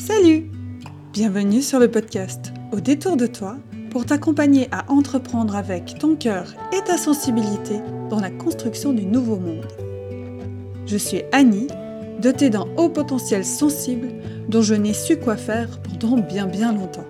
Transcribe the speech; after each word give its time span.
Salut 0.00 0.50
Bienvenue 1.12 1.60
sur 1.60 1.78
le 1.78 1.90
podcast 1.90 2.54
Au 2.72 2.80
détour 2.80 3.18
de 3.18 3.26
toi 3.26 3.58
pour 3.90 4.06
t'accompagner 4.06 4.66
à 4.72 4.90
entreprendre 4.90 5.54
avec 5.54 5.98
ton 5.98 6.16
cœur 6.16 6.54
et 6.72 6.82
ta 6.82 6.96
sensibilité 6.96 7.80
dans 8.08 8.18
la 8.18 8.30
construction 8.30 8.94
du 8.94 9.04
nouveau 9.04 9.36
monde. 9.36 9.66
Je 10.86 10.96
suis 10.96 11.20
Annie, 11.32 11.66
dotée 12.18 12.48
d'un 12.48 12.64
haut 12.78 12.88
potentiel 12.88 13.44
sensible 13.44 14.08
dont 14.48 14.62
je 14.62 14.74
n'ai 14.74 14.94
su 14.94 15.18
quoi 15.18 15.36
faire 15.36 15.68
pendant 15.82 16.16
bien 16.16 16.46
bien 16.46 16.72
longtemps. 16.72 17.06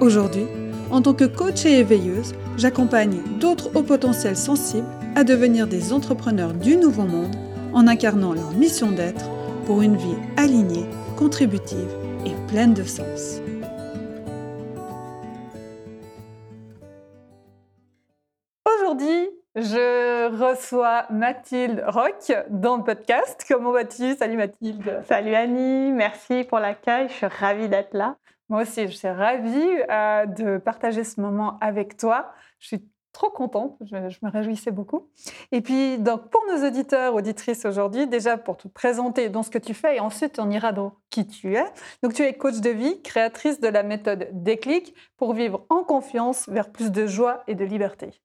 Aujourd'hui, 0.00 0.46
en 0.92 1.02
tant 1.02 1.14
que 1.14 1.24
coach 1.24 1.66
et 1.66 1.80
éveilleuse, 1.80 2.32
j'accompagne 2.58 3.22
d'autres 3.40 3.72
hauts 3.74 3.82
potentiels 3.82 4.36
sensibles 4.36 4.86
à 5.16 5.24
devenir 5.24 5.66
des 5.66 5.92
entrepreneurs 5.92 6.54
du 6.54 6.76
nouveau 6.76 7.06
monde 7.06 7.34
en 7.72 7.88
incarnant 7.88 8.34
leur 8.34 8.52
mission 8.52 8.92
d'être 8.92 9.28
pour 9.66 9.82
une 9.82 9.96
vie 9.96 10.16
alignée, 10.36 10.86
contributive 11.20 11.94
et 12.24 12.32
pleine 12.50 12.72
de 12.72 12.82
sens. 12.82 13.42
Aujourd'hui, 18.64 19.28
je 19.54 20.34
reçois 20.34 21.04
Mathilde 21.10 21.84
Rock 21.86 22.32
dans 22.48 22.78
le 22.78 22.84
podcast. 22.84 23.44
Comment 23.46 23.70
vas-tu? 23.70 24.16
Salut 24.16 24.38
Mathilde. 24.38 25.02
Salut 25.06 25.34
Annie, 25.34 25.92
merci 25.92 26.44
pour 26.44 26.58
l'accueil. 26.58 27.08
Je 27.10 27.12
suis 27.12 27.26
ravie 27.26 27.68
d'être 27.68 27.92
là. 27.92 28.16
Moi 28.48 28.62
aussi, 28.62 28.88
je 28.88 28.96
suis 28.96 29.08
ravie 29.08 29.68
euh, 29.90 30.24
de 30.24 30.56
partager 30.56 31.04
ce 31.04 31.20
moment 31.20 31.58
avec 31.60 31.98
toi. 31.98 32.32
Je 32.60 32.68
suis 32.68 32.88
trop 33.12 33.30
contente, 33.30 33.76
je, 33.82 33.96
me 33.96 34.30
réjouissais 34.30 34.70
beaucoup. 34.70 35.08
Et 35.52 35.60
puis, 35.60 35.98
donc, 35.98 36.30
pour 36.30 36.42
nos 36.48 36.66
auditeurs, 36.66 37.14
auditrices 37.14 37.64
aujourd'hui, 37.64 38.06
déjà 38.06 38.36
pour 38.36 38.56
te 38.56 38.68
présenter 38.68 39.28
dans 39.28 39.42
ce 39.42 39.50
que 39.50 39.58
tu 39.58 39.74
fais, 39.74 39.96
et 39.96 40.00
ensuite 40.00 40.38
on 40.38 40.50
ira 40.50 40.72
dans 40.72 40.94
qui 41.10 41.26
tu 41.26 41.56
es. 41.56 41.64
Donc, 42.02 42.14
tu 42.14 42.22
es 42.22 42.32
coach 42.34 42.60
de 42.60 42.70
vie, 42.70 43.02
créatrice 43.02 43.60
de 43.60 43.68
la 43.68 43.82
méthode 43.82 44.28
Déclic 44.32 44.94
pour 45.16 45.34
vivre 45.34 45.64
en 45.68 45.82
confiance 45.82 46.48
vers 46.48 46.70
plus 46.70 46.90
de 46.90 47.06
joie 47.06 47.42
et 47.46 47.54
de 47.54 47.64
liberté. 47.64 48.20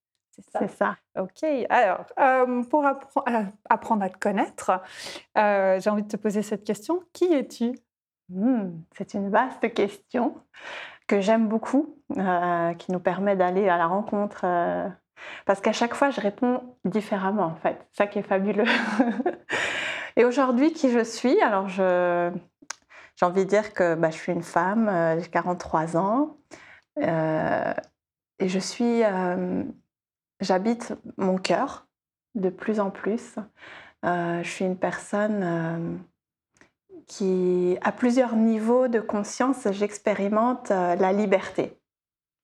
C'est 0.59 0.69
ça? 0.69 0.97
Ok. 1.17 1.43
Alors, 1.69 2.05
euh, 2.19 2.63
pour 2.63 2.85
euh, 2.85 3.43
apprendre 3.69 4.03
à 4.03 4.09
te 4.09 4.17
connaître, 4.17 4.81
euh, 5.37 5.79
j'ai 5.79 5.89
envie 5.89 6.03
de 6.03 6.07
te 6.07 6.17
poser 6.17 6.41
cette 6.41 6.63
question. 6.63 7.01
Qui 7.13 7.33
es-tu? 7.33 7.73
Hmm, 8.29 8.81
C'est 8.97 9.13
une 9.13 9.29
vaste 9.29 9.73
question 9.73 10.35
que 11.07 11.21
j'aime 11.21 11.47
beaucoup, 11.47 11.97
euh, 12.17 12.73
qui 12.73 12.91
nous 12.91 12.99
permet 12.99 13.35
d'aller 13.35 13.69
à 13.69 13.77
la 13.77 13.87
rencontre. 13.87 14.41
Euh, 14.43 14.87
parce 15.45 15.61
qu'à 15.61 15.73
chaque 15.73 15.93
fois, 15.93 16.09
je 16.09 16.21
réponds 16.21 16.77
différemment, 16.83 17.45
en 17.45 17.55
fait. 17.55 17.87
Ça 17.93 18.07
qui 18.07 18.19
est 18.19 18.23
fabuleux. 18.23 18.65
et 20.15 20.25
aujourd'hui, 20.25 20.73
qui 20.73 20.91
je 20.91 21.03
suis? 21.03 21.39
Alors, 21.41 21.67
j'ai 21.69 22.31
envie 23.21 23.45
de 23.45 23.49
dire 23.49 23.73
que 23.73 23.95
bah, 23.95 24.09
je 24.09 24.17
suis 24.17 24.31
une 24.31 24.43
femme, 24.43 24.89
euh, 24.89 25.19
j'ai 25.19 25.29
43 25.29 25.97
ans. 25.97 26.37
et 26.97 28.47
je 28.47 28.59
suis. 28.59 29.01
j'habite 30.41 30.93
mon 31.17 31.37
cœur 31.37 31.87
de 32.35 32.49
plus 32.49 32.79
en 32.79 32.89
plus. 32.89 33.35
je 34.03 34.43
suis 34.43 34.65
une 34.65 34.77
personne 34.77 36.03
qui, 37.07 37.77
à 37.81 37.91
plusieurs 37.91 38.35
niveaux 38.35 38.87
de 38.87 38.99
conscience, 38.99 39.67
j'expérimente 39.71 40.71
euh, 40.71 40.95
la 40.95 41.13
liberté. 41.13 41.79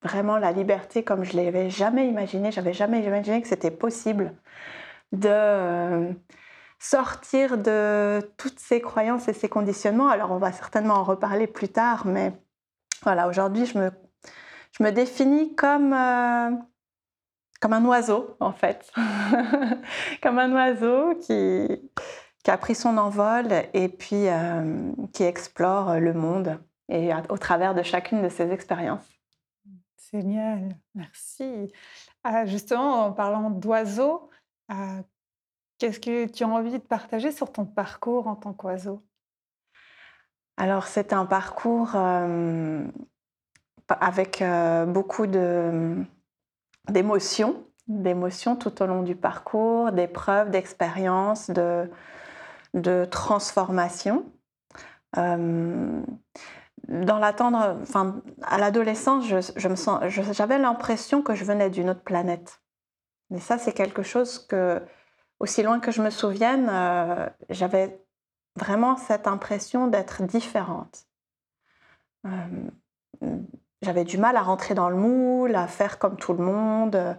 Vraiment 0.04 0.38
la 0.38 0.52
liberté 0.52 1.04
comme 1.04 1.24
je 1.24 1.36
l'avais 1.36 1.70
jamais 1.70 2.08
imaginé. 2.08 2.52
J'avais 2.52 2.74
jamais 2.74 3.04
imaginé 3.04 3.42
que 3.42 3.48
c'était 3.48 3.72
possible 3.72 4.34
de 5.12 5.30
euh, 5.30 6.14
sortir 6.80 7.58
de 7.58 8.22
toutes 8.38 8.60
ces 8.60 8.82
croyances 8.82 9.28
et 9.28 9.34
ces 9.34 9.50
conditionnements. 9.50 10.10
Alors 10.10 10.32
on 10.32 10.38
va 10.38 10.52
certainement 10.52 10.96
en 10.96 11.04
reparler 11.04 11.48
plus 11.48 11.70
tard, 11.70 12.06
mais 12.06 12.34
voilà, 13.04 13.28
aujourd'hui 13.28 13.66
je 13.66 13.78
me, 13.78 13.92
je 14.78 14.84
me 14.84 14.92
définis 14.92 15.56
comme, 15.56 15.94
euh, 15.94 16.52
comme 17.60 17.74
un 17.74 17.86
oiseau 17.86 18.36
en 18.40 18.54
fait. 18.54 18.92
comme 20.24 20.40
un 20.40 20.52
oiseau 20.54 21.16
qui, 21.16 21.68
qui 22.44 22.52
a 22.52 22.58
pris 22.58 22.76
son 22.76 22.98
envol 22.98 23.48
et 23.74 23.88
puis 23.90 24.28
euh, 24.28 24.92
qui 25.14 25.24
explore 25.24 26.00
le 26.00 26.14
monde 26.14 26.60
et 26.90 27.12
au 27.30 27.38
travers 27.38 27.74
de 27.74 27.84
chacune 27.84 28.22
de 28.22 28.30
ses 28.30 28.52
expériences. 28.52 29.08
Génial, 30.12 30.76
merci. 30.94 31.72
Ah, 32.24 32.46
justement, 32.46 33.06
en 33.06 33.14
parlant 33.14 33.50
d'oiseaux, 33.50 34.30
ah, 34.68 34.98
qu'est-ce 35.78 36.00
que 36.00 36.28
tu 36.28 36.44
as 36.44 36.48
envie 36.48 36.72
de 36.72 36.78
partager 36.80 37.32
sur 37.32 37.52
ton 37.52 37.66
parcours 37.66 38.28
en 38.28 38.36
tant 38.36 38.52
qu'oiseau? 38.54 39.02
Alors, 40.58 40.86
c'est 40.86 41.14
un 41.14 41.26
parcours 41.26 41.92
euh, 41.96 42.86
avec 43.88 44.42
euh, 44.42 44.86
beaucoup 44.86 45.28
d'émotions, 46.90 47.64
d'émotions 47.88 48.58
tout 48.58 48.84
au 48.84 48.86
long 48.86 49.02
du 49.02 49.16
parcours, 49.16 49.94
d'épreuves, 49.94 50.52
d'expériences, 50.52 51.50
de, 51.50 51.90
de 52.74 53.06
transformation. 53.06 54.32
Euh, 55.18 56.02
dans 56.88 57.20
l'attendre, 57.20 57.78
enfin, 57.82 58.22
à 58.42 58.58
l'adolescence, 58.58 59.26
j'avais 59.26 60.58
l'impression 60.58 61.22
que 61.22 61.36
je 61.36 61.46
venais 61.46 61.70
d'une 61.70 61.90
autre 61.90 62.04
planète. 62.04 62.62
Mais 63.30 63.40
ça, 63.40 63.58
c'est 63.58 63.74
quelque 63.74 64.04
chose 64.04 64.46
que, 64.46 64.82
aussi 65.40 65.64
loin 65.64 65.80
que 65.80 65.92
je 65.92 66.02
me 66.02 66.10
souvienne, 66.10 66.70
euh, 66.70 67.30
j'avais 67.50 68.04
vraiment 68.58 68.98
cette 68.98 69.28
impression 69.28 69.88
d'être 69.88 70.24
différente. 70.24 71.06
Euh, 72.26 72.70
j'avais 73.82 74.04
du 74.04 74.18
mal 74.18 74.36
à 74.36 74.42
rentrer 74.42 74.74
dans 74.74 74.90
le 74.90 74.98
moule, 74.98 75.56
à 75.56 75.68
faire 75.68 75.98
comme 75.98 76.18
tout 76.18 76.34
le 76.34 76.44
monde. 76.44 77.18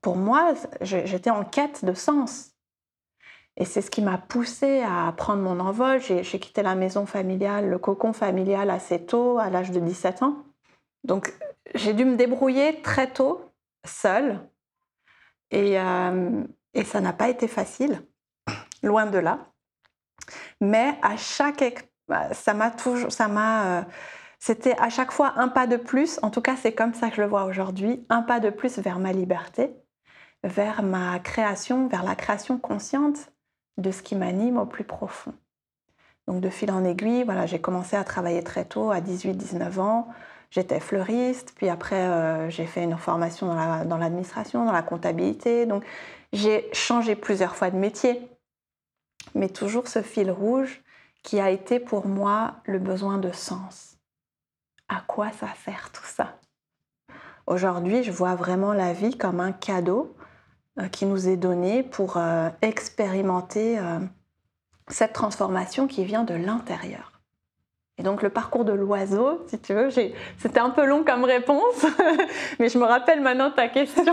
Pour 0.00 0.16
moi, 0.16 0.54
j'étais 0.80 1.30
en 1.30 1.44
quête 1.44 1.84
de 1.84 1.94
sens. 1.94 2.53
Et 3.56 3.64
c'est 3.64 3.82
ce 3.82 3.90
qui 3.90 4.02
m'a 4.02 4.18
poussée 4.18 4.82
à 4.82 5.12
prendre 5.12 5.42
mon 5.42 5.60
envol. 5.60 6.00
J'ai 6.00 6.22
quitté 6.40 6.62
la 6.62 6.74
maison 6.74 7.06
familiale, 7.06 7.68
le 7.68 7.78
cocon 7.78 8.12
familial 8.12 8.68
assez 8.70 9.04
tôt, 9.04 9.38
à 9.38 9.48
l'âge 9.48 9.70
de 9.70 9.80
17 9.80 10.22
ans. 10.22 10.44
Donc 11.04 11.32
j'ai 11.74 11.92
dû 11.92 12.04
me 12.04 12.16
débrouiller 12.16 12.82
très 12.82 13.12
tôt, 13.12 13.52
seule. 13.84 14.40
Et, 15.50 15.78
euh, 15.78 16.42
et 16.72 16.84
ça 16.84 17.00
n'a 17.00 17.12
pas 17.12 17.28
été 17.28 17.46
facile, 17.46 18.02
loin 18.82 19.06
de 19.06 19.18
là. 19.18 19.46
Mais 20.60 20.98
à 21.02 21.16
chaque... 21.16 21.88
Ça 22.32 22.54
m'a 22.54 22.70
toujours... 22.70 23.12
Ça 23.12 23.28
m'a... 23.28 23.78
Euh, 23.78 23.82
c'était 24.38 24.78
à 24.78 24.90
chaque 24.90 25.10
fois 25.10 25.32
un 25.36 25.48
pas 25.48 25.66
de 25.66 25.78
plus, 25.78 26.18
en 26.22 26.30
tout 26.30 26.42
cas 26.42 26.54
c'est 26.54 26.74
comme 26.74 26.92
ça 26.92 27.08
que 27.08 27.16
je 27.16 27.22
le 27.22 27.28
vois 27.28 27.44
aujourd'hui, 27.44 28.04
un 28.10 28.20
pas 28.20 28.40
de 28.40 28.50
plus 28.50 28.78
vers 28.78 28.98
ma 28.98 29.10
liberté, 29.10 29.74
vers 30.42 30.82
ma 30.82 31.18
création, 31.18 31.88
vers 31.88 32.02
la 32.02 32.14
création 32.14 32.58
consciente, 32.58 33.32
de 33.78 33.90
ce 33.90 34.02
qui 34.02 34.14
m'anime 34.14 34.58
au 34.58 34.66
plus 34.66 34.84
profond. 34.84 35.34
Donc 36.26 36.40
de 36.40 36.48
fil 36.48 36.70
en 36.70 36.84
aiguille, 36.84 37.24
voilà, 37.24 37.46
j'ai 37.46 37.60
commencé 37.60 37.96
à 37.96 38.04
travailler 38.04 38.42
très 38.42 38.64
tôt, 38.64 38.90
à 38.90 39.00
18-19 39.00 39.78
ans. 39.78 40.08
J'étais 40.50 40.80
fleuriste, 40.80 41.52
puis 41.56 41.68
après 41.68 42.02
euh, 42.02 42.48
j'ai 42.48 42.66
fait 42.66 42.84
une 42.84 42.96
formation 42.96 43.48
dans 43.48 43.98
l'administration, 43.98 44.64
dans, 44.64 44.72
la 44.72 44.82
comptabilité. 44.82 45.66
Donc 45.66 45.84
j'ai 46.32 46.68
changé 46.72 47.16
plusieurs 47.16 47.56
fois 47.56 47.70
de 47.70 47.76
métier, 47.76 48.28
mais 49.34 49.48
toujours 49.48 49.88
ce 49.88 50.00
fil 50.00 50.30
rouge 50.30 50.82
qui 51.22 51.40
a 51.40 51.50
été 51.50 51.80
pour 51.80 52.06
moi 52.06 52.56
le 52.64 52.78
besoin 52.78 53.18
de 53.18 53.32
sens. 53.32 53.96
À 54.88 55.02
quoi 55.06 55.32
ça 55.32 55.48
sert 55.64 55.90
tout 55.92 56.04
ça? 56.04 56.38
Aujourd'hui, 57.46 58.02
je 58.02 58.12
vois 58.12 58.34
vraiment 58.34 58.72
la 58.72 58.92
vie 58.92 59.18
comme 59.18 59.40
un 59.40 59.52
cadeau 59.52 60.14
qui 60.90 61.06
nous 61.06 61.28
est 61.28 61.36
donné 61.36 61.82
pour 61.84 62.16
euh, 62.16 62.48
expérimenter 62.60 63.78
euh, 63.78 64.00
cette 64.88 65.12
transformation 65.12 65.86
qui 65.86 66.04
vient 66.04 66.24
de 66.24 66.34
l'intérieur. 66.34 67.12
Et 67.96 68.02
donc 68.02 68.22
le 68.22 68.30
parcours 68.30 68.64
de 68.64 68.72
l'oiseau, 68.72 69.44
si 69.46 69.60
tu 69.60 69.72
veux, 69.72 69.88
c'était 69.90 70.58
un 70.58 70.70
peu 70.70 70.84
long 70.84 71.04
comme 71.04 71.22
réponse, 71.22 71.86
mais 72.58 72.68
je 72.68 72.76
me 72.76 72.84
rappelle 72.84 73.20
maintenant 73.20 73.52
ta 73.52 73.68
question. 73.68 74.02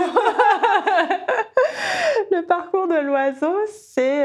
le 2.31 2.45
parcours 2.45 2.87
de 2.87 2.99
l'oiseau, 2.99 3.57
c'est 3.65 4.23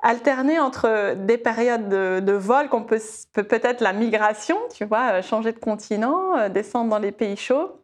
alterner 0.00 0.58
entre 0.58 1.12
des 1.14 1.36
périodes 1.36 1.90
de, 1.90 2.32
vol 2.32 2.70
qu'on 2.70 2.84
peut 2.84 3.02
peut-être 3.34 3.82
la 3.82 3.92
migration, 3.92 4.56
tu 4.74 4.86
vois, 4.86 5.20
changer 5.20 5.52
de 5.52 5.58
continent, 5.58 6.48
descendre 6.48 6.88
dans 6.88 6.98
les 6.98 7.12
pays 7.12 7.36
chauds, 7.36 7.81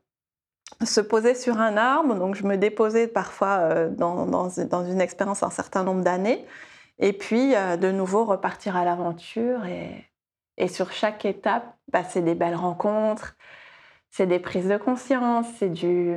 se 0.85 1.01
poser 1.01 1.35
sur 1.35 1.59
un 1.59 1.77
arbre. 1.77 2.15
Donc, 2.15 2.35
je 2.35 2.45
me 2.45 2.57
déposais 2.57 3.09
parfois 3.09 3.59
euh, 3.59 3.89
dans, 3.89 4.27
dans, 4.27 4.85
une 4.85 5.01
expérience 5.01 5.43
un 5.43 5.51
certain 5.51 5.85
nombre 5.85 6.03
d'années. 6.03 6.47
Et 6.99 7.13
puis, 7.13 7.55
euh, 7.55 7.77
de 7.77 7.91
nouveau, 7.91 8.25
repartir 8.25 8.77
à 8.77 8.85
l'aventure. 8.85 9.65
Et, 9.67 10.05
et, 10.57 10.69
sur 10.69 10.93
chaque 10.93 11.25
étape, 11.25 11.77
bah, 11.93 12.05
c'est 12.05 12.23
des 12.23 12.35
belles 12.35 12.55
rencontres, 12.55 13.37
c'est 14.11 14.27
des 14.27 14.39
prises 14.39 14.69
de 14.69 14.77
conscience, 14.77 15.47
c'est 15.59 15.69
du, 15.69 16.17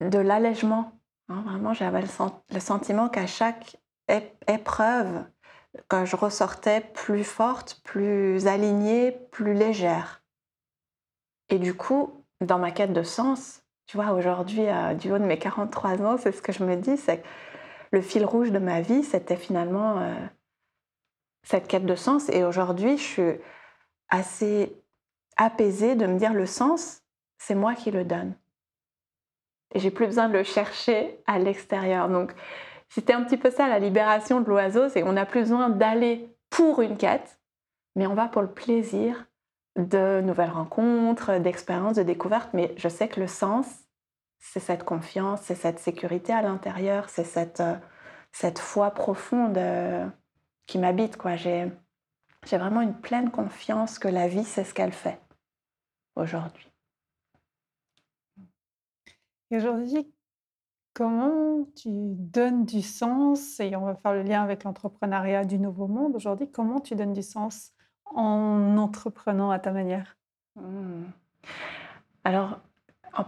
de 0.00 0.18
l'allègement. 0.18 0.92
Hein. 1.28 1.42
vraiment, 1.46 1.74
j'avais 1.74 2.02
le, 2.02 2.60
sentiment 2.60 3.08
qu'à 3.08 3.26
chaque 3.26 3.76
épreuve, 4.46 5.24
quand 5.88 6.04
je 6.04 6.16
ressortais 6.16 6.80
plus 6.80 7.24
forte, 7.24 7.80
plus 7.84 8.46
alignée, 8.46 9.12
plus 9.30 9.54
légère. 9.54 10.22
Et 11.50 11.58
du 11.58 11.74
coup, 11.74 12.17
dans 12.40 12.58
ma 12.58 12.70
quête 12.70 12.92
de 12.92 13.02
sens, 13.02 13.62
tu 13.86 13.96
vois, 13.96 14.12
aujourd'hui, 14.12 14.66
du 15.00 15.10
haut 15.10 15.18
de 15.18 15.24
mes 15.24 15.38
43 15.38 16.02
ans, 16.02 16.16
c'est 16.18 16.32
ce 16.32 16.42
que 16.42 16.52
je 16.52 16.62
me 16.62 16.76
dis, 16.76 16.98
c'est 16.98 17.18
que 17.18 17.26
le 17.90 18.02
fil 18.02 18.24
rouge 18.24 18.52
de 18.52 18.58
ma 18.58 18.80
vie, 18.80 19.02
c'était 19.02 19.36
finalement 19.36 19.98
euh, 19.98 20.14
cette 21.42 21.68
quête 21.68 21.86
de 21.86 21.94
sens. 21.94 22.28
Et 22.28 22.44
aujourd'hui, 22.44 22.98
je 22.98 23.02
suis 23.02 23.32
assez 24.10 24.76
apaisée 25.38 25.94
de 25.94 26.06
me 26.06 26.18
dire 26.18 26.34
le 26.34 26.44
sens, 26.44 27.02
c'est 27.38 27.54
moi 27.54 27.74
qui 27.74 27.90
le 27.90 28.04
donne. 28.04 28.34
Et 29.74 29.80
j'ai 29.80 29.90
plus 29.90 30.06
besoin 30.06 30.28
de 30.28 30.34
le 30.34 30.44
chercher 30.44 31.22
à 31.26 31.38
l'extérieur. 31.38 32.08
Donc, 32.08 32.34
c'était 32.88 33.12
un 33.12 33.22
petit 33.24 33.36
peu 33.36 33.50
ça 33.50 33.68
la 33.68 33.78
libération 33.78 34.40
de 34.40 34.48
l'oiseau, 34.48 34.88
c'est 34.88 35.02
qu'on 35.02 35.12
n'a 35.12 35.26
plus 35.26 35.40
besoin 35.40 35.70
d'aller 35.70 36.34
pour 36.50 36.82
une 36.82 36.96
quête, 36.96 37.38
mais 37.96 38.06
on 38.06 38.14
va 38.14 38.28
pour 38.28 38.42
le 38.42 38.52
plaisir 38.52 39.27
de 39.78 40.20
nouvelles 40.20 40.50
rencontres, 40.50 41.38
d'expériences, 41.38 41.96
de 41.96 42.02
découvertes. 42.02 42.50
Mais 42.52 42.74
je 42.76 42.88
sais 42.88 43.08
que 43.08 43.20
le 43.20 43.28
sens, 43.28 43.66
c'est 44.40 44.60
cette 44.60 44.84
confiance, 44.84 45.40
c'est 45.42 45.54
cette 45.54 45.78
sécurité 45.78 46.32
à 46.32 46.42
l'intérieur, 46.42 47.08
c'est 47.08 47.24
cette, 47.24 47.60
euh, 47.60 47.76
cette 48.32 48.58
foi 48.58 48.90
profonde 48.90 49.56
euh, 49.56 50.06
qui 50.66 50.78
m'habite. 50.78 51.16
Quoi. 51.16 51.36
J'ai, 51.36 51.70
j'ai 52.44 52.58
vraiment 52.58 52.80
une 52.80 52.94
pleine 52.94 53.30
confiance 53.30 53.98
que 53.98 54.08
la 54.08 54.28
vie, 54.28 54.44
c'est 54.44 54.64
ce 54.64 54.74
qu'elle 54.74 54.92
fait 54.92 55.20
aujourd'hui. 56.16 56.68
Et 59.50 59.56
aujourd'hui, 59.56 60.12
comment 60.92 61.64
tu 61.76 61.88
donnes 61.90 62.64
du 62.64 62.82
sens, 62.82 63.60
et 63.60 63.76
on 63.76 63.86
va 63.86 63.94
faire 63.94 64.12
le 64.12 64.22
lien 64.22 64.42
avec 64.42 64.64
l'entrepreneuriat 64.64 65.44
du 65.44 65.58
nouveau 65.58 65.86
monde 65.86 66.16
aujourd'hui, 66.16 66.50
comment 66.50 66.80
tu 66.80 66.96
donnes 66.96 67.12
du 67.12 67.22
sens 67.22 67.72
en 68.14 68.76
entreprenant 68.76 69.50
à 69.50 69.58
ta 69.58 69.72
manière 69.72 70.16
mmh. 70.56 71.04
Alors, 72.24 72.60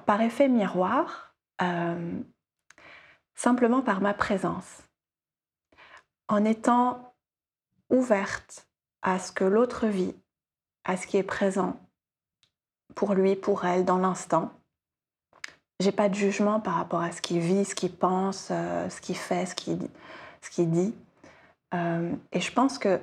par 0.06 0.20
effet 0.20 0.48
miroir, 0.48 1.34
euh, 1.62 2.20
simplement 3.34 3.82
par 3.82 4.00
ma 4.00 4.14
présence, 4.14 4.82
en 6.28 6.44
étant 6.44 7.14
ouverte 7.88 8.68
à 9.02 9.18
ce 9.18 9.32
que 9.32 9.44
l'autre 9.44 9.86
vit, 9.86 10.14
à 10.84 10.96
ce 10.96 11.06
qui 11.06 11.16
est 11.16 11.22
présent 11.22 11.80
pour 12.94 13.14
lui, 13.14 13.36
pour 13.36 13.64
elle, 13.64 13.84
dans 13.84 13.98
l'instant. 13.98 14.52
J'ai 15.80 15.92
pas 15.92 16.08
de 16.08 16.14
jugement 16.14 16.60
par 16.60 16.74
rapport 16.74 17.00
à 17.00 17.10
ce 17.12 17.22
qu'il 17.22 17.40
vit, 17.40 17.64
ce 17.64 17.74
qu'il 17.74 17.94
pense, 17.94 18.48
euh, 18.50 18.88
ce 18.90 19.00
qu'il 19.00 19.16
fait, 19.16 19.46
ce 19.46 19.54
qu'il 19.54 20.70
dit. 20.70 20.94
Euh, 21.72 22.12
et 22.32 22.40
je 22.40 22.52
pense 22.52 22.78
que 22.78 23.00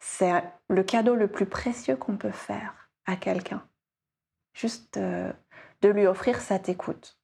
c'est 0.00 0.42
le 0.68 0.82
cadeau 0.82 1.14
le 1.14 1.28
plus 1.28 1.46
précieux 1.46 1.96
qu'on 1.96 2.16
peut 2.16 2.30
faire 2.30 2.90
à 3.06 3.16
quelqu'un. 3.16 3.62
Juste 4.54 4.98
de 4.98 5.88
lui 5.88 6.06
offrir 6.06 6.40
cette 6.40 6.68
écoute, 6.68 7.18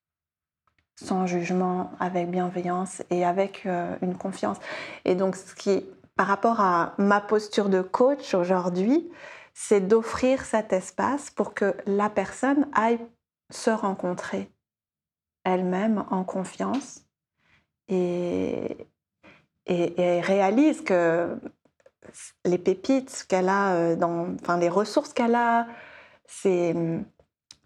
sans 0.96 1.26
jugement, 1.26 1.90
avec 2.00 2.31
bienveillance 2.31 3.02
et 3.11 3.25
avec 3.25 3.67
euh, 3.67 3.96
une 4.02 4.17
confiance. 4.17 4.58
Et 5.05 5.14
donc, 5.14 5.37
ce 5.37 5.55
qui, 5.55 5.84
par 6.17 6.26
rapport 6.26 6.61
à 6.61 6.94
ma 6.99 7.20
posture 7.20 7.69
de 7.69 7.82
coach 7.82 8.34
aujourd'hui, 8.34 9.11
c'est 9.52 9.81
d'offrir 9.81 10.44
cet 10.44 10.73
espace 10.73 11.31
pour 11.31 11.55
que 11.55 11.75
la 11.87 12.11
personne 12.11 12.69
aille 12.75 13.00
se 13.50 13.70
rencontrer 13.70 14.50
elle-même 15.44 16.05
en 16.11 16.25
confiance 16.25 17.06
et, 17.88 18.88
et, 19.67 20.20
réalise 20.20 20.82
que 20.82 21.38
les 22.44 22.58
pépites 22.58 23.26
qu'elle 23.29 23.49
a, 23.49 23.75
euh, 23.75 23.97
dans, 23.97 24.35
enfin 24.35 24.58
les 24.58 24.69
ressources 24.69 25.12
qu'elle 25.12 25.35
a, 25.35 25.67
c'est 26.26 26.75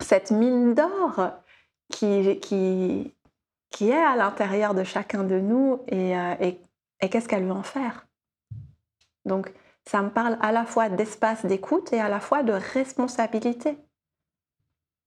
cette 0.01 0.31
mine 0.31 0.75
d'or 0.75 1.33
qui, 1.91 3.13
est 3.81 3.93
à 3.93 4.17
l'intérieur 4.17 4.75
de 4.75 4.85
chacun 4.85 5.25
de 5.25 5.39
nous 5.39 5.83
et, 5.89 6.17
euh, 6.17 6.35
et, 7.01 7.09
qu'est-ce 7.09 7.29
qu'elle 7.29 7.45
veut 7.45 7.53
en 7.53 7.63
faire? 7.63 8.07
Donc, 9.25 9.53
ça 9.87 10.03
me 10.03 10.11
parle 10.11 10.39
à 10.41 10.53
la 10.53 10.65
fois 10.65 10.89
d'espace 10.89 11.45
d'écoute 11.45 11.93
et 11.93 12.01
à 12.01 12.09
la 12.09 12.21
fois 12.21 12.43
de 12.43 12.53
responsabilité. 12.53 13.79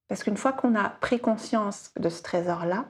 Parce 0.07 0.23
qu'une 0.23 0.37
fois 0.37 0.53
qu'on 0.53 0.75
a 0.75 0.89
pris 0.89 1.19
conscience 1.19 1.91
de 1.97 2.09
ce 2.09 2.21
trésor-là, 2.21 2.85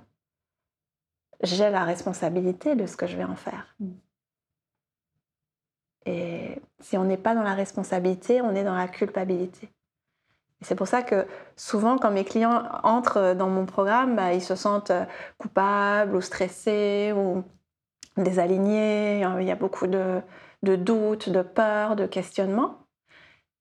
j'ai 1.41 1.69
la 1.69 1.83
responsabilité 1.83 2.75
de 2.75 2.85
ce 2.85 2.97
que 2.97 3.07
je 3.07 3.17
vais 3.17 3.23
en 3.23 3.35
faire. 3.35 3.75
Et 6.05 6.61
si 6.79 6.97
on 6.97 7.05
n'est 7.05 7.17
pas 7.17 7.35
dans 7.35 7.43
la 7.43 7.53
responsabilité, 7.53 8.41
on 8.41 8.55
est 8.55 8.63
dans 8.63 8.75
la 8.75 8.87
culpabilité. 8.87 9.69
C'est 10.61 10.75
pour 10.75 10.87
ça 10.87 11.01
que 11.03 11.27
souvent, 11.55 11.97
quand 11.97 12.11
mes 12.11 12.23
clients 12.23 12.63
entrent 12.83 13.35
dans 13.35 13.49
mon 13.49 13.65
programme, 13.65 14.15
bah, 14.15 14.33
ils 14.33 14.41
se 14.41 14.55
sentent 14.55 14.91
euh, 14.91 15.05
coupables 15.37 16.15
ou 16.15 16.21
stressés 16.21 17.13
ou 17.15 17.43
désalignés. 18.17 19.21
Il 19.39 19.47
y 19.47 19.51
a 19.51 19.55
beaucoup 19.55 19.87
de, 19.87 20.21
doutes, 20.63 21.29
de 21.29 21.41
peurs, 21.41 21.95
de 21.95 22.05
questionnements. 22.05 22.87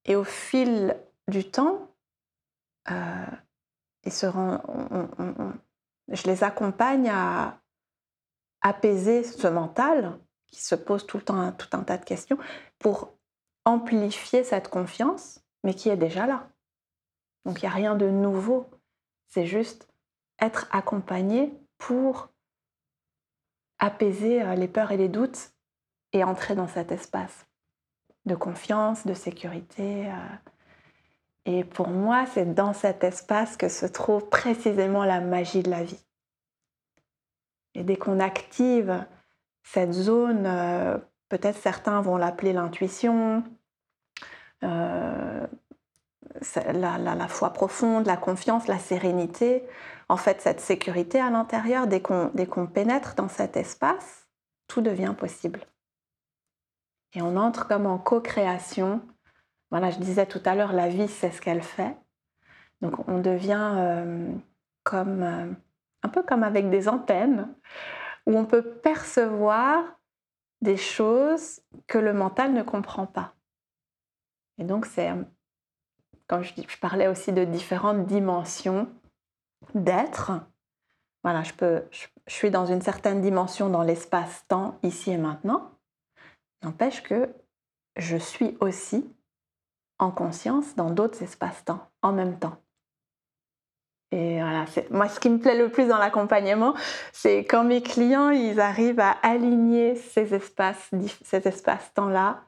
Et 0.05 0.17
au 0.17 0.25
fil 0.25 0.97
du 1.29 1.51
temps, 1.51 1.89
euh, 2.91 3.27
je 6.09 6.27
les 6.27 6.45
accompagne 6.45 7.09
à 7.09 7.59
apaiser 8.61 9.25
ce 9.25 9.49
mental 9.49 10.19
qui 10.53 10.63
se 10.63 10.77
pose 10.77 11.07
tout 11.07 11.17
le 11.17 11.25
temps 11.25 11.53
tout 11.53 11.69
un 11.73 11.83
tas 11.83 11.99
de 11.99 12.05
questions 12.05 12.39
pour 12.79 13.15
amplifier 13.65 14.45
cette 14.45 14.69
confiance, 14.69 15.41
mais 15.65 15.75
qui 15.75 15.89
est 15.89 15.97
déjà 15.97 16.27
là. 16.27 16.49
Donc 17.45 17.61
il 17.61 17.65
n'y 17.65 17.73
a 17.73 17.75
rien 17.75 17.97
de 17.97 18.09
nouveau. 18.09 18.71
C'est 19.29 19.47
juste 19.47 19.89
être 20.41 20.69
accompagné 20.71 21.59
pour 21.79 22.29
apaiser 23.79 24.43
euh, 24.43 24.55
les 24.55 24.69
peurs 24.69 24.93
et 24.93 24.97
les 24.97 25.09
doutes 25.09 25.53
et 26.13 26.23
entrer 26.23 26.55
dans 26.55 26.69
cet 26.69 26.93
espace 26.93 27.47
de 28.27 28.35
confiance, 28.35 29.07
de 29.07 29.15
sécurité. 29.15 30.09
Euh. 30.09 30.17
Et 31.45 31.65
pour 31.65 31.89
moi, 31.89 32.27
c'est 32.27 32.55
dans 32.55 32.73
cet 32.73 33.03
espace 33.03 33.57
que 33.57 33.69
se 33.69 33.87
trouve 33.87 34.29
précisément 34.29 35.05
la 35.05 35.21
magie 35.21 35.63
de 35.63 35.71
la 35.71 35.83
vie. 35.83 36.05
Et 37.75 37.83
dès 37.83 37.97
qu'on 37.97 38.21
active 38.21 39.05
cette 39.63 39.93
zone, 39.93 40.45
euh, 40.47 40.99
peut-être 41.29 41.59
certains 41.59 42.01
vont 42.01 42.17
l'appeler 42.17 42.53
l'intuition, 42.53 43.45
la, 44.63 45.49
foi 47.29 47.53
profonde, 47.53 48.07
la 48.07 48.17
confiance, 48.17 48.69
la 48.69 48.79
sérénité, 48.79 49.65
en 50.09 50.17
fait 50.17 50.41
cette 50.41 50.61
sécurité 50.61 51.21
à 51.21 51.31
l'intérieur, 51.31 51.87
dès 51.87 52.01
qu'on 52.01 52.67
pénètre 52.67 53.15
dans 53.15 53.29
cet 53.29 53.57
espace, 53.57 54.27
tout 54.69 54.81
devient 54.81 55.15
possible. 55.17 55.61
Et 57.15 57.23
on 57.23 57.37
entre 57.37 57.69
comme 57.69 57.87
en 57.87 57.99
co-création. 57.99 59.03
Voilà, 59.71 59.91
je 59.91 59.99
disais 59.99 60.27
tout 60.27 60.41
à 60.45 60.55
l'heure, 60.55 60.73
la 60.73 60.89
vie, 60.89 61.09
c'est 61.09 61.31
ce 61.31 61.41
qu'elle 61.41 61.63
fait. 61.63 61.97
Donc 62.81 63.09
on 63.09 63.19
devient 63.19 63.75
euh, 63.77 64.33
comme 64.83 65.23
euh, 65.23 65.47
un 66.03 66.09
peu 66.09 66.23
comme 66.23 66.43
avec 66.43 66.71
des 66.71 66.89
antennes, 66.89 67.49
où 68.27 68.37
on 68.37 68.45
peut 68.45 68.63
percevoir 68.63 69.85
des 70.61 70.77
choses 70.77 71.61
que 71.87 71.99
le 71.99 72.13
mental 72.13 72.53
ne 72.53 72.63
comprend 72.63 73.07
pas. 73.07 73.35
Et 74.59 74.65
donc 74.65 74.87
c'est 74.87 75.11
quand 76.29 76.43
je, 76.43 76.79
parlais 76.81 77.09
aussi 77.09 77.33
de 77.33 77.45
différentes 77.45 78.07
dimensions 78.07 78.89
d'être, 79.75 80.33
voilà, 81.23 81.43
je, 81.43 81.53
je, 81.91 82.07
suis 82.33 82.51
dans 82.51 82.65
une 82.65 82.81
certaine 82.81 83.21
dimension 83.21 83.69
dans 83.69 83.83
l'espace-temps, 83.83 84.79
ici 84.83 85.11
et 85.11 85.19
maintenant. 85.19 85.71
N'empêche 86.63 87.03
que 87.03 87.29
je 87.97 88.17
suis 88.17 88.57
aussi 88.61 89.05
en 89.99 90.11
conscience 90.11 90.75
dans 90.75 90.91
d'autres 90.91 91.23
espaces-temps 91.23 91.91
en 92.01 92.13
même 92.13 92.39
temps. 92.39 92.62
Et 94.13 94.41
voilà, 94.41 94.67
moi, 94.91 95.09
ce 95.09 95.19
qui 95.19 95.31
me 95.31 95.39
plaît 95.39 95.57
le 95.57 95.71
plus 95.71 95.89
dans 95.89 95.97
l'accompagnement, 95.97 96.75
c'est 97.13 97.45
quand 97.47 97.65
mes 97.65 97.83
clients, 97.83 98.29
ils 98.29 98.61
arrivent 98.61 99.01
à 99.01 99.13
aligner 99.23 99.97
ces 99.97 100.35
espaces, 100.35 100.91
ces 101.25 101.49
espaces-temps-là 101.49 102.43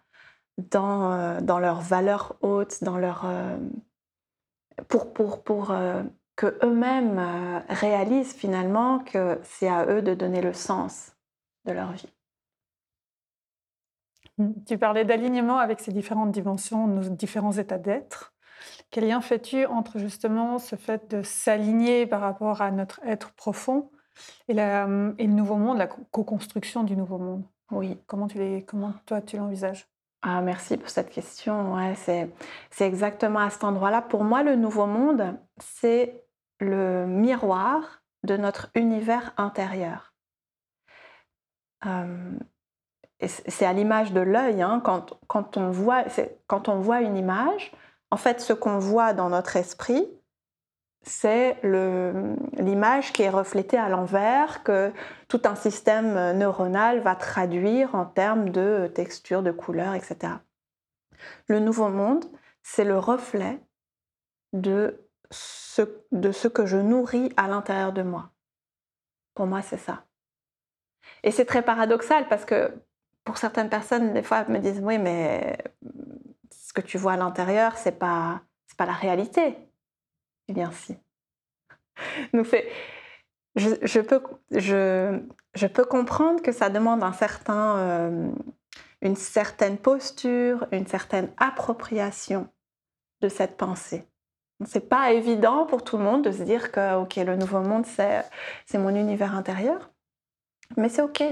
dans, 0.59 1.12
euh, 1.12 1.40
dans 1.40 1.59
leurs 1.59 1.80
valeurs 1.80 2.37
hautes, 2.42 2.85
dans 2.85 2.99
leur, 2.99 3.25
euh, 3.25 3.56
pour, 4.88 5.14
pour, 5.14 5.42
pour 5.42 5.71
euh, 5.71 6.02
que 6.37 6.59
eux-mêmes 6.62 7.62
réalisent 7.68 8.35
finalement 8.35 8.99
que 8.99 9.40
c'est 9.42 9.68
à 9.68 9.87
eux 9.87 10.02
de 10.02 10.14
donner 10.14 10.42
le 10.42 10.52
sens 10.52 11.16
de 11.64 11.73
leur 11.73 11.92
vie. 11.92 12.12
Tu 14.66 14.76
parlais 14.78 15.04
d'alignement 15.04 15.59
avec 15.59 15.80
ces 15.80 15.92
différentes 15.92 16.33
dimensions, 16.33 16.88
nos 16.88 17.09
différents 17.09 17.52
états 17.52 17.78
d'être. 17.78 18.33
Quel 18.94 19.08
lien 19.08 19.20
fais-tu 19.20 19.66
entre 19.66 19.98
justement 19.98 20.60
ce 20.60 20.76
fait 20.76 21.10
de 21.10 21.22
s'aligner 21.24 22.06
par 22.06 22.20
rapport 22.20 22.62
à 22.62 22.70
notre 22.70 23.00
être 23.04 23.32
profond 23.32 23.90
et, 24.46 24.52
et 24.52 24.56
le 24.56 25.32
nouveau 25.32 25.56
monde, 25.56 25.78
la 25.78 25.88
co-construction 25.88 26.84
du 26.84 26.96
nouveau 26.96 27.18
monde? 27.18 27.42
Oui. 27.72 27.98
Comment, 28.06 28.28
tu 28.28 28.38
les, 28.38 28.62
comment 28.62 28.92
toi 29.04 29.20
tu 29.20 29.36
l'envisages? 29.36 29.88
Ah, 30.22 30.40
merci 30.42 30.76
pour 30.76 30.88
cette 30.90 31.10
question. 31.10 31.74
C'est, 31.96 32.30
exactement 32.78 33.40
à 33.40 33.50
cet 33.50 33.64
endroit-là. 33.64 34.00
Pour 34.00 34.22
moi, 34.22 34.44
le 34.44 34.54
nouveau 34.54 34.86
monde, 34.86 35.36
c'est 35.58 36.24
le 36.60 37.04
miroir 37.04 38.00
de 38.22 38.36
notre 38.36 38.68
univers 38.76 39.34
intérieur. 39.36 40.14
Euh, 41.84 42.38
c'est 43.18 43.66
à 43.66 43.72
l'image 43.72 44.12
de 44.12 44.20
l'œil. 44.20 44.62
Hein, 44.62 44.80
quand 44.84 45.56
on 45.56 45.70
voit 46.78 47.00
une 47.00 47.16
image, 47.16 47.72
en 48.14 48.16
fait, 48.16 48.40
ce 48.40 48.52
qu'on 48.52 48.78
voit 48.78 49.12
dans 49.12 49.28
notre 49.28 49.56
esprit, 49.56 50.09
c'est 51.02 51.59
l'image 51.64 53.12
qui 53.12 53.23
est 53.23 53.28
reflétée 53.28 53.76
à 53.76 53.88
l'envers, 53.88 54.62
que 54.62 54.92
tout 55.26 55.42
un 55.47 55.56
système 55.56 56.38
neuronal 56.38 57.00
va 57.00 57.16
traduire 57.16 57.97
en 57.97 58.06
termes 58.06 58.50
de 58.50 58.88
texture, 58.94 59.42
de 59.42 59.50
couleur, 59.50 59.94
etc. 59.94 60.35
Le 61.49 61.59
nouveau 61.59 61.88
monde, 61.88 62.25
c'est 62.62 62.85
le 62.85 63.00
reflet 63.00 63.59
de 64.52 65.04
ce, 65.33 65.83
de 66.12 66.30
ce 66.30 66.47
que 66.47 66.66
je 66.66 66.76
nourris 66.76 67.33
à 67.37 67.49
l'intérieur 67.49 67.92
de 67.92 68.02
moi. 68.02 68.30
Pour 69.35 69.47
moi, 69.47 69.61
c'est 69.61 69.76
ça. 69.76 70.04
Et 71.25 71.33
c'est 71.33 71.47
très 71.47 71.62
paradoxal 71.62 72.28
parce 72.28 72.44
que 72.44 72.73
pour 73.25 73.38
certaines 73.38 73.71
personnes, 73.71 74.12
des 74.12 74.23
fois, 74.23 74.44
elles 74.47 74.52
me 74.52 74.61
disent 74.61 74.80
Oui, 74.80 74.99
mais 74.99 75.59
ce 76.62 76.73
que 76.73 76.80
tu 76.80 76.99
vois 76.99 77.12
à 77.12 77.16
l'intérieur, 77.16 77.76
c'est 77.76 77.99
pas, 77.99 78.42
pas 78.76 78.87
la 78.87 78.92
réalité. 78.92 79.56
Eh 80.49 80.52
bien, 80.52 80.70
si. 80.73 80.96
Je, 83.56 84.00
peux, 84.00 84.20
je, 84.50 85.20
je, 85.54 85.66
peux 85.68 85.84
comprendre 85.84 86.42
que 86.42 86.50
ça 86.50 86.70
demande 86.70 87.04
un 87.04 87.12
certain, 87.12 87.76
euh, 87.76 88.28
une 89.00 89.14
certaine 89.14 89.78
posture, 89.78 90.66
une 90.73 90.88
certaine 90.88 91.30
appropriation 91.37 92.49
de 93.20 93.28
cette 93.28 93.56
pensée. 93.56 94.08
C'est 94.66 94.88
pas 94.88 95.12
évident 95.12 95.66
pour 95.66 95.84
tout 95.84 95.99
le 95.99 96.02
monde 96.02 96.25
de 96.25 96.32
se 96.32 96.42
dire 96.42 96.73
que 96.73 96.96
ok 96.96 97.14
le 97.14 97.37
nouveau 97.37 97.61
monde 97.61 97.87
c'est 97.87 98.25
mon 98.78 98.92
univers 98.92 99.37
intérieur, 99.37 99.92
mais 100.76 100.88
c'est 100.88 101.02
ok, 101.02 101.23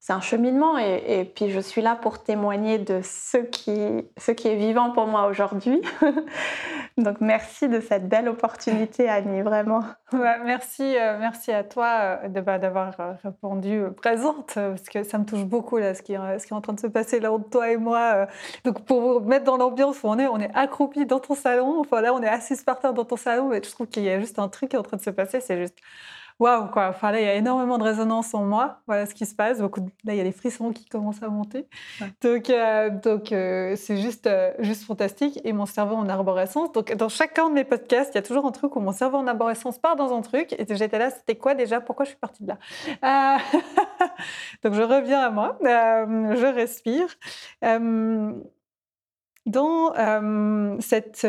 c'est 0.00 0.12
un 0.12 0.20
cheminement 0.20 0.78
et, 0.78 1.30
puis 1.34 1.50
je 1.50 1.58
suis 1.58 1.82
là 1.82 1.96
pour 1.96 2.22
témoigner 2.22 2.78
de 2.78 3.00
ce 3.02 3.38
qui, 3.38 4.06
ce 4.16 4.30
qui 4.30 4.48
est 4.48 4.54
vivant 4.54 4.90
pour 4.90 5.06
moi 5.06 5.26
aujourd'hui. 5.26 5.82
Donc 6.96 7.20
merci 7.20 7.68
de 7.68 7.80
cette 7.80 8.08
belle 8.08 8.28
opportunité 8.28 9.08
Annie, 9.08 9.42
vraiment. 9.42 9.82
merci, 10.12 10.96
euh, 10.96 11.18
merci 11.18 11.52
à 11.52 11.64
toi 11.64 12.18
euh, 12.24 12.28
bah, 12.28 12.58
d'avoir 12.58 12.98
euh, 13.00 13.12
répondu 13.24 13.82
présente 13.96 14.54
parce 14.54 14.88
que 14.88 15.02
ça 15.02 15.18
me 15.18 15.24
touche 15.24 15.44
beaucoup 15.44 15.78
ce, 15.78 16.00
qui, 16.00 16.14
ce 16.14 16.46
qui 16.46 16.52
est 16.52 16.56
en 16.56 16.60
train 16.60 16.74
de 16.74 16.80
se 16.80 16.86
passer 16.86 17.18
là 17.18 17.32
entre 17.32 17.50
toi 17.50 17.70
et 17.70 17.76
moi. 17.76 18.28
Donc 18.64 18.84
pour 18.84 19.00
vous 19.00 19.20
mettre 19.20 19.44
dans 19.44 19.56
l'ambiance 19.56 20.02
où 20.04 20.06
on 20.06 20.18
est, 20.18 20.28
on 20.28 20.38
est 20.38 20.54
accroupi 20.54 21.06
dans 21.06 21.20
ton 21.20 21.34
salon. 21.34 21.80
Enfin 21.80 22.00
là, 22.00 22.14
on 22.14 22.22
est 22.22 22.28
assis 22.28 22.56
par 22.64 22.78
terre 22.78 22.94
dans 22.94 23.04
ton 23.04 23.16
salon, 23.16 23.48
mais 23.48 23.60
je 23.62 23.70
trouve 23.70 23.88
qu'il 23.88 24.04
y 24.04 24.10
a 24.10 24.20
juste 24.20 24.38
un 24.38 24.48
truc 24.48 24.70
qui 24.70 24.76
est 24.76 24.78
en 24.78 24.82
train 24.82 24.96
de 24.96 25.02
se 25.02 25.10
passer. 25.10 25.40
C'est 25.40 25.58
juste 25.58 25.78
waouh, 26.38 26.68
quoi. 26.70 26.88
Enfin, 26.88 27.10
là, 27.10 27.20
il 27.20 27.26
y 27.26 27.28
a 27.28 27.34
énormément 27.34 27.78
de 27.78 27.84
résonance 27.84 28.34
en 28.34 28.44
moi. 28.44 28.80
Voilà 28.86 29.06
ce 29.06 29.14
qui 29.14 29.26
se 29.26 29.34
passe. 29.34 29.60
Beaucoup 29.60 29.80
Là, 30.04 30.14
il 30.14 30.16
y 30.16 30.20
a 30.20 30.24
les 30.24 30.32
frissons 30.32 30.72
qui 30.72 30.86
commencent 30.86 31.22
à 31.22 31.28
monter. 31.28 31.66
Donc, 32.20 32.50
euh, 32.50 32.90
donc 32.90 33.32
euh, 33.32 33.74
c'est 33.76 33.96
juste, 33.98 34.26
euh, 34.26 34.52
juste 34.60 34.84
fantastique. 34.84 35.40
Et 35.44 35.52
mon 35.52 35.66
cerveau 35.66 35.96
en 35.96 36.08
arborescence. 36.08 36.72
Donc, 36.72 36.94
dans 36.94 37.08
chacun 37.08 37.48
de 37.48 37.54
mes 37.54 37.64
podcasts, 37.64 38.14
il 38.14 38.16
y 38.16 38.18
a 38.18 38.22
toujours 38.22 38.46
un 38.46 38.52
truc 38.52 38.76
où 38.76 38.80
mon 38.80 38.92
cerveau 38.92 39.18
en 39.18 39.26
arborescence 39.26 39.78
part 39.78 39.96
dans 39.96 40.16
un 40.16 40.22
truc. 40.22 40.52
Et 40.52 40.64
j'étais 40.68 40.98
là, 40.98 41.10
c'était 41.10 41.36
quoi 41.36 41.54
déjà? 41.54 41.80
Pourquoi 41.80 42.04
je 42.04 42.10
suis 42.10 42.18
partie 42.18 42.44
de 42.44 42.48
là? 42.48 42.58
Donc, 44.62 44.74
je 44.74 44.82
reviens 44.82 45.20
à 45.20 45.30
moi. 45.30 45.58
je 45.62 46.46
respire. 46.54 47.08
dans 49.46 50.78
cette 50.80 51.26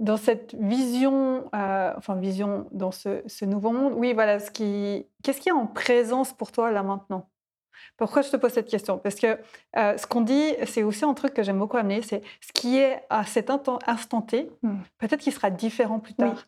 dans 0.00 0.16
cette 0.16 0.54
vision, 0.54 1.44
euh, 1.54 1.92
enfin 1.96 2.16
vision 2.16 2.66
dans 2.72 2.90
ce, 2.90 3.44
nouveau 3.44 3.70
monde, 3.70 3.92
oui, 3.96 4.14
voilà, 4.14 4.40
ce 4.40 4.50
qui, 4.50 5.06
qu'est-ce 5.22 5.40
qui 5.40 5.50
est 5.50 5.52
en 5.52 5.66
présence 5.66 6.32
pour 6.32 6.50
toi 6.50 6.72
là 6.72 6.82
maintenant? 6.82 7.28
Pourquoi 7.96 8.22
je 8.22 8.30
te 8.30 8.36
pose 8.36 8.52
cette 8.52 8.68
question? 8.68 8.98
Parce 8.98 9.16
que 9.16 9.38
euh, 9.76 9.96
ce 9.98 10.06
qu'on 10.06 10.22
dit, 10.22 10.54
c'est 10.66 10.82
aussi 10.82 11.04
un 11.04 11.12
truc 11.12 11.34
que 11.34 11.42
j'aime 11.42 11.58
beaucoup 11.58 11.76
amener, 11.76 12.00
c'est 12.00 12.22
ce 12.40 12.52
qui 12.52 12.78
est 12.78 13.02
à 13.10 13.24
cet 13.24 13.50
instant 13.50 13.78
T, 14.22 14.50
hmm. 14.62 14.76
peut-être 14.98 15.20
qu'il 15.20 15.32
sera 15.32 15.50
différent 15.50 15.98
plus 16.00 16.14
tard. 16.14 16.46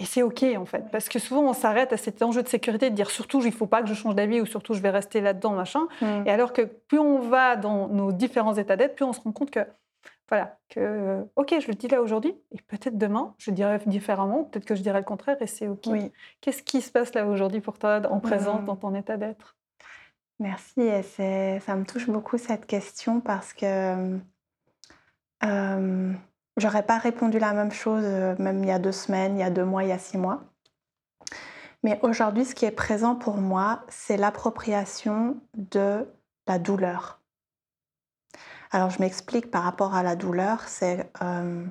Et 0.00 0.06
c'est 0.06 0.22
OK, 0.22 0.42
en 0.42 0.64
fait, 0.64 0.84
parce 0.90 1.08
que 1.08 1.18
souvent, 1.18 1.42
on 1.42 1.52
s'arrête 1.52 1.92
à 1.92 1.96
cet 1.96 2.22
enjeu 2.22 2.42
de 2.42 2.48
sécurité 2.48 2.90
de 2.90 2.96
dire 2.96 3.10
surtout, 3.10 3.40
il 3.40 3.46
ne 3.46 3.50
faut 3.52 3.66
pas 3.66 3.80
que 3.82 3.88
je 3.88 3.94
change 3.94 4.14
d'avis 4.14 4.40
ou 4.40 4.46
surtout, 4.46 4.74
je 4.74 4.80
vais 4.80 4.90
rester 4.90 5.20
là-dedans, 5.20 5.52
machin. 5.52 5.86
Hmm. 6.00 6.26
Et 6.26 6.30
alors 6.30 6.52
que 6.52 6.62
plus 6.62 6.98
on 6.98 7.20
va 7.20 7.56
dans 7.56 7.88
nos 7.88 8.12
différents 8.12 8.54
états 8.54 8.76
d'être, 8.76 8.96
plus 8.96 9.04
on 9.04 9.12
se 9.12 9.20
rend 9.20 9.32
compte 9.32 9.50
que 9.50 9.60
voilà, 10.34 10.58
que, 10.68 10.80
euh, 10.80 11.22
ok, 11.36 11.54
je 11.60 11.68
le 11.68 11.74
dis 11.74 11.86
là 11.86 12.02
aujourd'hui, 12.02 12.34
et 12.50 12.60
peut-être 12.62 12.98
demain, 12.98 13.36
je 13.38 13.52
dirai 13.52 13.78
différemment, 13.86 14.42
peut-être 14.42 14.64
que 14.64 14.74
je 14.74 14.82
dirai 14.82 14.98
le 14.98 15.04
contraire, 15.04 15.36
et 15.40 15.46
c'est 15.46 15.68
ok. 15.68 15.88
Qu'est-ce 16.40 16.64
qui 16.64 16.80
se 16.80 16.90
passe 16.90 17.14
là 17.14 17.24
aujourd'hui 17.24 17.60
pour 17.60 17.78
toi, 17.78 18.02
en 18.10 18.18
présence, 18.18 18.62
mmh. 18.62 18.64
dans 18.64 18.74
ton 18.74 18.94
état 18.96 19.16
d'être? 19.16 19.56
Merci, 20.40 20.80
et 20.80 21.02
ça 21.60 21.76
me 21.76 21.84
touche 21.84 22.08
beaucoup 22.08 22.36
cette 22.36 22.66
question 22.66 23.20
parce 23.20 23.52
que 23.52 24.18
euh, 25.44 26.12
j'aurais 26.56 26.82
pas 26.82 26.98
répondu 26.98 27.38
la 27.38 27.52
même 27.52 27.70
chose, 27.70 28.02
euh, 28.04 28.34
même 28.40 28.64
il 28.64 28.66
y 28.66 28.72
a 28.72 28.80
deux 28.80 28.90
semaines, 28.90 29.36
il 29.36 29.40
y 29.40 29.44
a 29.44 29.50
deux 29.50 29.64
mois, 29.64 29.84
il 29.84 29.90
y 29.90 29.92
a 29.92 29.98
six 29.98 30.18
mois. 30.18 30.42
Mais 31.84 32.00
aujourd'hui, 32.02 32.44
ce 32.44 32.56
qui 32.56 32.64
est 32.64 32.72
présent 32.72 33.14
pour 33.14 33.36
moi, 33.36 33.84
c'est 33.88 34.16
l'appropriation 34.16 35.36
de 35.56 36.08
la 36.48 36.58
douleur. 36.58 37.20
Alors 38.74 38.90
je 38.90 38.98
m'explique 38.98 39.52
par 39.52 39.62
rapport 39.62 39.94
à 39.94 40.02
la 40.02 40.16
douleur, 40.16 40.62
c'est 40.66 41.08
euh, 41.22 41.64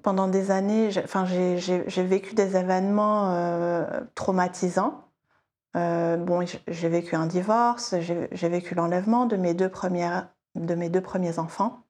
pendant 0.00 0.28
des 0.28 0.52
années, 0.52 0.90
j'ai 0.92 2.04
vécu 2.04 2.36
des 2.36 2.56
événements 2.56 3.34
euh, 3.34 3.84
traumatisants. 4.14 5.08
Euh, 5.76 6.16
bon, 6.16 6.46
j'ai 6.68 6.88
vécu 6.88 7.16
un 7.16 7.26
divorce, 7.26 7.96
j'ai 7.98 8.48
vécu 8.48 8.76
l'enlèvement 8.76 9.26
de 9.26 9.34
mes 9.36 9.54
deux 9.54 9.72
de 10.54 10.74
mes 10.76 10.88
deux 10.88 11.00
premiers 11.00 11.40
enfants. 11.40 11.82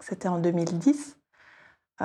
C'était 0.00 0.26
en 0.26 0.40
2010. 0.40 1.16
et 2.00 2.04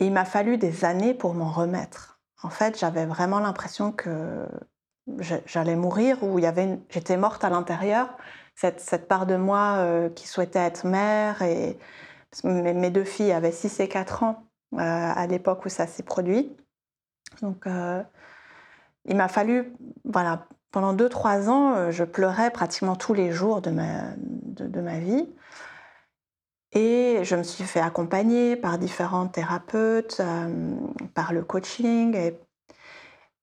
il 0.00 0.12
m'a 0.12 0.26
fallu 0.26 0.58
des 0.58 0.84
années 0.84 1.14
pour 1.14 1.32
m'en 1.32 1.50
remettre. 1.50 2.20
En 2.42 2.50
fait, 2.50 2.78
j'avais 2.78 3.06
vraiment 3.06 3.40
l'impression 3.40 3.90
que 3.90 4.46
j'allais 5.46 5.76
mourir 5.76 6.22
ou 6.22 6.38
j'étais 6.90 7.16
morte 7.16 7.42
à 7.42 7.48
l'intérieur 7.48 8.10
cette, 8.60 9.08
part 9.08 9.26
de 9.26 9.36
moi 9.36 9.76
euh, 9.78 10.10
qui 10.10 10.26
souhaitait 10.26 10.58
être 10.58 10.86
mère. 10.86 11.42
Et 11.42 11.78
mes, 12.44 12.90
deux 12.90 13.04
filles 13.04 13.32
avaient 13.32 13.52
6 13.52 13.80
et 13.80 13.88
4 13.88 14.22
ans 14.22 14.44
euh, 14.74 14.78
à 14.78 15.26
l'époque 15.26 15.64
où 15.64 15.68
ça 15.68 15.86
s'est 15.86 16.02
produit. 16.02 16.54
Donc, 17.42 17.66
euh, 17.66 18.02
il 19.06 19.16
m'a 19.16 19.28
fallu, 19.28 19.72
voilà, 20.04 20.46
pendant 20.72 20.94
2-3 20.94 21.48
ans, 21.48 21.90
je 21.90 22.04
pleurais 22.04 22.50
pratiquement 22.50 22.96
tous 22.96 23.14
les 23.14 23.32
jours 23.32 23.62
de 23.62 23.70
ma, 23.70 24.14
de, 24.16 24.80
ma 24.80 24.98
vie. 24.98 25.28
Et 26.72 27.20
je 27.24 27.34
me 27.34 27.42
suis 27.42 27.64
fait 27.64 27.80
accompagner 27.80 28.56
par 28.56 28.78
différents 28.78 29.26
thérapeutes, 29.26 30.20
par 31.14 31.32
le 31.32 31.42
coaching, 31.42 32.32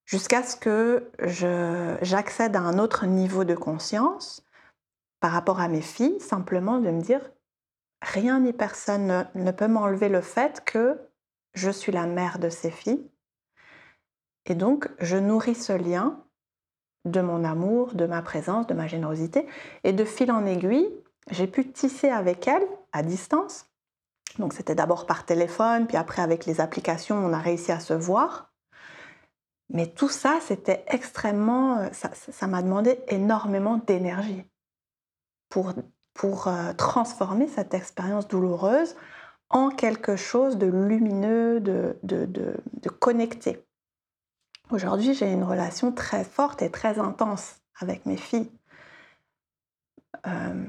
jusqu'à 0.05 0.43
ce 0.43 0.55
que 0.55 1.09
j'accède 2.01 2.55
à 2.55 2.61
un 2.61 2.77
autre 2.77 3.05
niveau 3.05 3.43
de 3.43 3.55
conscience 3.55 4.46
par 5.19 5.31
rapport 5.31 5.59
à 5.59 5.67
mes 5.67 5.81
filles, 5.81 6.19
simplement 6.19 6.79
de 6.79 6.89
me 6.91 7.01
dire, 7.01 7.21
rien 8.01 8.39
ni 8.39 8.53
personne 8.53 9.27
ne, 9.33 9.51
peut 9.51 9.67
m'enlever 9.67 10.09
le 10.09 10.21
fait 10.21 10.63
que 10.65 10.99
je 11.53 11.69
suis 11.69 11.91
la 11.91 12.05
mère 12.05 12.39
de 12.39 12.49
ces 12.49 12.71
filles. 12.71 13.09
Et 14.45 14.55
donc, 14.55 14.89
je 14.99 15.17
nourris 15.17 15.55
ce 15.55 15.73
lien 15.73 16.23
de 17.05 17.21
mon 17.21 17.43
amour, 17.43 17.95
de 17.95 18.05
ma 18.05 18.21
présence, 18.21 18.67
de 18.67 18.73
ma 18.73 18.87
générosité. 18.87 19.47
Et 19.83 19.93
de 19.93 20.05
fil 20.05 20.31
en 20.31 20.45
aiguille, 20.45 20.89
j'ai 21.31 21.47
pu 21.47 21.71
tisser 21.71 22.09
avec 22.09 22.47
elles 22.47 22.67
à 22.91 23.01
distance. 23.01 23.65
Donc 24.39 24.53
c'était 24.53 24.75
d'abord 24.75 25.05
par 25.05 25.25
téléphone, 25.25 25.87
puis 25.87 25.97
après 25.97 26.21
avec 26.21 26.45
les 26.45 26.61
applications, 26.61 27.15
on 27.15 27.33
a 27.33 27.39
réussi 27.39 27.71
à 27.71 27.79
se 27.79 27.93
voir. 27.93 28.51
Mais 29.69 29.87
tout 29.87 30.09
ça, 30.09 30.39
c'était 30.41 30.85
extrêmement... 30.87 31.79
Euh, 31.79 31.89
ça 31.91 32.47
m'a 32.47 32.61
demandé 32.61 32.99
énormément 33.07 33.77
d'énergie 33.77 34.45
pour, 35.49 35.73
pour 36.13 36.47
euh, 36.47 36.73
transformer 36.73 37.47
cette 37.47 37.73
expérience 37.73 38.27
douloureuse 38.27 38.95
en 39.49 39.69
quelque 39.69 40.15
chose 40.15 40.57
de 40.57 40.67
lumineux, 40.67 41.59
de, 41.59 41.97
de, 42.03 42.25
de, 42.25 42.89
connecté. 42.89 43.63
Aujourd'hui, 44.71 45.13
j'ai 45.13 45.31
une 45.31 45.43
relation 45.43 45.93
très 45.93 46.25
forte 46.25 46.61
et 46.61 46.69
très 46.69 46.99
intense 46.99 47.61
avec 47.79 48.05
mes 48.05 48.17
filles. 48.17 48.51
Euh, 50.25 50.65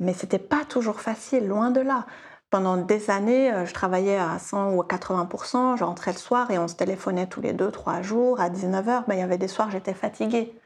mais 0.00 0.14
c'était 0.14 0.40
pas 0.40 0.64
toujours 0.64 1.00
facile, 1.00 1.46
loin 1.46 1.70
de 1.70 1.80
là. 1.80 2.06
pendant 2.50 2.76
des 2.76 3.08
années, 3.10 3.52
euh, 3.52 3.66
je 3.66 3.72
travaillais 3.72 4.18
à 4.18 4.38
100 4.38 4.72
ou 4.72 4.82
à 4.82 4.86
80% 4.86 5.76
je 5.76 5.84
rentrais 5.84 6.12
le 6.12 6.18
soir 6.18 6.50
et 6.50 6.58
on 6.58 6.66
se 6.66 6.74
téléphonait 6.74 7.28
tous 7.28 7.40
les 7.40 7.52
deux, 7.52 7.70
trois 7.70 8.02
jours. 8.02 8.40
À 8.40 8.50
19h, 8.50 9.06
ben, 9.06 9.14
il 9.14 9.20
y 9.20 9.22
avait 9.22 9.38
des 9.38 9.48
soirs, 9.48 9.70
j'étais 9.70 9.94
fatiguée. 9.94 10.58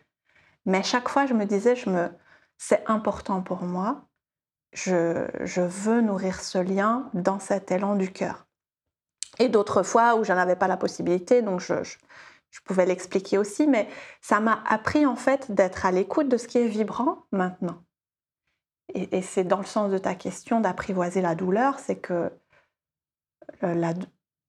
Mais 0.64 0.82
chaque 0.82 1.08
fois, 1.08 1.26
je 1.26 1.34
me 1.34 1.44
disais, 1.44 1.76
je 1.76 1.90
me... 1.90 2.08
c'est 2.58 2.82
important 2.86 3.42
pour 3.42 3.62
moi. 3.62 4.06
Je, 4.72 5.60
veux 5.60 6.00
nourrir 6.00 6.40
ce 6.40 6.58
lien 6.58 7.10
dans 7.14 7.38
cet 7.38 7.70
élan 7.70 7.94
du 7.96 8.12
cœur. 8.12 8.46
Et 9.38 9.48
d'autres 9.48 9.82
fois 9.82 10.16
où 10.16 10.24
je 10.24 10.32
avais 10.32 10.56
pas 10.56 10.68
la 10.68 10.76
possibilité, 10.76 11.42
donc 11.42 11.60
je, 11.60 11.82
je 11.82 12.60
pouvais 12.64 12.86
l'expliquer 12.86 13.38
aussi, 13.38 13.66
mais 13.66 13.88
ça 14.20 14.40
m'a 14.40 14.62
appris 14.66 15.06
en 15.06 15.16
fait 15.16 15.52
d'être 15.52 15.86
à 15.86 15.92
l'écoute 15.92 16.28
de 16.28 16.36
ce 16.36 16.48
qui 16.48 16.58
est 16.58 16.68
vibrant 16.68 17.24
maintenant 17.32 17.82
et, 18.94 19.22
c'est 19.22 19.44
dans 19.44 19.58
le 19.58 19.64
sens 19.64 19.90
de 19.90 19.98
ta 19.98 20.14
question 20.14 20.60
d'apprivoiser 20.60 21.20
la 21.20 21.34
douleur, 21.34 21.78
c'est 21.78 21.96
que 21.96 22.32
euh, 23.62 23.92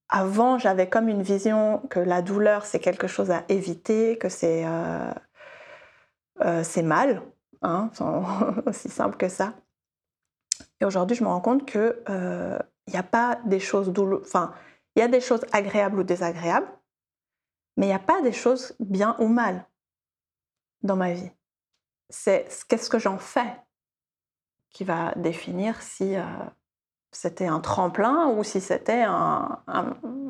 avant, 0.09 0.57
j'avais 0.57 0.89
comme 0.89 1.09
une 1.09 1.21
vision 1.21 1.79
que 1.89 1.99
la 1.99 2.21
douleur, 2.21 2.65
c'est 2.65 2.79
quelque 2.79 3.07
chose 3.07 3.31
à 3.31 3.43
éviter, 3.49 4.17
que 4.17 4.29
c'est 4.29 4.63
euh, 4.65 5.11
euh, 6.41 6.83
mal, 6.83 7.21
hein, 7.61 7.91
aussi 8.65 8.89
simple 8.89 9.17
que 9.17 9.29
ça. 9.29 9.53
Et 10.81 10.85
aujourd'hui, 10.85 11.15
je 11.15 11.23
me 11.23 11.29
rends 11.29 11.41
compte 11.41 11.65
qu'il 11.65 11.95
n'y 12.87 12.97
a 12.97 13.03
pas 13.03 13.39
des 13.45 13.59
choses 13.59 13.89
douloureuses, 13.91 14.27
enfin, 14.27 14.53
il 14.95 14.99
y 14.99 15.03
a 15.03 15.07
des 15.07 15.21
choses 15.21 15.45
agréables 15.51 15.99
ou 15.99 16.03
désagréables, 16.03 16.67
mais 17.77 17.85
il 17.85 17.89
n'y 17.89 17.95
a 17.95 17.99
pas 17.99 18.21
des 18.21 18.31
choses 18.31 18.75
bien 18.79 19.15
ou 19.19 19.27
mal 19.27 19.65
dans 20.81 20.95
ma 20.95 21.13
vie. 21.13 21.29
C'est 22.09 22.47
qu'est-ce 22.67 22.89
que 22.89 22.99
j'en 22.99 23.19
fais 23.19 23.61
qui 24.71 24.83
va 24.83 25.13
définir 25.15 25.81
si 25.81 26.15
euh, 26.15 26.23
c'était 27.11 27.47
un 27.47 27.59
tremplin 27.59 28.27
ou 28.27 28.43
si 28.43 28.61
c'était 28.61 29.05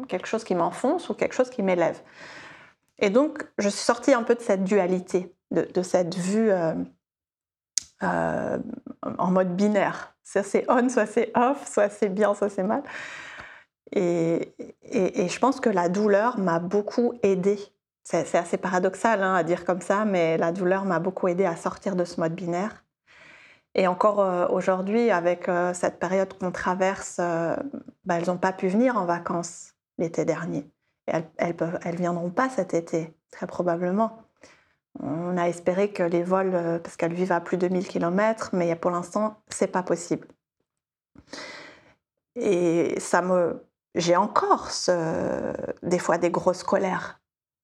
quelque 0.07 0.27
chose 0.27 0.43
qui 0.43 0.55
m'enfonce 0.55 1.09
ou 1.09 1.13
quelque 1.13 1.33
chose 1.33 1.49
qui 1.49 1.63
m'élève. 1.63 2.01
Et 2.99 3.09
donc, 3.09 3.45
je 3.57 3.69
suis 3.69 3.83
sortie 3.83 4.13
un 4.13 4.23
peu 4.23 4.35
de 4.35 4.41
cette 4.41 4.63
dualité, 4.63 5.35
de, 5.51 5.81
cette 5.81 6.15
vue 6.15 6.49
euh, 6.51 6.73
euh, 8.03 8.57
en 9.17 9.31
mode 9.31 9.55
binaire. 9.55 10.15
Soit 10.23 10.43
c'est 10.43 10.65
on, 10.69 10.89
soit 10.89 11.05
c'est 11.05 11.31
off, 11.35 11.67
soit 11.67 11.89
c'est 11.89 12.09
bien, 12.09 12.33
soit 12.33 12.49
c'est 12.49 12.63
mal. 12.63 12.83
Et, 13.93 14.53
je 14.91 15.39
pense 15.39 15.59
que 15.59 15.69
la 15.69 15.89
douleur 15.89 16.37
m'a 16.39 16.59
beaucoup 16.59 17.13
aidée. 17.23 17.59
C'est 18.03 18.35
assez 18.35 18.57
paradoxal 18.57 19.21
hein, 19.21 19.35
à 19.35 19.43
dire 19.43 19.65
comme 19.65 19.81
ça, 19.81 20.05
mais 20.05 20.37
la 20.37 20.51
douleur 20.51 20.85
m'a 20.85 20.99
beaucoup 20.99 21.27
aidée 21.27 21.45
à 21.45 21.55
sortir 21.55 21.95
de 21.95 22.05
ce 22.05 22.19
mode 22.19 22.35
binaire 22.35 22.83
et 23.75 23.87
encore 23.87 24.21
euh, 24.21 24.47
aujourd'hui, 24.47 25.11
avec 25.11 25.47
euh, 25.49 25.73
cette 25.73 25.99
période 25.99 26.33
qu'on 26.37 26.51
traverse, 26.51 27.17
bah, 27.17 28.17
elles 28.17 28.27
n'ont 28.27 28.37
pas 28.37 28.51
pu 28.53 28.67
venir 28.67 28.97
en 28.97 29.05
vacances 29.05 29.73
l'été 29.97 30.25
dernier. 30.25 30.65
Et 31.07 31.11
elles 31.37 31.55
ne 31.59 31.67
elles 31.83 31.95
viendront 31.95 32.31
pas 32.31 32.49
cet 32.49 32.73
été, 32.73 33.13
très 33.31 33.47
probablement. 33.47 34.26
On 34.99 35.37
a 35.37 35.47
espéré 35.47 35.91
que 35.91 36.03
les 36.03 36.23
vols, 36.23 36.79
parce 36.83 36.97
qu'elles 36.97 37.13
vivent 37.13 37.31
à 37.31 37.41
plus 37.41 37.57
de 37.57 37.67
1000 37.67 37.87
km, 37.87 38.49
mais 38.53 38.75
pour 38.75 38.91
l'instant, 38.91 39.41
c'est 39.49 39.67
pas 39.67 39.83
possible. 39.83 40.27
Et 42.35 42.99
ça 42.99 43.21
me, 43.21 43.63
j'ai 43.95 44.15
encore 44.15 44.69
des 45.83 45.99
fois 45.99 46.17
des 46.17 46.29
grosses 46.29 46.63
colères 46.63 47.19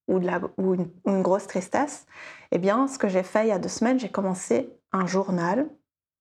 ou, 0.08 0.20
de 0.20 0.26
la, 0.26 0.42
ou 0.58 0.74
une, 0.76 0.90
une, 1.06 1.22
grosse 1.22 1.48
tristesse. 1.48 2.06
Eh 2.52 2.58
bien, 2.58 2.88
ce 2.88 2.98
que 2.98 3.08
j'ai 3.08 3.24
fait 3.24 3.46
il 3.46 3.50
y 3.50 3.52
a 3.52 3.60
deux 3.60 3.70
semaines, 3.70 4.00
j'ai 4.00 4.12
commencé 4.12 4.72
un 4.92 5.06
journal 5.06 5.70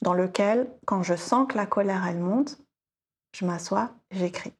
dans 0.03 0.15
lequel, 0.15 0.69
quand 0.87 1.03
je 1.03 1.15
sens 1.15 1.47
que 1.49 1.57
la 1.57 1.67
colère, 1.67 2.07
elle 2.07 2.19
monte, 2.19 2.59
je 3.33 3.47
m'assois, 3.47 3.91
j'écris. 4.11 4.53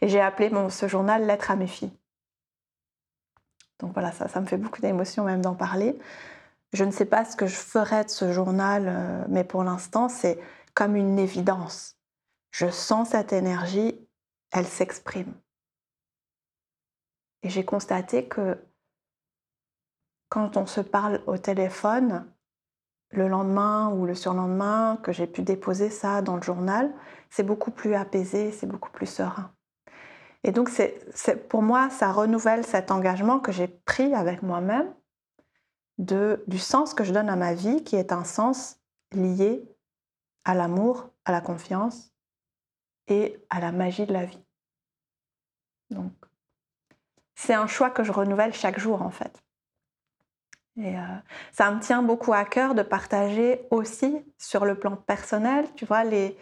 Et 0.00 0.08
j'ai 0.08 0.20
appelé 0.20 0.50
mon, 0.50 0.68
ce 0.68 0.86
journal 0.86 1.26
Lettre 1.26 1.50
à 1.50 1.56
mes 1.56 1.66
filles. 1.66 1.92
Donc 3.80 3.92
voilà, 3.92 4.12
ça, 4.12 4.28
ça 4.28 4.40
me 4.40 4.46
fait 4.46 4.56
beaucoup 4.56 4.80
d'émotion 4.80 5.24
même 5.24 5.42
d'en 5.42 5.54
parler. 5.54 5.98
Je 6.72 6.84
ne 6.84 6.90
sais 6.90 7.04
pas 7.04 7.24
ce 7.24 7.36
que 7.36 7.46
je 7.46 7.54
ferai 7.54 8.04
de 8.04 8.10
ce 8.10 8.32
journal, 8.32 8.84
euh, 8.88 9.24
mais 9.28 9.44
pour 9.44 9.62
l'instant, 9.62 10.08
c'est 10.08 10.40
comme 10.74 10.96
une 10.96 11.18
évidence. 11.18 11.96
Je 12.50 12.68
sens 12.70 13.10
cette 13.10 13.32
énergie, 13.32 13.98
elle 14.52 14.66
s'exprime. 14.66 15.32
Et 17.42 17.50
j'ai 17.50 17.64
constaté 17.64 18.26
que 18.26 18.58
quand 20.28 20.56
on 20.56 20.66
se 20.66 20.80
parle 20.80 21.20
au 21.26 21.38
téléphone, 21.38 22.26
le 23.10 23.28
lendemain 23.28 23.90
ou 23.90 24.06
le 24.06 24.14
surlendemain 24.14 24.98
que 25.02 25.12
j'ai 25.12 25.26
pu 25.26 25.42
déposer 25.42 25.90
ça 25.90 26.22
dans 26.22 26.36
le 26.36 26.42
journal, 26.42 26.92
c'est 27.30 27.44
beaucoup 27.44 27.70
plus 27.70 27.94
apaisé, 27.94 28.50
c'est 28.50 28.66
beaucoup 28.66 28.90
plus 28.90 29.06
serein. 29.06 29.52
Et 30.44 30.52
donc, 30.52 30.70
pour 31.48 31.62
moi, 31.62 31.88
ça 31.88 32.12
renouvelle 32.12 32.66
cet 32.66 32.90
engagement 32.90 33.40
que 33.40 33.50
j'ai 33.50 33.66
pris 33.66 34.14
avec 34.14 34.42
moi-même 34.42 34.94
du 35.98 36.58
sens 36.58 36.92
que 36.92 37.02
je 37.02 37.12
donne 37.12 37.30
à 37.30 37.36
ma 37.36 37.54
vie, 37.54 37.82
qui 37.82 37.96
est 37.96 38.12
un 38.12 38.24
sens 38.24 38.78
lié 39.12 39.64
à 40.44 40.54
l'amour, 40.54 41.08
à 41.24 41.32
la 41.32 41.40
confiance 41.40 42.12
et 43.08 43.42
à 43.48 43.60
la 43.60 43.72
magie 43.72 44.04
de 44.04 44.12
la 44.12 44.26
vie. 44.26 44.44
Donc, 45.90 46.12
c'est 47.34 47.54
un 47.54 47.66
choix 47.66 47.90
que 47.90 48.04
je 48.04 48.12
renouvelle 48.12 48.52
chaque 48.52 48.78
jour, 48.78 49.00
en 49.00 49.10
fait. 49.10 49.42
Et 50.76 50.98
euh, 50.98 51.02
ça 51.52 51.70
me 51.70 51.80
tient 51.80 52.02
beaucoup 52.02 52.34
à 52.34 52.44
cœur 52.44 52.74
de 52.74 52.82
partager 52.82 53.66
aussi 53.70 54.18
sur 54.36 54.64
le 54.64 54.74
plan 54.78 54.96
personnel, 54.96 55.66
tu 55.74 55.86
vois, 55.86 56.04
les, 56.04 56.36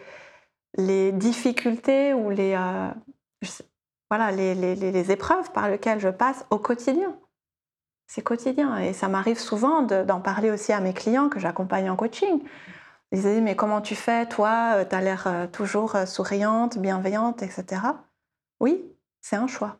les 0.75 1.11
difficultés 1.11 2.13
ou 2.13 2.31
les, 2.31 2.55
euh, 2.55 2.89
voilà, 4.15 4.31
les, 4.31 4.53
les, 4.53 4.75
les, 4.75 5.11
épreuves 5.11 5.51
par 5.53 5.67
lesquelles 5.67 5.99
je 5.99 6.09
passe 6.09 6.45
au 6.51 6.59
quotidien. 6.59 7.17
C'est 8.05 8.21
quotidien 8.21 8.77
et 8.77 8.93
ça 8.93 9.07
m'arrive 9.07 9.39
souvent 9.39 9.81
d'en 9.81 10.21
parler 10.21 10.51
aussi 10.51 10.71
à 10.71 10.79
mes 10.79 10.93
clients 10.93 11.29
que 11.29 11.39
j'accompagne 11.39 11.89
en 11.89 11.95
coaching. 11.95 12.43
Ils 13.11 13.23
disent 13.23 13.41
mais 13.41 13.55
comment 13.55 13.81
tu 13.81 13.95
fais 13.95 14.27
toi? 14.27 14.75
Euh, 14.75 14.85
Tu 14.85 14.95
as 14.95 15.01
l'air 15.01 15.49
toujours 15.51 15.97
souriante, 16.05 16.77
bienveillante, 16.77 17.41
etc. 17.41 17.81
Oui, 18.59 18.85
c'est 19.19 19.35
un 19.35 19.47
choix. 19.47 19.79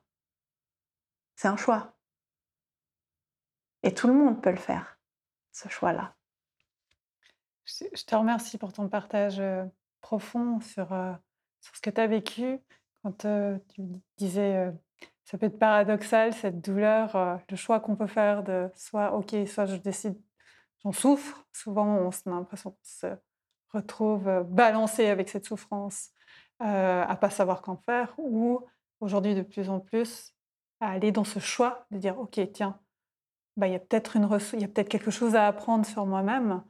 C'est 1.36 1.48
un 1.48 1.58
choix. 1.58 1.94
Et 3.84 3.94
tout 3.94 4.08
le 4.08 4.14
monde 4.14 4.42
peut 4.42 4.50
le 4.50 4.58
faire, 4.58 4.98
ce 5.52 5.70
choix-là. 5.70 6.16
Je 7.66 8.04
te 8.04 8.16
remercie 8.16 8.58
pour 8.58 8.74
ton 8.74 8.90
partage 8.90 9.40
euh, 9.40 9.64
profond 10.02 10.60
sur, 10.60 10.92
euh, 10.92 11.14
sur 11.62 11.76
ce 11.76 11.82
que 11.82 11.92
tu 11.92 12.02
as 12.02 12.08
vécu. 12.08 12.60
Quand 13.04 13.26
euh, 13.26 13.58
tu 13.74 13.82
disais, 14.18 14.72
ça 15.26 15.38
peut 15.38 15.48
être 15.48 15.60
paradoxal, 15.60 16.34
cette 16.34 16.62
douleur, 16.62 17.40
le 17.50 17.56
choix 17.56 17.80
qu'on 17.80 17.96
peut 17.96 18.08
faire 18.08 18.44
de 18.44 18.70
soit, 18.76 19.14
OK, 19.14 19.36
soit 19.46 19.66
je 19.66 19.76
décide, 19.76 20.18
j'en 20.84 20.92
souffre. 20.92 21.46
Souvent, 21.52 21.86
on 21.86 22.10
a 22.10 22.36
l'impression 22.36 22.72
qu'on 22.72 22.78
se 22.84 23.08
retrouve 23.74 24.46
balancé 24.48 25.08
avec 25.08 25.30
cette 25.30 25.46
souffrance, 25.46 26.12
à 26.60 27.18
pas 27.20 27.30
savoir 27.30 27.62
qu'en 27.62 27.78
faire, 27.78 28.14
ou 28.18 28.62
aujourd'hui, 29.02 29.36
de 29.36 29.42
plus 29.42 29.70
en 29.70 29.80
plus, 29.80 30.34
à 30.80 30.92
aller 30.92 31.12
dans 31.12 31.24
ce 31.24 31.40
choix 31.40 31.86
de 31.92 31.98
dire, 31.98 32.18
OK, 32.20 32.40
tiens, 32.54 32.80
bah, 33.58 33.68
il 33.68 33.74
y 33.74 33.76
a 33.76 33.80
peut-être 33.80 34.14
peut-être 34.14 34.90
quelque 34.90 35.12
chose 35.12 35.36
à 35.36 35.48
apprendre 35.48 35.86
sur 35.86 36.06
moi-même. 36.06 36.64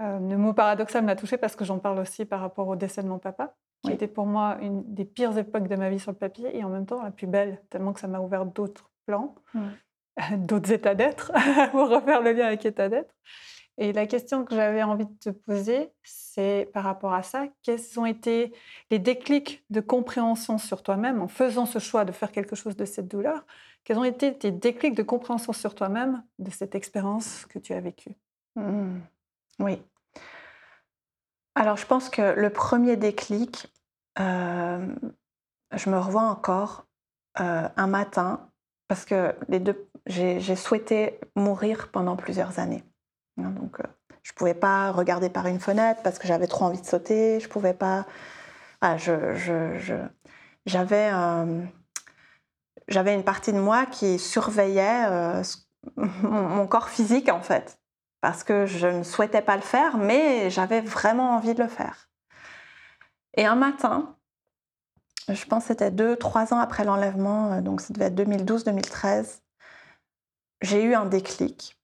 Euh, 0.00 0.18
le 0.18 0.36
mot 0.36 0.52
paradoxal 0.52 1.04
m'a 1.04 1.16
touchée 1.16 1.38
parce 1.38 1.56
que 1.56 1.64
j'en 1.64 1.78
parle 1.78 1.98
aussi 2.00 2.24
par 2.24 2.40
rapport 2.40 2.68
au 2.68 2.76
décès 2.76 3.02
de 3.02 3.08
mon 3.08 3.18
papa, 3.18 3.54
qui 3.86 3.92
était 3.92 4.08
pour 4.08 4.26
moi 4.26 4.58
une 4.60 4.82
des 4.92 5.04
pires 5.04 5.36
époques 5.36 5.68
de 5.68 5.76
ma 5.76 5.90
vie 5.90 5.98
sur 5.98 6.12
le 6.12 6.16
papier 6.16 6.56
et 6.56 6.64
en 6.64 6.68
même 6.68 6.86
temps 6.86 7.02
la 7.02 7.10
plus 7.10 7.26
belle, 7.26 7.62
tellement 7.70 7.92
que 7.92 8.00
ça 8.00 8.08
m'a 8.08 8.20
ouvert 8.20 8.46
d'autres 8.46 8.90
plans, 9.06 9.34
d'autres 10.36 10.72
états 10.72 10.94
d'être, 10.94 11.32
pour 11.70 11.88
refaire 11.88 12.22
le 12.22 12.32
lien 12.32 12.46
avec 12.46 12.64
état 12.66 12.88
d'être. 12.88 13.14
Et 13.78 13.92
la 13.92 14.06
question 14.06 14.44
que 14.44 14.54
j'avais 14.54 14.82
envie 14.82 15.04
de 15.04 15.18
te 15.20 15.28
poser, 15.28 15.90
c'est 16.02 16.70
par 16.72 16.84
rapport 16.84 17.12
à 17.12 17.22
ça, 17.22 17.46
quels 17.62 17.80
ont 17.98 18.06
été 18.06 18.54
les 18.90 18.98
déclics 18.98 19.64
de 19.68 19.80
compréhension 19.80 20.56
sur 20.56 20.82
toi-même 20.82 21.20
en 21.20 21.28
faisant 21.28 21.66
ce 21.66 21.78
choix 21.78 22.06
de 22.06 22.12
faire 22.12 22.32
quelque 22.32 22.56
chose 22.56 22.76
de 22.76 22.86
cette 22.86 23.06
douleur? 23.06 23.44
Quels 23.84 23.98
ont 23.98 24.04
été 24.04 24.36
tes 24.36 24.50
déclics 24.50 24.94
de 24.94 25.02
compréhension 25.02 25.52
sur 25.52 25.74
toi-même 25.74 26.22
de 26.38 26.50
cette 26.50 26.74
expérience 26.74 27.44
que 27.46 27.58
tu 27.58 27.74
as 27.74 27.80
vécue? 27.80 28.16
Mmh. 28.56 28.98
Oui. 29.58 29.82
Alors, 31.54 31.76
je 31.76 31.86
pense 31.86 32.08
que 32.08 32.38
le 32.38 32.50
premier 32.50 32.96
déclic, 32.96 33.72
euh, 34.18 34.86
je 35.74 35.90
me 35.90 35.98
revois 35.98 36.22
encore 36.22 36.86
euh, 37.40 37.68
un 37.76 37.86
matin, 37.86 38.48
parce 38.88 39.04
que 39.04 39.34
les 39.48 39.60
deux, 39.60 39.88
j'ai 40.06 40.56
souhaité 40.56 41.20
mourir 41.34 41.90
pendant 41.90 42.16
plusieurs 42.16 42.58
années. 42.58 42.84
Hein, 43.38 43.50
donc, 43.50 43.80
euh, 43.80 43.84
je 44.22 44.32
ne 44.32 44.36
pouvais 44.36 44.54
pas 44.54 44.90
regarder 44.92 45.30
par 45.30 45.46
une 45.46 45.60
fenêtre 45.60 46.02
parce 46.02 46.18
que 46.18 46.26
j'avais 46.26 46.46
trop 46.46 46.64
envie 46.64 46.80
de 46.80 46.86
sauter. 46.86 47.38
Je 47.40 47.48
pouvais 47.48 47.74
pas. 47.74 48.06
Ah, 48.80 48.96
je, 48.96 49.34
j'avais 50.66 51.10
j'avais 52.88 53.14
une 53.14 53.24
partie 53.24 53.52
de 53.52 53.58
moi 53.58 53.86
qui 53.86 54.18
surveillait 54.18 55.42
mon, 55.96 56.66
corps 56.66 56.88
physique 56.88 57.28
en 57.28 57.40
fait, 57.40 57.78
parce 58.20 58.44
que 58.44 58.66
je 58.66 58.86
ne 58.86 59.02
souhaitais 59.02 59.42
pas 59.42 59.56
le 59.56 59.62
faire, 59.62 59.96
mais 59.96 60.50
j'avais 60.50 60.80
vraiment 60.80 61.36
envie 61.36 61.54
de 61.54 61.62
le 61.62 61.68
faire. 61.68 62.08
Et 63.36 63.44
un 63.44 63.54
matin, 63.54 64.16
je 65.28 65.44
pense 65.44 65.64
que 65.64 65.68
c'était 65.68 65.90
deux, 65.90 66.16
trois 66.16 66.54
ans 66.54 66.58
après 66.58 66.84
l'enlèvement, 66.84 67.52
euh, 67.52 67.60
donc 67.60 67.80
ça 67.80 67.92
devait 67.92 68.06
être 68.06 68.14
2012-2013, 68.14 69.40
j'ai 70.62 70.82
eu 70.82 70.94
un 70.94 71.06
déclic. 71.06 71.78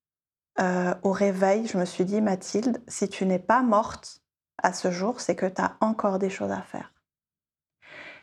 Euh, 0.61 0.95
au 1.03 1.13
réveil, 1.13 1.67
je 1.67 1.79
me 1.79 1.85
suis 1.85 2.05
dit, 2.05 2.21
Mathilde, 2.21 2.83
si 2.87 3.09
tu 3.09 3.27
n'es 3.27 3.39
pas 3.39 3.63
morte 3.63 4.23
à 4.63 4.73
ce 4.73 4.91
jour, 4.91 5.21
c'est 5.21 5.37
que 5.37 5.47
tu 5.47 5.61
as 5.61 5.77
encore 5.81 6.19
des 6.19 6.31
choses 6.31 6.51
à 6.51 6.63
faire. 6.63 6.93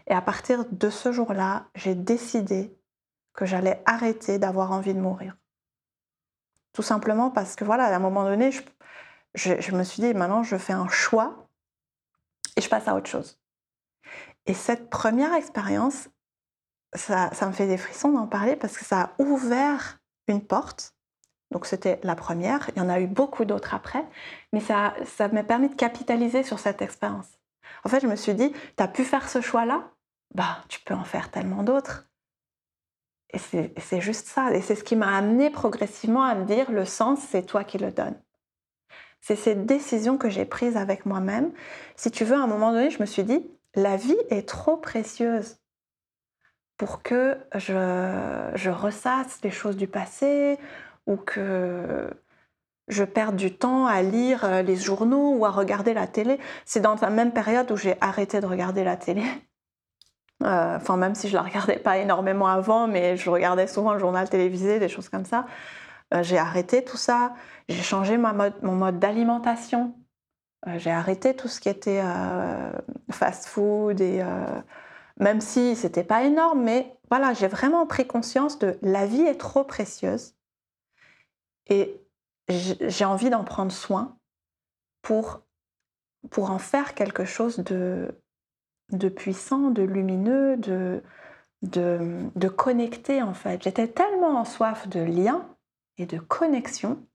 Et 0.07 0.13
à 0.13 0.21
partir 0.21 0.65
de 0.71 0.89
ce 0.89 1.11
jour-là, 1.11 1.67
j'ai 1.75 1.95
décidé 1.95 2.75
que 3.33 3.45
j'allais 3.45 3.81
arrêter 3.85 4.39
d'avoir 4.39 4.71
envie 4.71 4.93
de 4.93 4.99
mourir. 4.99 5.37
Tout 6.73 6.81
simplement 6.81 7.29
parce 7.29 7.55
que, 7.55 7.63
voilà, 7.63 7.85
à 7.85 7.95
un 7.95 7.99
moment 7.99 8.23
donné, 8.23 8.51
je, 8.51 9.59
je 9.59 9.75
me 9.75 9.83
suis 9.83 10.01
dit, 10.01 10.13
maintenant, 10.13 10.43
je 10.43 10.57
fais 10.57 10.73
un 10.73 10.87
choix 10.87 11.48
et 12.59 12.61
je 12.61 12.67
passe 12.67 12.89
à 12.89 12.95
autre 12.95 13.09
chose. 13.09 13.39
Et 14.45 14.53
cette 14.53 14.89
première 14.89 15.33
expérience, 15.33 16.09
ça, 16.93 17.31
me 17.43 17.53
fait 17.53 17.67
des 17.67 17.77
frissons 17.77 18.11
d'en 18.11 18.27
parler 18.27 18.57
parce 18.57 18.77
que 18.77 18.83
ça 18.83 19.01
a 19.01 19.23
ouvert 19.23 19.99
une 20.27 20.45
porte. 20.45 20.93
Donc 21.51 21.65
c'était 21.65 22.01
la 22.03 22.15
première, 22.15 22.69
il 22.75 22.79
y 22.79 22.81
en 22.81 22.89
a 22.89 22.99
eu 22.99 23.07
beaucoup 23.07 23.45
d'autres 23.45 23.73
après, 23.73 24.05
mais 24.51 24.59
ça, 24.59 24.93
ça 25.05 25.29
m'a 25.29 25.43
permis 25.43 25.69
de 25.69 25.75
capitaliser 25.75 26.43
sur 26.43 26.59
cette 26.59 26.81
expérience. 26.81 27.29
En 27.85 27.89
fait, 27.89 28.01
je 28.01 28.07
me 28.07 28.17
suis 28.17 28.33
dit, 28.33 28.51
tu 28.51 28.83
as 28.83 28.89
pu 28.89 29.05
faire 29.05 29.29
ce 29.29 29.39
choix-là, 29.39 29.89
bah, 30.35 30.57
tu 30.67 30.81
peux 30.81 30.93
en 30.93 31.05
faire 31.05 31.31
tellement 31.31 31.63
d'autres. 31.63 32.09
Et 33.31 33.39
c'est 33.39 34.01
juste 34.01 34.27
ça. 34.27 34.51
Et 34.53 34.61
c'est 34.61 34.75
ce 34.75 34.83
qui 34.83 34.97
m'a 34.97 35.15
amené 35.15 35.49
progressivement 35.49 36.23
à 36.23 36.35
me 36.35 36.45
dire, 36.45 36.71
le 36.71 36.83
sens, 36.83 37.19
c'est 37.19 37.45
toi 37.45 37.63
qui 37.63 37.77
le 37.77 37.91
donnes. 37.91 38.19
C'est 39.21 39.35
ces 39.35 39.55
décisions 39.55 40.17
que 40.17 40.29
j'ai 40.29 40.45
prises 40.45 40.77
avec 40.77 41.05
moi-même. 41.05 41.51
Si 41.95 42.11
tu 42.11 42.23
veux, 42.23 42.35
à 42.35 42.41
un 42.41 42.47
moment 42.47 42.71
donné, 42.71 42.89
je 42.89 42.99
me 42.99 43.05
suis 43.05 43.23
dit, 43.23 43.45
la 43.75 43.97
vie 43.97 44.17
est 44.29 44.47
trop 44.47 44.77
précieuse 44.77 45.57
pour 46.77 47.03
que 47.03 47.37
je, 47.55 48.69
ressasse 48.69 49.41
les 49.43 49.51
choses 49.51 49.75
du 49.75 49.87
passé 49.87 50.57
ou 51.05 51.17
que 51.17 52.09
je 52.87 53.03
perde 53.03 53.35
du 53.35 53.53
temps 53.53 53.85
à 53.85 54.01
lire 54.01 54.45
euh, 54.45 54.61
les 54.63 54.75
journaux 54.75 55.35
ou 55.35 55.45
à 55.45 55.51
regarder 55.51 55.93
la 55.93 56.07
télé. 56.07 56.39
C'est 56.65 56.79
dans 56.79 56.95
la 56.95 57.09
même 57.11 57.33
période 57.33 57.69
où 57.69 57.77
j'ai 57.77 57.95
arrêté 58.01 58.39
de 58.39 58.47
regarder 58.47 58.83
la 58.83 58.97
télé. 58.97 59.23
Euh, 60.41 60.77
enfin, 60.77 60.95
même 60.95 61.15
si 61.15 61.27
je 61.27 61.35
la 61.35 61.41
regardais 61.41 61.75
pas 61.75 61.97
énormément 61.97 62.47
avant, 62.47 62.87
mais 62.87 63.17
je 63.17 63.29
regardais 63.29 63.67
souvent 63.67 63.91
le 63.91 63.99
journal 63.99 64.29
télévisé, 64.29 64.79
des 64.79 64.87
choses 64.87 65.09
comme 65.09 65.25
ça. 65.25 65.45
Euh, 66.13 66.23
j'ai 66.23 66.37
arrêté 66.37 66.83
tout 66.83 66.97
ça. 66.97 67.33
J'ai 67.67 67.83
changé 67.83 68.17
mon 68.17 68.75
mode 68.75 68.99
d'alimentation. 68.99 69.95
Euh, 70.67 70.77
j'ai 70.77 70.91
arrêté 70.91 71.35
tout 71.35 71.47
ce 71.47 71.59
qui 71.59 71.69
était 71.69 72.01
euh, 72.03 72.71
fast-food 73.11 74.01
et 74.01 74.23
même 75.19 75.41
si 75.41 75.75
c'était 75.75 76.03
pas 76.03 76.23
énorme, 76.23 76.63
mais 76.63 76.97
voilà, 77.09 77.33
j'ai 77.33 77.47
vraiment 77.47 77.85
pris 77.85 78.07
conscience 78.07 78.57
de 78.57 78.77
la 78.81 79.05
vie 79.05 79.21
est 79.21 79.35
trop 79.39 79.65
précieuse 79.65 80.33
et 81.67 82.01
j'ai 82.47 83.05
envie 83.05 83.29
d'en 83.29 83.43
prendre 83.43 83.71
soin 83.71 84.17
pour, 85.01 85.41
pour 86.31 86.51
en 86.51 86.59
faire 86.59 86.95
quelque 86.95 87.25
chose 87.25 87.59
de, 87.59 88.17
de 88.91 89.09
puissant, 89.09 89.71
de 89.71 89.83
lumineux, 89.83 90.55
de, 90.57 91.03
de, 91.61 92.29
de 92.35 92.47
connecté 92.47 93.21
en 93.21 93.33
fait. 93.33 93.61
J'étais 93.61 93.87
tellement 93.87 94.39
en 94.39 94.45
soif 94.45 94.87
de 94.87 95.01
lien 95.01 95.45
et 95.99 96.05
de 96.05 96.17
connexion 96.17 97.05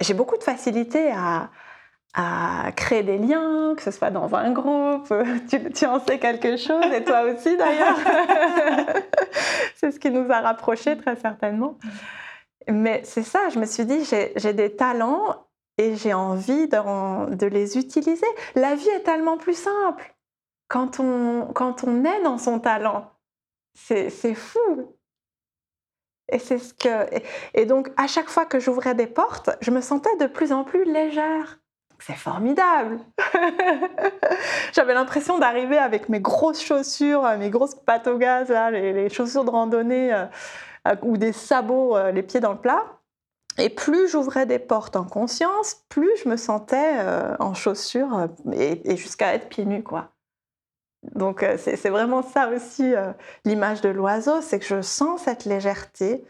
j'ai 0.00 0.14
beaucoup 0.14 0.36
de 0.36 0.42
facilité 0.42 1.12
à, 1.12 1.50
créer 2.76 3.02
des 3.02 3.18
liens, 3.18 3.74
que 3.76 3.82
ce 3.82 3.90
soit 3.90 4.10
dans 4.10 4.34
un 4.34 4.50
groupe, 4.50 5.12
tu, 5.74 5.86
en 5.86 6.00
sais 6.00 6.18
quelque 6.18 6.56
chose, 6.56 6.84
et 6.94 7.04
toi 7.04 7.22
aussi 7.24 7.56
d'ailleurs. 7.58 7.98
c'est 9.74 9.90
ce 9.90 9.98
qui 9.98 10.10
nous 10.10 10.30
a 10.30 10.40
rapprochés 10.40 10.96
très 10.96 11.16
certainement. 11.16 11.76
Mais 12.68 13.02
c'est 13.04 13.22
ça, 13.22 13.50
je 13.50 13.58
me 13.58 13.66
suis 13.66 13.84
dit, 13.84 14.02
j'ai 14.04 14.52
des 14.54 14.74
talents 14.74 15.46
et 15.76 15.94
j'ai 15.94 16.14
envie 16.14 16.68
de, 16.68 17.34
de, 17.34 17.46
les 17.46 17.76
utiliser. 17.76 18.26
La 18.54 18.74
vie 18.74 18.88
est 18.88 19.02
tellement 19.02 19.36
plus 19.36 19.58
simple 19.58 20.14
quand 20.68 20.98
on, 21.00 21.52
quand 21.52 21.84
on 21.84 22.02
est 22.02 22.22
dans 22.22 22.38
son 22.38 22.60
talent. 22.60 23.10
C'est 23.76 24.34
fou. 24.34 24.96
Et 26.32 26.40
c'est 26.40 26.58
ce 26.58 26.74
que 26.74 27.20
et 27.54 27.66
donc 27.66 27.90
à 27.96 28.08
chaque 28.08 28.28
fois 28.28 28.46
que 28.46 28.58
j'ouvrais 28.58 28.94
des 28.94 29.06
portes, 29.06 29.50
je 29.60 29.70
me 29.70 29.80
sentais 29.80 30.16
de 30.16 30.26
plus 30.26 30.52
en 30.52 30.64
plus 30.64 30.84
légère. 30.84 31.60
C'est 31.98 32.16
formidable. 32.16 32.98
J'avais 34.72 34.94
l'impression 34.94 35.38
d'arriver 35.38 35.78
avec 35.78 36.08
mes 36.08 36.20
grosses 36.20 36.62
chaussures, 36.62 37.24
euh, 37.24 37.38
mes 37.38 37.50
grosses 37.50 37.74
pattes 37.74 38.06
au 38.06 38.18
gaz, 38.18 38.50
là, 38.50 38.70
les, 38.70 39.08
chaussures 39.08 39.44
de 39.44 39.50
randonnée 39.50 40.12
euh, 40.12 40.26
ou 41.02 41.16
des 41.16 41.32
sabots, 41.32 41.96
euh, 41.96 42.12
les 42.12 42.22
pieds 42.22 42.40
dans 42.40 42.52
le 42.52 42.58
plat. 42.58 42.84
Et 43.58 43.70
plus 43.70 44.08
j'ouvrais 44.08 44.44
des 44.44 44.58
portes 44.58 44.96
en 44.96 45.04
conscience, 45.04 45.82
plus 45.88 46.10
je 46.22 46.28
me 46.28 46.36
sentais 46.36 46.98
en 47.40 47.54
chaussures 47.54 48.28
et, 48.52 48.92
et 48.92 48.98
jusqu'à 48.98 49.32
être 49.32 49.48
pieds 49.48 49.64
nus, 49.64 49.82
quoi. 49.82 50.10
Donc 51.02 51.42
euh, 51.42 51.56
c'est 51.58 51.88
vraiment 51.88 52.22
ça 52.22 52.48
aussi 52.48 52.94
euh, 52.94 53.12
l'image 53.44 53.80
de 53.80 53.88
l'oiseau, 53.88 54.40
c'est 54.40 54.58
que 54.58 54.64
je 54.64 54.82
sens 54.82 55.22
cette 55.22 55.44
légèreté 55.44 56.24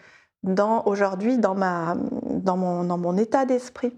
aujourd'hui 0.85 1.39
dans, 1.39 1.57
mon, 1.57 3.17
état 3.17 3.47
d'esprit. 3.47 3.93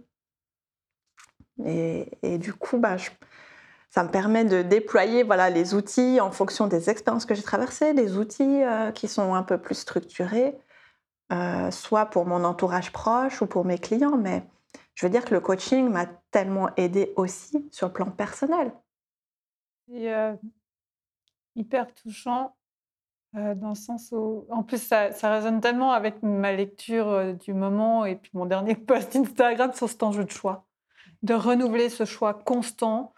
Et, 1.67 2.39
du 2.39 2.55
coup, 2.55 2.79
bah, 2.79 2.97
ça 3.91 4.05
me 4.05 4.09
permet 4.09 4.45
de 4.45 4.63
déployer 4.63 5.25
voilà, 5.25 5.51
les 5.51 5.75
outils 5.75 6.21
en 6.21 6.31
fonction 6.31 6.67
des 6.67 6.89
expériences 6.89 7.27
que 7.27 7.35
j'ai 7.35 7.43
traversées, 7.43 7.93
des 7.93 8.17
outils 8.17 8.63
euh, 8.63 8.93
qui 8.93 9.09
sont 9.09 9.35
un 9.35 9.43
peu 9.43 9.59
plus 9.59 9.75
structurés, 9.75 10.57
soit 11.71 12.07
pour 12.07 12.25
mon 12.25 12.45
entourage 12.45 12.93
proche 12.93 13.43
ou 13.43 13.47
pour 13.47 13.67
mes 13.67 13.79
clients. 13.79 14.17
Mais 14.17 14.43
je 14.95 15.05
veux 15.05 15.11
dire 15.11 15.25
que 15.25 15.35
le 15.35 15.41
coaching 15.41 15.91
m'a 15.91 16.07
tellement 16.31 16.71
aidé 16.77 17.13
aussi 17.17 17.69
sur 17.73 17.89
le 17.89 17.93
plan 17.93 18.11
personnel 18.11 18.73
hyper 21.59 21.93
touchant 21.95 22.55
dans 23.35 23.69
le 23.69 23.75
sens 23.75 24.11
où, 24.13 24.47
en 24.51 24.63
plus, 24.63 24.83
ça, 24.83 25.11
résonne 25.23 25.61
tellement 25.61 25.93
avec 25.93 26.23
ma 26.23 26.53
lecture 26.53 27.35
du 27.35 27.53
moment 27.53 28.07
et 28.07 28.17
puis 28.17 28.31
mon 28.33 28.47
dernier 28.47 28.75
post 28.87 29.15
Instagram 29.17 29.73
sur 29.75 29.89
cet 29.89 30.03
enjeu 30.03 30.25
de 30.25 30.31
choix, 30.31 30.67
de 31.23 31.35
renouveler 31.35 31.91
ce 31.91 32.07
choix 32.07 32.33
constant 32.33 33.13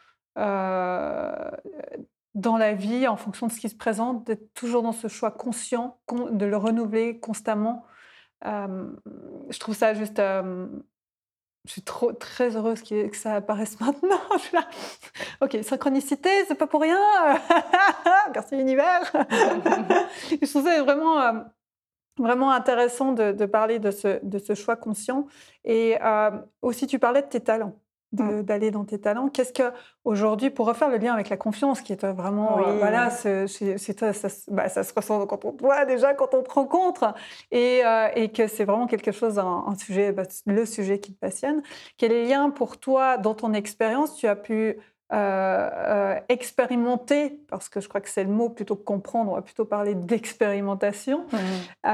dans 2.35 2.57
la 2.57 2.75
vie 2.75 3.07
en 3.07 3.17
fonction 3.17 3.47
de 3.47 3.53
ce 3.53 3.61
qui 3.61 3.69
se 3.69 3.77
présente, 3.77 4.27
d'être 4.27 4.53
toujours 4.55 4.83
dans 4.83 4.93
ce 4.93 5.09
choix 5.09 5.31
conscient, 5.31 6.01
de 6.13 6.45
le 6.45 6.57
renouveler 6.57 7.21
constamment. 7.21 7.85
je 8.45 9.59
trouve 9.59 9.77
ça 9.77 9.95
juste 9.95 10.21
je 11.67 11.73
suis 11.73 11.83
trop, 11.83 12.13
très 12.13 12.57
heureuse 12.57 12.83
que 12.83 13.17
ça 13.17 13.35
apparaisse 13.35 13.79
maintenant. 13.81 14.21
Ok, 15.41 15.59
synchronicité, 15.63 16.31
c'est 16.49 16.55
pas 16.55 16.67
pour 16.67 16.81
rien. 16.81 16.99
Merci 18.35 18.57
l'univers. 18.57 19.13
je 20.31 20.51
trouve 20.51 20.65
ça 20.65 20.83
vraiment, 20.83 21.21
euh, 21.21 21.33
vraiment 22.19 22.51
intéressant 22.51 23.13
de, 23.13 23.45
parler 23.47 23.79
de 23.79 23.91
ce, 23.91 24.25
de 24.25 24.39
ce, 24.39 24.55
choix 24.55 24.77
conscient. 24.77 25.27
Et 25.65 25.99
euh, 26.03 26.31
aussi, 26.63 26.87
tu 26.87 26.99
parlais 26.99 27.23
de 27.23 27.29
tes 27.29 27.41
talents. 27.41 27.79
Mmh. 28.13 28.43
d'aller 28.43 28.73
dans 28.73 28.85
tes 28.85 29.01
talents. 29.01 29.29
Qu'est-ce 29.29 29.53
que 29.53 29.73
aujourd'hui, 30.03 30.51
pour 30.51 30.67
refaire 30.67 30.89
le 30.89 30.97
lien 30.97 31.15
avec 31.15 31.29
la 31.29 31.37
confiance, 31.37 31.81
qui 31.81 31.93
est 31.93 32.05
vraiment, 32.05 32.59
euh, 32.59 32.77
voilà, 32.77 33.09
c'est, 33.09 33.47
ça, 33.47 34.29
bah, 34.49 34.69
ça, 34.69 34.83
se 34.83 34.93
ressent 34.93 35.27
quand 35.29 35.45
on 35.45 35.53
te 35.53 35.63
voit 35.63 35.85
déjà, 35.85 36.15
quand 36.15 36.35
on 36.35 36.43
te 36.43 36.51
rencontre, 36.51 37.15
et, 37.53 37.83
euh, 37.87 38.09
et 38.17 38.33
que 38.33 38.49
c'est 38.49 38.65
vraiment 38.65 38.89
quelque 38.89 39.13
chose, 39.13 39.39
un, 39.39 39.77
sujet, 39.77 40.11
bah, 40.11 40.25
le 40.47 40.67
sujet 40.67 40.99
qui 40.99 41.15
te 41.15 41.21
passionne. 41.21 41.63
Quel 41.99 42.11
est 42.11 42.25
le 42.25 42.29
lien 42.29 42.51
pour 42.51 42.79
toi 42.79 43.17
dans 43.17 43.35
ton 43.35 43.53
expérience 43.53 44.17
Tu 44.17 44.27
as 44.27 44.35
pu 44.35 44.77
euh, 45.13 46.19
expérimenter, 46.29 47.41
parce 47.49 47.69
que 47.69 47.81
je 47.81 47.89
crois 47.89 48.01
que 48.01 48.09
c'est 48.09 48.25
le 48.25 48.31
mot 48.31 48.49
plutôt 48.49 48.75
que 48.75 48.83
comprendre, 48.83 49.31
on 49.31 49.35
va 49.37 49.43
plutôt 49.43 49.67
parler 49.67 49.95
d'expérimentation, 49.95 51.27
mmh. 51.33 51.89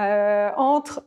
entre 0.56 1.06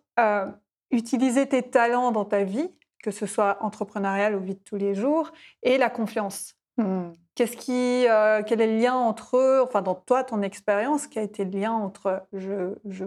utiliser 0.91 1.47
tes 1.47 1.63
talents 1.63 2.11
dans 2.11 2.25
ta 2.25 2.43
vie 2.43 2.69
que 3.03 3.11
ce 3.11 3.25
soit 3.25 3.57
entrepreneurial 3.61 4.35
ou 4.35 4.39
vie 4.39 4.55
de 4.55 4.63
tous 4.63 4.75
les 4.75 4.95
jours, 4.95 5.31
et 5.63 5.77
la 5.77 5.89
confiance. 5.89 6.55
Hmm. 6.77 7.11
Qu'est-ce 7.35 7.57
qui, 7.57 8.07
euh, 8.07 8.41
quel 8.45 8.61
est 8.61 8.67
le 8.67 8.79
lien 8.79 8.95
entre 8.95 9.37
eux, 9.37 9.61
enfin 9.63 9.81
dans 9.81 9.95
toi, 9.95 10.23
ton 10.23 10.41
expérience, 10.41 11.07
qui 11.07 11.19
a 11.19 11.21
été 11.21 11.45
le 11.45 11.51
lien 11.51 11.71
entre 11.71 12.23
je, 12.33 12.75
je 12.85 13.05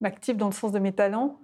m'active 0.00 0.36
dans 0.36 0.46
le 0.46 0.52
sens 0.52 0.72
de 0.72 0.78
mes 0.78 0.92
talents 0.92 1.38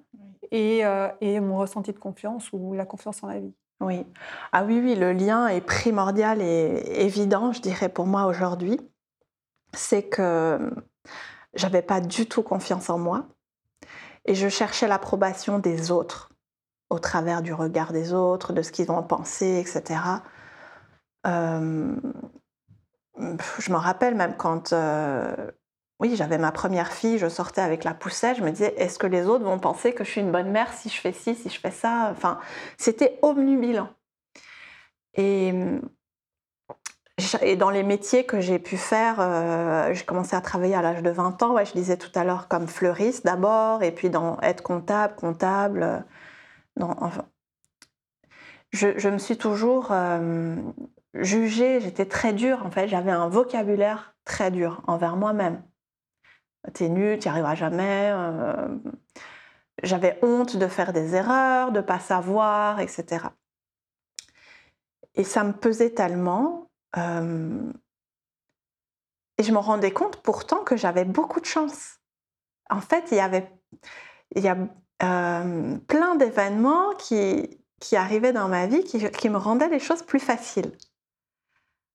et, 0.51 0.85
euh, 0.85 1.09
et, 1.21 1.41
mon 1.41 1.59
ressenti 1.59 1.93
de 1.93 1.99
confiance 1.99 2.51
ou 2.53 2.75
la 2.75 2.85
confiance 2.85 3.23
en 3.23 3.29
la 3.29 3.41
vie? 3.41 3.55
Oui. 3.81 4.07
Ah 4.53 4.65
oui, 4.65 4.81
oui, 4.83 4.95
le 4.95 5.13
lien 5.13 5.49
est 5.49 5.61
primordial 5.61 6.41
et 6.41 7.05
évident, 7.05 7.53
je 7.53 7.61
dirais, 7.61 7.89
pour 7.89 8.07
moi 8.07 8.27
aujourd'hui. 8.27 8.79
C'est 9.75 10.05
que 10.05 10.71
j'avais 11.55 11.83
pas 11.83 12.01
du 12.01 12.27
tout 12.27 12.43
confiance 12.43 12.91
en 12.91 12.99
moi 12.99 13.27
et 14.25 14.35
je 14.35 14.49
cherchais 14.49 14.87
l'approbation 14.87 15.59
des 15.59 15.91
autres 15.91 16.32
au 16.93 16.99
travers 16.99 17.43
du 17.43 17.53
regard 17.53 17.93
des 17.93 18.13
autres, 18.13 18.53
de 18.53 18.63
ce 18.63 18.73
qu'ils 18.73 18.87
vont 18.87 19.03
penser, 19.03 19.59
etc. 19.59 20.01
Euh, 21.27 21.97
je 23.59 23.73
me 23.73 23.77
rappelle 23.77 24.15
même 24.15 24.37
quand 24.37 24.73
oui, 26.03 26.17
j'avais 26.17 26.37
ma 26.37 26.51
première 26.51 26.93
fille, 26.93 27.17
je 27.17 27.29
sortais 27.29 27.61
avec 27.61 27.85
la 27.85 27.95
poussette, 27.95 28.37
je 28.39 28.43
me 28.43 28.51
disais, 28.51 28.75
est-ce 28.77 28.99
que 28.99 29.07
les 29.07 29.29
autres 29.29 29.45
vont 29.45 29.61
penser 29.61 29.93
que 29.93 30.03
je 30.03 30.11
suis 30.11 30.21
une 30.21 30.33
bonne 30.33 30.51
mère 30.51 30.73
si 30.73 30.89
je 30.89 31.01
fais 31.01 31.13
ci, 31.13 31.37
si 31.37 31.49
je 31.49 31.61
fais 31.61 31.71
ça? 31.71 32.09
Enfin, 32.11 32.41
c'était 32.77 33.21
omnubilant. 33.23 33.89
Et, 35.15 35.55
et 37.41 37.55
dans 37.55 37.71
les 37.71 37.85
métiers 37.85 38.27
que 38.27 38.41
j'ai 38.41 38.59
pu 38.59 38.77
faire, 38.77 39.21
euh, 39.21 39.95
j'ai 39.95 40.05
commencé 40.05 40.35
à 40.35 40.41
travailler 40.41 40.75
à 40.75 40.83
l'âge 40.83 41.05
de 41.05 41.11
20 41.11 41.41
ans, 41.45 41.55
ouais, 41.55 41.67
je 41.67 41.73
disais 41.73 41.97
tout 41.97 42.11
à 42.17 42.25
l'heure, 42.25 42.49
comme 42.49 42.67
fleuriste 42.67 43.25
d'abord, 43.25 43.85
et 43.85 43.93
puis 43.93 44.11
dans 44.11 44.41
être 44.41 44.65
comptable, 44.65 45.15
comptable. 45.15 46.05
Dans, 46.77 46.95
enfin, 47.01 47.29
je, 48.73 49.09
me 49.09 49.19
suis 49.19 49.37
toujours 49.37 49.93
euh, 49.93 50.57
jugée, 51.15 51.81
j'étais 51.81 52.07
très 52.07 52.33
dure 52.33 52.65
en 52.65 52.71
fait, 52.71 52.89
j'avais 52.89 53.11
un 53.11 53.29
vocabulaire 53.29 54.15
très 54.25 54.51
dur 54.51 54.83
envers 54.87 55.17
moi-même 55.17 55.63
t'es 56.71 56.89
nul, 56.89 57.19
tu 57.19 57.29
n'y 57.29 57.33
arriveras 57.33 57.55
jamais. 57.55 58.11
Euh, 58.13 58.69
j'avais 59.83 60.19
honte 60.23 60.57
de 60.57 60.69
faire 60.69 60.93
des 60.93 61.15
erreurs, 61.15 61.73
de 61.73 61.81
pas 61.81 61.99
savoir, 61.99 62.81
etc. 62.81 63.27
Et 65.15 65.25
ça 65.25 65.45
me 65.45 65.53
pesait 65.53 65.91
tellement. 65.91 66.71
Euh, 66.97 67.73
et 69.39 69.43
je 69.43 69.53
me 69.53 69.59
rendais 69.59 69.93
compte 69.93 70.23
pourtant 70.23 70.63
que 70.63 70.77
j'avais 70.77 71.05
beaucoup 71.05 71.41
de 71.41 71.47
chance. 71.47 71.99
En 72.71 72.81
fait, 72.81 73.11
il 73.11 73.17
y 73.17 73.21
avait 73.21 73.51
il 74.35 74.43
y 74.43 74.49
a 74.49 74.57
euh, 75.03 75.77
plein 75.89 76.15
d'événements 76.17 76.95
qui, 76.99 77.59
qui 77.81 77.97
arrivaient 77.97 78.33
dans 78.33 78.49
ma 78.49 78.67
vie 78.67 78.85
qui, 78.85 79.11
qui 79.11 79.29
me 79.29 79.39
rendaient 79.39 79.69
les 79.69 79.81
choses 79.81 80.03
plus 80.03 80.21
faciles 80.21 80.73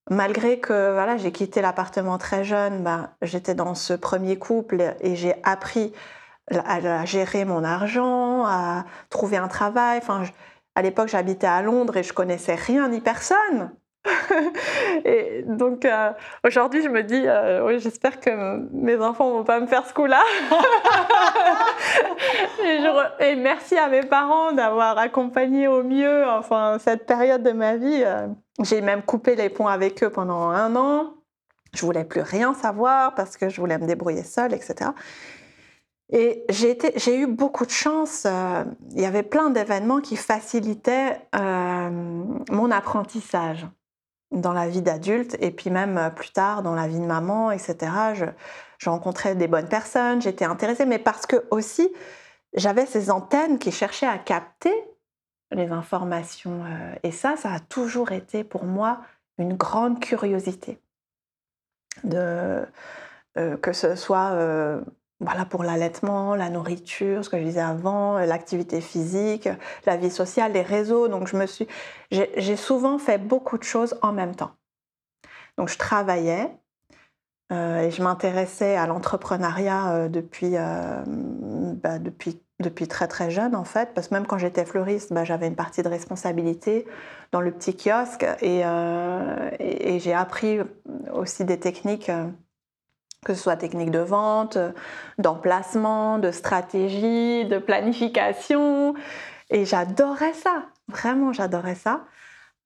malgré 0.10 0.60
que 0.60 0.93
voilà, 0.93 1.17
j'ai 1.17 1.32
quitté 1.32 1.62
l'appartement 1.62 2.17
très 2.17 2.43
jeune, 2.43 2.84
bah, 2.84 3.12
j'étais 3.22 3.56
dans 3.56 3.76
ce 3.76 3.93
premier 3.93 4.38
couple 4.38 4.96
et 5.02 5.15
j'ai 5.15 5.36
appris 5.43 5.93
à, 6.52 7.06
gérer 7.06 7.46
mon 7.46 7.63
argent, 7.63 8.46
à 8.46 8.86
trouver 9.10 9.38
un 9.38 9.48
travail. 9.48 10.00
Enfin, 10.02 10.24
à 10.76 10.82
l'époque, 10.82 11.10
j'habitais 11.10 11.48
à 11.48 11.62
Londres 11.62 11.98
et 11.98 12.04
je 12.04 12.13
connaissais 12.13 12.56
rien 12.56 12.88
ni 12.89 13.02
personne. 13.02 13.72
et 15.05 15.43
donc 15.45 15.86
euh, 15.86 16.12
aujourd'hui, 16.45 16.81
je 16.83 16.89
me 16.89 17.03
dis, 17.03 17.23
euh, 17.25 17.65
oui, 17.65 17.79
j'espère 17.79 18.19
que 18.19 18.29
mes 18.71 18.97
enfants 18.97 19.31
vont 19.31 19.43
pas 19.43 19.60
me 19.60 19.67
faire 19.67 19.86
ce 19.86 19.93
coup-là. 19.93 20.21
et, 23.19 23.36
merci 23.36 23.77
à 23.77 23.88
mes 23.88 24.01
parents 24.01 24.51
d'avoir 24.51 24.97
accompagné 24.97 25.67
au 25.67 25.83
mieux, 25.83 26.27
enfin, 26.27 26.77
cette 26.79 27.05
période 27.05 27.43
de 27.43 27.51
ma 27.51 27.77
vie. 27.77 28.03
Euh, 28.05 28.27
j'ai 28.63 28.81
même 28.81 29.03
coupé 29.03 29.36
les 29.36 29.49
ponts 29.49 29.67
avec 29.67 30.03
eux 30.03 30.10
pendant 30.10 30.49
un 30.49 30.75
an. 30.75 31.13
Je 31.73 31.86
voulais 31.86 32.05
plus 32.05 32.21
rien 32.21 32.53
savoir 32.53 33.13
parce 33.13 33.38
que 33.38 33.49
je 33.49 33.60
voulais 33.60 33.77
me 33.77 33.86
débrouiller 33.86 34.23
seule, 34.23 34.53
etc. 34.53 34.91
Et 36.10 36.45
j'ai 36.49 37.17
eu 37.17 37.27
beaucoup 37.27 37.65
de 37.65 37.71
chance. 37.71 38.25
Il 38.95 39.01
y 39.01 39.05
avait 39.05 39.23
plein 39.23 39.49
d'événements 39.49 39.99
qui 39.99 40.15
facilitaient 40.15 41.19
mon 41.33 42.71
apprentissage 42.71 43.67
dans 44.31 44.53
la 44.53 44.67
vie 44.67 44.81
d'adulte 44.81 45.37
et 45.39 45.51
puis 45.51 45.69
même 45.69 45.97
euh, 45.97 46.09
plus 46.09 46.31
tard 46.31 46.63
dans 46.63 46.75
la 46.75 46.87
vie 46.87 46.99
de 46.99 47.05
maman, 47.05 47.51
etc. 47.51 47.77
Je, 48.13 48.25
je 48.77 48.89
rencontrais 48.89 49.35
des 49.35 49.47
bonnes 49.47 49.69
personnes, 49.69 50.21
j'étais 50.21 50.45
intéressée, 50.45 50.85
mais 50.85 50.99
parce 50.99 51.25
que 51.25 51.45
aussi 51.51 51.89
j'avais 52.53 52.85
ces 52.85 53.11
antennes 53.11 53.59
qui 53.59 53.71
cherchaient 53.71 54.07
à 54.07 54.17
capter 54.17 54.73
les 55.51 55.69
informations. 55.71 56.63
Euh, 56.65 56.95
et 57.03 57.11
ça, 57.11 57.35
ça 57.37 57.51
a 57.51 57.59
toujours 57.59 58.11
été 58.11 58.43
pour 58.43 58.65
moi 58.65 59.01
une 59.37 59.55
grande 59.55 59.99
curiosité. 59.99 60.79
De, 62.03 62.65
euh, 63.37 63.57
que 63.57 63.73
ce 63.73 63.95
soit 63.95 64.31
voilà, 65.19 65.45
pour 65.45 65.63
l'allaitement, 65.63 66.36
la 66.36 66.49
nourriture, 66.49 67.25
ce 67.25 67.30
que 67.30 67.38
je 67.39 67.43
disais 67.43 67.62
avant, 67.62 68.19
l'activité 68.19 68.82
physique, 68.82 69.49
la 69.86 69.97
vie 69.97 70.12
sociale, 70.12 70.53
les 70.53 70.62
réseaux. 70.62 71.08
Donc, 71.08 71.27
je 71.27 71.38
me 71.38 71.45
suis, 71.45 71.67
j'ai 72.12 72.56
souvent 72.56 72.97
fait 72.99 73.17
beaucoup 73.17 73.58
de 73.58 73.63
choses 73.63 73.97
en 74.01 74.13
même 74.13 74.36
temps. 74.36 74.51
Donc, 75.58 75.69
je 75.69 75.77
travaillais 75.77 76.51
et 77.49 77.89
je 77.89 78.03
m'intéressais 78.03 78.75
à 78.75 78.86
l'entrepreneuriat 78.86 80.08
depuis, 80.10 80.51
bah, 80.51 81.97
depuis 81.97 82.39
depuis 82.60 82.88
très 82.88 83.08
très 83.08 83.30
jeune 83.30 83.56
en 83.56 83.63
fait, 83.63 83.93
parce 83.93 84.08
que 84.08 84.15
même 84.15 84.25
quand 84.25 84.38
j'étais 84.38 84.65
fleuriste, 84.65 85.13
bah, 85.13 85.23
j'avais 85.23 85.47
une 85.47 85.56
partie 85.56 85.84
de 85.84 85.89
responsabilité 85.89 86.88
dans 87.32 87.41
le 87.41 87.51
petit 87.51 87.75
kiosque 87.75 88.25
et, 88.41 88.65
euh, 88.65 89.51
j'ai 89.99 90.13
appris 90.13 90.60
aussi 91.13 91.45
des 91.45 91.60
techniques, 91.60 92.10
euh, 92.10 92.27
que 93.25 93.34
ce 93.34 93.41
soit 93.41 93.58
techniques 93.58 93.91
de 93.91 93.99
vente, 93.99 94.58
d'emplacement, 95.17 96.19
de 96.19 96.32
stratégie, 96.32 97.45
de 97.45 97.58
planification, 97.58 98.93
et 99.49 99.65
j'adorais 99.65 100.34
ça, 100.34 100.65
vraiment 100.88 101.34
j'adorais 101.34 101.75
ça. 101.75 102.06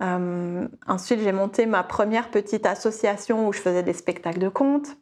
Euh, 0.02 0.68
ensuite, 0.88 1.20
j'ai 1.20 1.32
monté 1.32 1.66
ma 1.66 1.84
première 1.84 2.32
petite 2.32 2.66
association 2.66 3.48
où 3.48 3.54
je 3.54 3.60
faisais 3.60 3.84
des 3.84 3.94
spectacles 3.94 4.40
de 4.40 4.50
contes. 4.50 4.98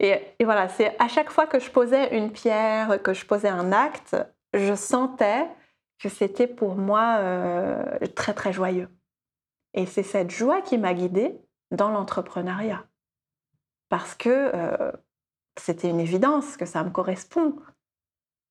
Et, 0.00 0.20
voilà, 0.44 0.68
c'est 0.68 0.94
à 1.00 1.08
chaque 1.08 1.30
fois 1.30 1.46
que 1.46 1.58
je 1.58 1.70
posais 1.70 2.16
une 2.16 2.30
pierre, 2.30 3.00
que 3.02 3.14
je 3.14 3.24
posais 3.24 3.48
un 3.48 3.72
acte, 3.72 4.16
je 4.52 4.74
sentais 4.74 5.46
que 5.98 6.08
c'était 6.08 6.46
pour 6.46 6.74
moi 6.76 7.16
euh, 7.20 7.98
très 8.14 8.34
très 8.34 8.52
joyeux. 8.52 8.88
Et 9.72 9.86
c'est 9.86 10.02
cette 10.02 10.30
joie 10.30 10.60
qui 10.60 10.76
m'a 10.76 10.92
guidée 10.92 11.40
dans 11.70 11.88
l'entrepreneuriat. 11.88 12.84
Parce 13.88 14.14
que 14.14 14.52
c'était 15.58 15.88
une 15.88 16.00
évidence 16.00 16.56
que 16.56 16.66
ça 16.66 16.82
me 16.84 16.90
correspond. 16.90 17.56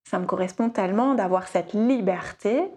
Ça 0.09 0.19
me 0.19 0.25
correspond 0.25 0.69
tellement 0.69 1.15
d'avoir 1.15 1.47
cette 1.47 1.73
liberté 1.73 2.71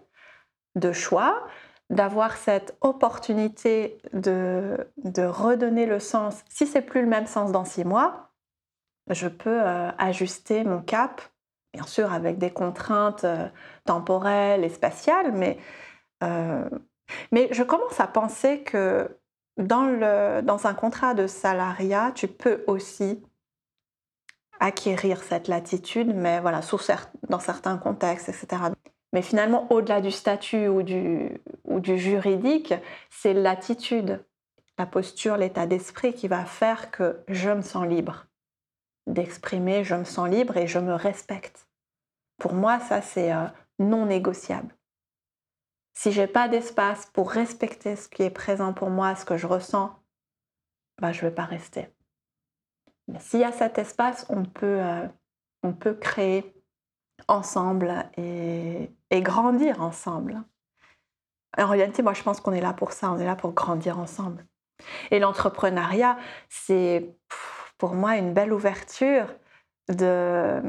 de 0.77 0.93
choix, 0.93 1.47
d'avoir 1.91 2.37
cette 2.37 2.77
opportunité 2.81 3.99
de, 4.13 4.87
redonner 5.17 5.87
le 5.87 6.01
sens. 6.01 6.43
Si 6.49 6.67
c'est 6.67 6.83
plus 6.83 7.03
le 7.03 7.09
même 7.09 7.27
sens 7.27 7.53
dans 7.53 7.65
six 7.65 7.85
mois, 7.85 8.31
je 9.11 9.29
peux 9.29 9.61
ajuster 9.99 10.65
mon 10.65 10.81
cap, 10.81 11.23
bien 11.73 11.85
sûr 11.85 12.13
avec 12.13 12.39
des 12.39 12.51
contraintes 12.51 13.27
temporelles 13.85 14.65
et 14.65 14.69
spatiales, 14.69 15.33
mais 15.33 15.59
je 16.21 17.63
commence 17.63 18.01
à 18.01 18.07
penser 18.07 18.63
que 18.63 19.19
dans, 19.59 20.67
un 20.67 20.75
contrat 20.75 21.15
de 21.15 21.27
salariat, 21.27 22.13
tu 22.15 22.29
peux 22.29 22.65
aussi 22.67 23.23
acquérir 24.61 25.23
cette 25.23 25.49
latitude, 25.49 26.15
mais 26.15 26.41
voilà, 26.41 26.61
dans 27.29 27.41
certains 27.41 27.79
contextes, 27.79 28.29
etc. 28.29 28.63
Mais 29.13 29.23
finalement, 29.23 29.71
au-delà 29.71 30.01
du 30.01 30.11
statut 30.11 30.69
ou 30.69 30.83
du, 30.83 31.41
ou 31.65 31.81
du 31.81 31.99
juridique, 31.99 32.75
c'est 33.11 33.35
l'attitude, 33.35 34.25
la 34.79 34.87
posture, 34.87 35.37
l'état 35.37 35.67
d'esprit 35.67 36.15
qui 36.15 36.29
va 36.29 36.45
faire 36.45 36.91
que 36.91 37.21
je 37.29 37.51
me 37.51 37.63
sens 37.63 37.87
libre 37.87 38.29
d'exprimer 39.09 39.85
je 39.85 39.95
me 39.95 40.05
sens 40.05 40.29
libre 40.29 40.57
et 40.57 40.67
je 40.67 40.79
me 40.79 40.95
respecte. 40.95 41.67
Pour 42.39 42.53
moi, 42.53 42.79
ça, 42.79 43.03
c'est 43.03 43.33
euh, 43.33 43.47
non 43.79 44.07
négociable. 44.07 44.75
Si 45.99 46.13
j'ai 46.13 46.29
pas 46.29 46.47
d'espace 46.47 47.07
pour 47.07 47.29
respecter 47.29 47.97
ce 47.97 48.09
qui 48.09 48.23
est 48.23 48.31
présent 48.31 48.73
pour 48.73 48.89
moi, 48.89 49.17
ce 49.17 49.25
que 49.25 49.37
je 49.37 49.49
ressens, 49.49 50.01
bah, 51.01 51.11
je 51.11 51.25
ne 51.25 51.29
vais 51.29 51.35
pas 51.35 51.45
rester. 51.45 51.89
Mais 53.09 53.19
s'il 53.19 53.41
y 53.41 53.45
a 53.45 53.51
cet 53.51 53.79
espace, 53.79 54.25
on 54.29 54.45
peut, 54.45 54.79
euh, 54.81 55.09
on 55.65 55.73
peut 55.73 55.95
créer 55.95 56.55
ensemble 57.27 58.09
et, 58.17 58.93
et 59.11 59.23
grandir 59.23 59.83
ensemble. 59.83 60.41
En 61.57 61.67
réalité, 61.67 62.05
moi, 62.05 62.15
je 62.15 62.23
pense 62.23 62.41
qu'on 62.41 62.53
est 62.53 62.61
là 62.61 62.75
pour 62.75 62.93
ça, 62.93 63.11
on 63.11 63.19
est 63.19 63.27
là 63.27 63.35
pour 63.35 63.53
grandir 63.53 63.99
ensemble. 63.99 64.47
Et 65.11 65.19
l'entrepreneuriat, 65.19 66.17
c'est 66.49 67.13
pour 67.77 67.95
moi 67.95 68.17
une 68.17 68.33
belle 68.33 68.53
ouverture. 68.53 69.27
De, 69.89 70.61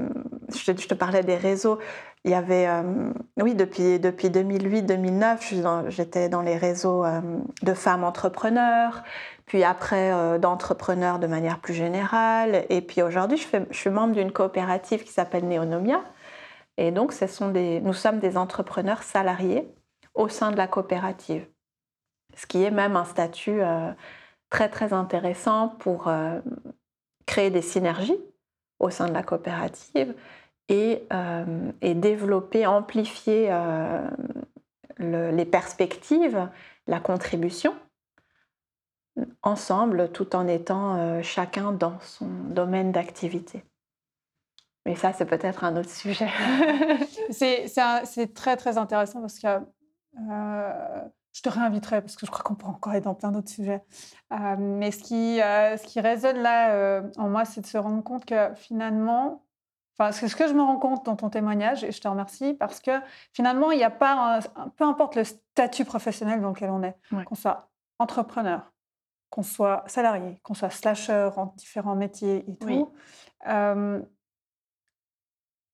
je, 0.56 0.72
te, 0.72 0.94
parlais 0.94 1.24
des 1.24 1.36
réseaux. 1.36 1.80
Il 2.24 2.32
y 2.32 2.34
avait, 2.34 2.68
euh, 2.68 3.12
oui, 3.38 3.54
depuis, 3.54 4.00
depuis 4.00 4.30
2008-2009, 4.30 5.90
j'étais 5.90 6.30
dans 6.30 6.42
les 6.42 6.56
réseaux 6.58 7.04
euh, 7.04 7.20
de 7.62 7.74
femmes 7.74 8.04
entrepreneurs, 8.06 9.04
puis 9.46 9.64
après 9.64 10.14
euh, 10.14 10.38
d'entrepreneurs 10.38 11.20
de 11.20 11.28
manière 11.28 11.60
plus 11.60 11.74
générale. 11.74 12.66
Et 12.70 12.82
puis 12.82 13.02
aujourd'hui, 13.02 13.38
je, 13.38 13.58
je, 13.70 13.78
suis 13.78 13.90
membre 13.90 14.14
d'une 14.14 14.32
coopérative 14.32 15.04
qui 15.04 15.12
s'appelle 15.12 15.48
Neonomia. 15.48 16.02
Et 16.78 16.92
donc, 16.92 17.12
ce 17.12 17.28
sont 17.28 17.50
des, 17.50 17.82
nous 17.82 17.94
sommes 17.94 18.20
des 18.20 18.38
entrepreneurs 18.38 19.04
salariés 19.04 19.68
au 20.14 20.30
sein 20.30 20.52
de 20.52 20.58
la 20.58 20.68
coopérative, 20.68 21.46
ce 22.36 22.48
qui 22.48 22.64
est 22.64 22.72
même 22.72 22.96
un 22.96 23.06
statut 23.06 23.60
très 24.50 24.70
très 24.70 24.94
intéressant 24.94 25.70
pour 25.80 26.10
créer 27.26 27.50
des 27.50 27.62
synergies 27.62 28.18
au 28.80 28.90
sein 28.90 29.08
de 29.08 29.14
la 29.14 29.24
coopérative 29.24 30.14
et, 30.70 31.08
euh, 31.12 31.72
développer, 31.82 32.66
amplifier 32.66 33.48
euh, 33.50 34.08
les 35.00 35.46
perspectives, 35.46 36.50
la 36.88 37.00
contribution, 37.00 37.76
ensemble, 39.42 40.12
tout 40.12 40.36
en 40.36 40.48
étant 40.48 40.96
euh, 40.96 41.22
chacun 41.22 41.72
dans 41.72 42.00
son 42.02 42.28
domaine 42.28 42.92
d'activité. 42.92 43.64
Mais 44.86 44.96
ça, 44.96 45.12
c'est 45.14 45.26
peut-être 45.26 45.64
un 45.64 45.76
autre 45.76 45.90
sujet. 45.90 46.30
c'est 47.30 48.34
très, 48.34 48.56
très 48.56 48.78
intéressant 48.78 49.22
parce 49.22 49.40
que 49.40 49.60
je 51.34 51.42
te 51.42 51.50
réinviterai 51.50 52.02
parce 52.02 52.16
que 52.16 52.26
je 52.26 52.32
crois 52.32 52.44
qu'on 52.44 52.56
pourra 52.56 52.74
encore 52.74 52.94
être 52.94 53.04
dans 53.04 53.16
plein 53.16 53.32
d'autres 53.32 53.50
sujets. 53.50 53.84
Euh, 54.34 54.56
mais 54.58 54.92
ce 54.92 55.00
qui, 55.00 55.38
ce 55.38 55.86
qui 55.86 56.00
résonne 56.00 56.38
là 56.38 57.02
en 57.18 57.30
moi, 57.30 57.46
c'est 57.46 57.62
de 57.62 57.68
se 57.68 57.78
rendre 57.78 58.04
compte 58.04 58.26
que 58.26 58.54
finalement, 58.56 59.44
Enfin, 60.00 60.14
c'est 60.14 60.30
ce 60.30 60.36
que 60.36 60.48
je 60.48 60.54
me 60.54 60.62
rends 60.62 60.80
compte 60.80 61.06
dans 61.06 61.18
ton 61.18 61.30
témoignage, 61.30 61.84
et 61.84 61.92
je 61.92 62.00
te 62.00 62.08
remercie, 62.08 62.54
parce 62.54 62.80
que 62.80 62.92
finalement, 63.34 63.72
il 63.72 63.78
n'y 63.78 63.84
a 63.84 63.90
pas, 63.90 64.40
peu 64.78 64.86
importe 64.86 65.16
le 65.16 65.26
statut 65.26 65.84
professionnel 65.84 66.40
dans 66.40 66.50
lequel 66.50 66.70
on 66.70 66.84
est, 66.84 66.96
qu'on 67.26 67.36
soit 67.36 67.70
entrepreneur, 68.00 68.72
qu'on 69.30 69.44
soit 69.44 69.84
salarié, 69.88 70.40
qu'on 70.44 70.54
soit 70.54 70.70
slasher 70.70 71.32
en 71.36 71.48
différents 71.58 71.96
métiers 71.96 72.50
et 72.50 72.56
tout, 72.56 72.94
euh, 73.48 74.02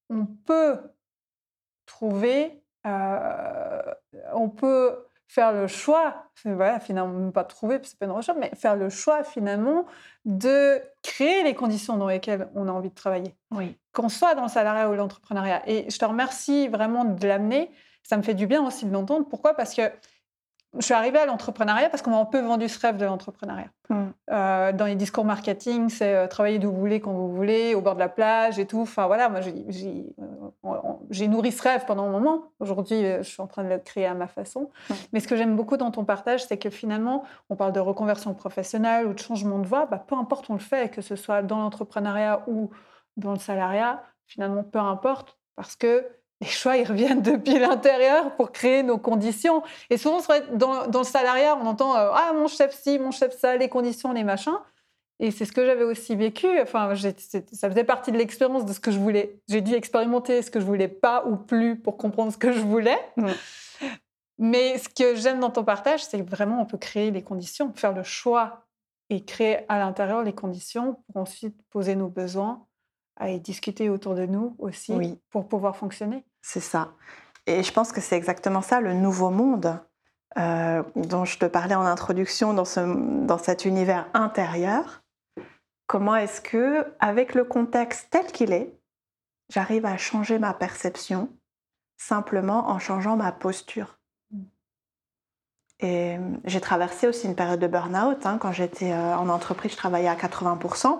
on 0.10 0.26
peut 0.26 0.80
trouver, 1.86 2.64
euh, 2.88 3.94
on 4.34 4.50
peut 4.50 5.05
faire 5.28 5.52
le 5.52 5.68
choix, 5.68 6.28
voilà, 6.44 6.80
finalement, 6.80 7.32
pas 7.32 7.44
trouver, 7.44 7.80
c'est 7.84 7.98
pas 7.98 8.06
une 8.06 8.12
recherche, 8.12 8.38
mais 8.40 8.52
faire 8.56 8.76
le 8.76 8.90
choix 8.90 9.24
finalement 9.24 9.86
de 10.26 10.82
créer 11.02 11.44
les 11.44 11.56
conditions 11.56 11.98
dans 11.98 12.08
lesquelles 12.08 12.50
on 12.56 12.68
a 12.68 12.72
envie 12.72 12.90
de 12.90 12.96
travailler. 12.96 13.36
Oui. 13.52 13.76
Qu'on 13.94 14.10
soit 14.10 14.36
dans 14.36 14.44
le 14.44 14.50
salariat 14.50 14.90
ou 14.90 14.94
l'entrepreneuriat. 14.94 15.64
Et 15.68 15.90
je 15.90 15.98
te 15.98 16.06
remercie 16.06 16.68
vraiment 16.68 17.06
de 17.06 17.28
l'amener. 17.28 17.72
Ça 18.04 18.18
me 18.18 18.22
fait 18.22 18.36
du 18.36 18.46
bien 18.46 18.66
aussi 18.66 18.86
de 18.86 18.92
l'entendre. 18.94 19.28
Pourquoi? 19.28 19.56
Parce 19.56 19.74
que 19.74 19.82
je 20.78 20.86
suis 20.86 20.94
arrivée 20.94 21.20
à 21.20 21.26
l'entrepreneuriat 21.26 21.90
parce 21.90 22.02
qu'on 22.02 22.12
m'a 22.12 22.18
un 22.18 22.26
peu 22.26 22.40
vendu 22.40 22.68
ce 22.68 22.80
rêve 22.80 22.98
de 22.98 23.06
l'entrepreneuriat. 23.06 23.70
Mm. 23.90 24.04
Euh, 24.32 24.72
dans 24.74 24.86
les 24.86 24.96
discours 24.96 25.26
marketing, 25.26 25.90
c'est 25.90 26.16
euh, 26.16 26.28
travailler 26.28 26.60
d'où 26.60 26.72
vous 26.72 26.80
voulez, 26.80 27.00
quand 27.00 27.14
vous 27.14 27.34
voulez, 27.34 27.76
au 27.76 27.82
bord 27.82 27.94
de 27.94 28.00
la 28.00 28.10
plage 28.10 28.60
et 28.60 28.66
tout. 28.66 28.82
Enfin 28.82 29.08
voilà, 29.08 29.30
moi 29.30 29.42
j'ai 29.42 30.16
euh, 30.20 31.28
nourri 31.28 31.52
ce 31.52 31.62
rêve 31.62 31.86
pendant 31.86 32.06
un 32.06 32.12
moment. 32.12 32.52
Aujourd'hui, 32.60 33.02
je 33.18 33.24
suis 33.24 33.42
en 33.42 33.48
train 33.48 33.64
de 33.64 33.70
le 33.70 33.80
créer 33.80 34.06
à 34.06 34.14
ma 34.14 34.28
façon. 34.28 34.70
Mm. 34.90 34.94
Mais 35.14 35.20
ce 35.20 35.28
que 35.28 35.36
j'aime 35.36 35.56
beaucoup 35.56 35.78
dans 35.78 35.92
ton 35.92 36.06
partage, 36.06 36.46
c'est 36.46 36.58
que 36.58 36.70
finalement, 36.70 37.24
on 37.50 37.56
parle 37.56 37.74
de 37.74 37.80
reconversion 37.80 38.34
professionnelle 38.34 39.08
ou 39.08 39.14
de 39.14 39.20
changement 39.20 39.60
de 39.60 39.68
voie. 39.68 39.86
Bah, 39.86 40.04
peu 40.06 40.16
importe, 40.16 40.50
on 40.50 40.54
le 40.54 40.60
fait, 40.60 40.92
que 40.92 41.02
ce 41.02 41.16
soit 41.16 41.42
dans 41.42 41.60
l'entrepreneuriat 41.60 42.44
ou 42.48 42.70
dans 43.18 43.32
le 43.32 43.40
salariat, 43.40 44.04
finalement, 44.26 44.64
peu 44.64 44.80
importe, 44.80 45.38
parce 45.56 45.76
que 45.76 46.06
les 46.42 46.48
choix, 46.48 46.78
ils 46.78 46.88
reviennent 46.88 47.22
depuis 47.22 47.60
l'intérieur 47.60 48.36
pour 48.36 48.52
créer 48.52 48.84
nos 48.84 48.98
conditions. 48.98 49.64
Et 49.90 49.98
souvent, 49.98 50.20
dans, 50.54 50.88
dans 50.88 51.00
le 51.00 51.06
salariat, 51.06 51.58
on 51.62 51.66
entend 51.66 51.96
euh, 51.96 52.10
Ah, 52.14 52.34
mon 52.34 52.48
chef 52.48 52.74
ci, 52.74 53.00
mon 53.00 53.12
chef 53.12 53.38
ça, 53.38 53.56
les 53.58 53.70
conditions, 53.70 54.12
les 54.12 54.24
machins. 54.24 54.58
Et 55.20 55.32
c'est 55.32 55.46
ce 55.46 55.54
que 55.54 55.66
j'avais 55.66 55.86
aussi 55.86 56.16
vécu. 56.16 56.48
Enfin, 56.60 56.94
ça 56.96 57.70
faisait 57.70 57.86
partie 57.86 58.12
de 58.12 58.18
l'expérience 58.18 58.66
de 58.66 58.74
ce 58.74 58.82
que 58.82 58.92
je 58.92 59.00
voulais. 59.00 59.40
J'ai 59.48 59.62
dû 59.62 59.74
expérimenter 59.74 60.42
ce 60.42 60.52
que 60.52 60.60
je 60.60 60.66
voulais 60.66 60.90
pas 60.90 61.26
ou 61.26 61.38
plus 61.38 61.80
pour 61.80 61.96
comprendre 61.98 62.34
ce 62.34 62.38
que 62.38 62.52
je 62.52 62.60
voulais. 62.60 63.00
Mais 64.38 64.78
ce 64.78 64.90
que 64.90 65.16
j'aime 65.16 65.40
dans 65.40 65.52
ton 65.52 65.64
partage, 65.64 66.04
c'est 66.04 66.20
que 66.20 66.30
vraiment, 66.30 66.62
on 66.62 66.66
peut 66.66 66.78
créer 66.78 67.12
les 67.12 67.22
conditions, 67.22 67.72
faire 67.74 67.94
le 67.94 68.04
choix 68.04 68.66
et 69.10 69.24
créer 69.24 69.60
à 69.70 69.80
l'intérieur 69.80 70.22
les 70.24 70.34
conditions 70.34 70.98
pour 71.08 71.22
ensuite 71.22 71.56
poser 71.70 71.96
nos 71.96 72.10
besoins 72.10 72.68
et 73.24 73.40
discuter 73.40 73.90
autour 73.90 74.16
de 74.16 74.26
nous 74.26 74.56
aussi 74.60 75.20
pour 75.30 75.48
pouvoir 75.48 75.76
fonctionner. 75.76 76.26
C'est 76.42 76.60
ça. 76.60 76.94
Et 77.48 77.64
je 77.64 77.72
pense 77.72 77.92
que 77.92 78.02
c'est 78.02 78.18
exactement 78.18 78.62
ça, 78.62 78.82
le 78.82 78.94
nouveau 78.94 79.30
monde 79.30 79.80
euh, 80.38 80.84
dont 80.96 81.26
je 81.26 81.38
te 81.38 81.46
parlais 81.46 81.76
en 81.76 81.86
introduction 81.86 82.54
dans, 82.54 82.66
ce, 82.66 82.82
dans 83.26 83.38
cet 83.38 83.66
univers 83.66 84.08
intérieur. 84.14 85.04
Comment 85.88 86.16
est-ce 86.16 86.42
que, 86.42 86.86
avec 87.00 87.36
le 87.36 87.46
contexte 87.46 88.08
tel 88.10 88.26
qu'il 88.28 88.52
est, 88.52 88.74
j'arrive 89.50 89.86
à 89.86 89.98
changer 89.98 90.40
ma 90.40 90.54
perception 90.54 91.30
simplement 91.98 92.70
en 92.70 92.80
changeant 92.80 93.16
ma 93.16 93.32
posture? 93.32 94.00
Et 95.80 96.18
j'ai 96.46 96.62
traversé 96.62 97.08
aussi 97.08 97.28
une 97.28 97.36
période 97.36 97.60
de 97.60 97.68
burn-out. 97.68 98.26
Hein. 98.26 98.38
Quand 98.38 98.52
j'étais 98.52 98.92
euh, 98.92 99.18
en 99.18 99.30
entreprise, 99.30 99.72
je 99.72 99.78
travaillais 99.78 100.08
à 100.08 100.16
80% 100.16 100.98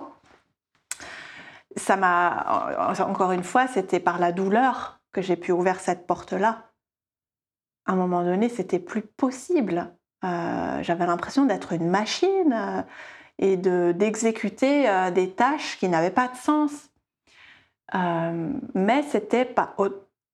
ça 1.76 1.96
m'a, 1.96 2.94
encore 3.00 3.32
une 3.32 3.44
fois, 3.44 3.66
c'était 3.66 4.00
par 4.00 4.18
la 4.18 4.32
douleur 4.32 5.00
que 5.12 5.22
j'ai 5.22 5.36
pu 5.36 5.52
ouvrir 5.52 5.80
cette 5.80 6.06
porte-là. 6.06 6.70
À 7.86 7.92
un 7.92 7.96
moment 7.96 8.24
donné, 8.24 8.48
c'était 8.48 8.78
plus 8.78 9.02
possible. 9.02 9.92
Euh, 10.24 10.82
j'avais 10.82 11.06
l'impression 11.06 11.44
d'être 11.44 11.72
une 11.72 11.88
machine 11.88 12.52
euh, 12.52 12.82
et 13.38 13.56
de, 13.56 13.92
d'exécuter 13.92 14.88
euh, 14.88 15.10
des 15.10 15.30
tâches 15.30 15.78
qui 15.78 15.88
n'avaient 15.88 16.10
pas 16.10 16.28
de 16.28 16.36
sens. 16.36 16.90
mais 18.74 19.02
c'était 19.04 19.44
pas. 19.44 19.76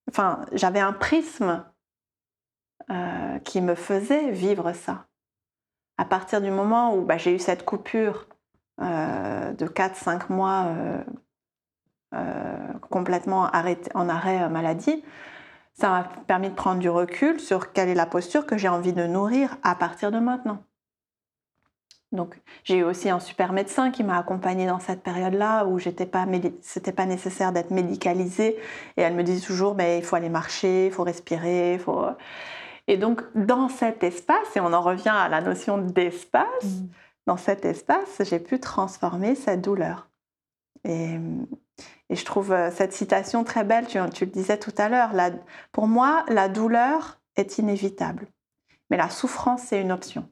Enfin, 0.09 0.47
j'avais 0.53 0.81
un 0.81 0.93
prisme 0.93 1.65
qui 3.45 3.61
me 3.63 3.75
faisait 3.75 4.31
vivre 4.31 4.73
ça. 4.73 5.07
À 5.97 6.05
partir 6.05 6.41
du 6.41 6.51
moment 6.51 6.95
où 6.95 7.03
bah, 7.03 7.17
j'ai 7.17 7.35
eu 7.35 7.39
cette 7.39 7.65
coupure 7.65 8.27
de 8.79 9.67
4-5 9.67 10.31
mois 10.31 10.67
complètement 12.91 13.47
arrêté, 13.47 13.91
en 13.95 14.09
arrêt 14.09 14.43
euh, 14.43 14.49
maladie, 14.49 15.03
ça 15.75 15.89
m'a 15.89 16.05
permis 16.27 16.51
de 16.51 16.55
prendre 16.55 16.79
du 16.79 16.91
recul 16.91 17.41
sur 17.41 17.73
quelle 17.73 17.89
est 17.89 17.95
la 17.95 18.07
posture 18.07 18.47
que 18.47 18.59
j'ai 18.59 18.69
envie 18.69 18.93
de 18.93 19.07
nourrir 19.07 19.57
à 19.63 19.75
partir 19.75 20.13
de 20.13 20.19
maintenant. 20.19 20.63
Donc, 22.13 22.39
j'ai 22.65 22.77
eu 22.77 22.83
aussi 22.83 23.09
un 23.09 23.21
super 23.21 23.55
médecin 23.55 23.91
qui 23.91 24.05
m'a 24.05 24.19
accompagnée 24.19 24.67
dans 24.67 24.79
cette 24.79 25.03
période-là 25.03 25.65
où 25.65 25.79
j'étais 25.79 26.05
pas, 26.05 26.27
c'était 26.61 26.93
pas 26.93 27.07
nécessaire 27.07 27.53
d'être 27.53 27.71
médicalisée. 27.71 28.59
Et 28.99 29.01
elle 29.01 29.15
me 29.15 29.23
disait 29.23 29.45
toujours, 29.45 29.75
mais 29.75 29.97
il 29.97 30.05
faut 30.05 30.17
aller 30.17 30.29
marcher, 30.29 30.87
il 30.87 30.93
faut 30.93 31.05
respirer, 31.05 31.75
il 31.75 31.81
faut. 31.81 32.05
Et 32.87 32.99
donc, 32.99 33.23
dans 33.35 33.71
cet 33.71 34.05
espace, 34.05 34.55
et 34.57 34.61
on 34.61 34.75
en 34.75 34.83
revient 34.83 35.09
à 35.09 35.31
la 35.31 35.41
notion 35.41 35.79
d'espace, 35.79 36.65
mmh. 36.65 36.89
dans 37.27 37.39
cet 37.39 37.65
espace, 37.65 38.21
j'ai 38.21 38.41
pu 38.41 38.61
transformer 38.61 39.35
cette 39.35 39.63
douleur. 39.63 40.11
Et, 40.85 41.19
et 42.09 42.17
je 42.17 42.25
trouve 42.25 42.53
euh, 42.53 42.71
cette 42.71 42.93
citation 42.93 43.45
très 43.45 43.65
belle, 43.65 43.87
tu, 43.87 43.99
le 43.99 44.27
disais 44.27 44.59
tout 44.59 44.75
à 44.77 44.89
l'heure. 44.89 45.13
Pour 45.73 45.87
moi, 45.87 46.25
la 46.29 46.49
douleur 46.49 47.21
est 47.37 47.59
inévitable, 47.59 48.29
mais 48.91 48.97
la 48.97 49.09
souffrance, 49.09 49.63
c'est 49.63 49.81
une 49.81 49.93
option. 49.93 50.29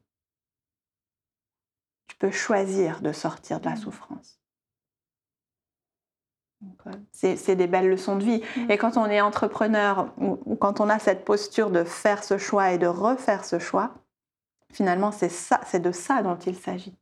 Tu 2.08 2.16
peux 2.16 2.30
choisir 2.30 3.00
de 3.00 3.12
sortir 3.12 3.60
de 3.60 3.66
la 3.66 3.76
mmh. 3.76 3.78
souffrance. 3.78 4.40
C'est 7.12 7.56
des 7.56 7.66
belles 7.66 7.88
leçons 7.88 8.16
de 8.16 8.24
vie. 8.24 8.42
Mmh. 8.56 8.70
Et 8.70 8.76
quand 8.76 8.98
on 8.98 9.06
est 9.06 9.22
entrepreneur 9.22 10.12
ou 10.18 10.56
quand 10.56 10.80
on 10.80 10.90
a 10.90 10.98
cette 10.98 11.24
posture 11.24 11.70
de 11.70 11.84
faire 11.84 12.22
ce 12.22 12.36
choix 12.36 12.72
et 12.72 12.78
de 12.78 12.86
refaire 12.86 13.46
ce 13.46 13.58
choix, 13.58 13.94
finalement, 14.70 15.12
c'est 15.12 15.80
de 15.80 15.92
ça 15.92 16.22
dont 16.22 16.36
il 16.36 16.56
s'agit. 16.56 16.99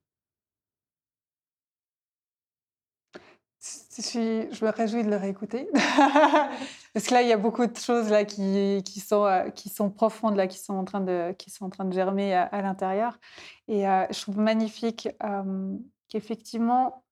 Je 4.02 4.64
me 4.64 4.70
réjouis 4.70 5.04
de 5.04 5.11
le 5.11 5.16
réécouter. 5.16 5.68
Parce 6.94 7.06
que 7.06 7.14
là, 7.14 7.22
il 7.22 7.28
y 7.28 7.32
a 7.32 7.37
beaucoup 7.37 7.66
de 7.66 7.76
choses 7.76 8.11
là, 8.11 8.24
qui, 8.24 8.82
qui, 8.84 9.00
sont, 9.00 9.24
euh, 9.24 9.50
qui 9.50 9.68
sont 9.68 9.90
profondes, 9.90 10.37
là, 10.37 10.46
qui, 10.46 10.58
sont 10.58 10.74
en 10.74 10.84
train 10.84 11.00
de, 11.00 11.32
qui 11.32 11.50
sont 11.50 11.66
en 11.66 11.70
train 11.70 11.84
de 11.84 11.92
germer 11.92 12.34
à, 12.34 12.62
l'intérieur. 12.62 13.18
Et 13.66 13.88
euh, 13.88 14.04
je 14.11 14.20
trouve 14.20 14.38
magnifique 14.38 15.08
euh, 15.24 15.76
qu'effectivement, 16.08 17.04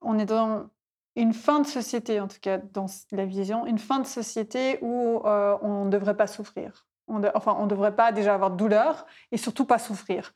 on 0.00 0.18
est 0.18 0.26
dans 0.26 0.70
une 1.16 1.34
fin 1.34 1.60
de 1.60 1.66
société, 1.66 2.20
en 2.20 2.28
tout 2.28 2.40
cas 2.40 2.58
dans 2.58 2.86
la 3.10 3.26
vision, 3.26 3.66
une 3.66 3.78
fin 3.78 3.98
de 4.00 4.06
société 4.06 4.78
où 4.80 5.20
on 5.24 5.84
ne 5.84 5.90
devrait 5.90 6.16
pas 6.16 6.26
souffrir. 6.26 6.86
On 7.06 7.20
enfin, 7.34 7.54
on 7.58 7.64
ne 7.64 7.68
devrait 7.68 7.94
pas 7.94 8.12
déjà 8.12 8.32
avoir 8.34 8.50
de 8.50 8.56
douleur 8.56 9.06
et 9.30 9.36
surtout 9.36 9.66
pas 9.66 9.78
souffrir. 9.78 10.32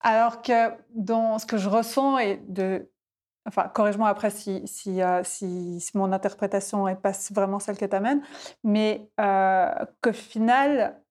Alors 0.00 0.40
que 0.40 0.70
dans 0.94 1.38
ce 1.38 1.44
que 1.44 1.58
je 1.58 1.68
ressens 1.68 2.18
et 2.18 2.42
de 2.48 2.88
enfin, 3.48 3.68
corrige-moi 3.68 4.08
après 4.08 4.30
si, 4.30 4.62
si, 4.66 5.02
euh, 5.02 5.22
si, 5.24 5.80
mon 5.94 6.12
interprétation 6.12 6.86
n'est 6.86 6.96
pas 6.96 7.12
vraiment 7.30 7.58
celle 7.58 7.78
que 7.78 7.84
tu 7.84 7.96
amènes, 7.96 8.22
mais 8.62 9.10
euh, 9.20 9.70
qu'au 10.02 10.12
final, 10.12 11.02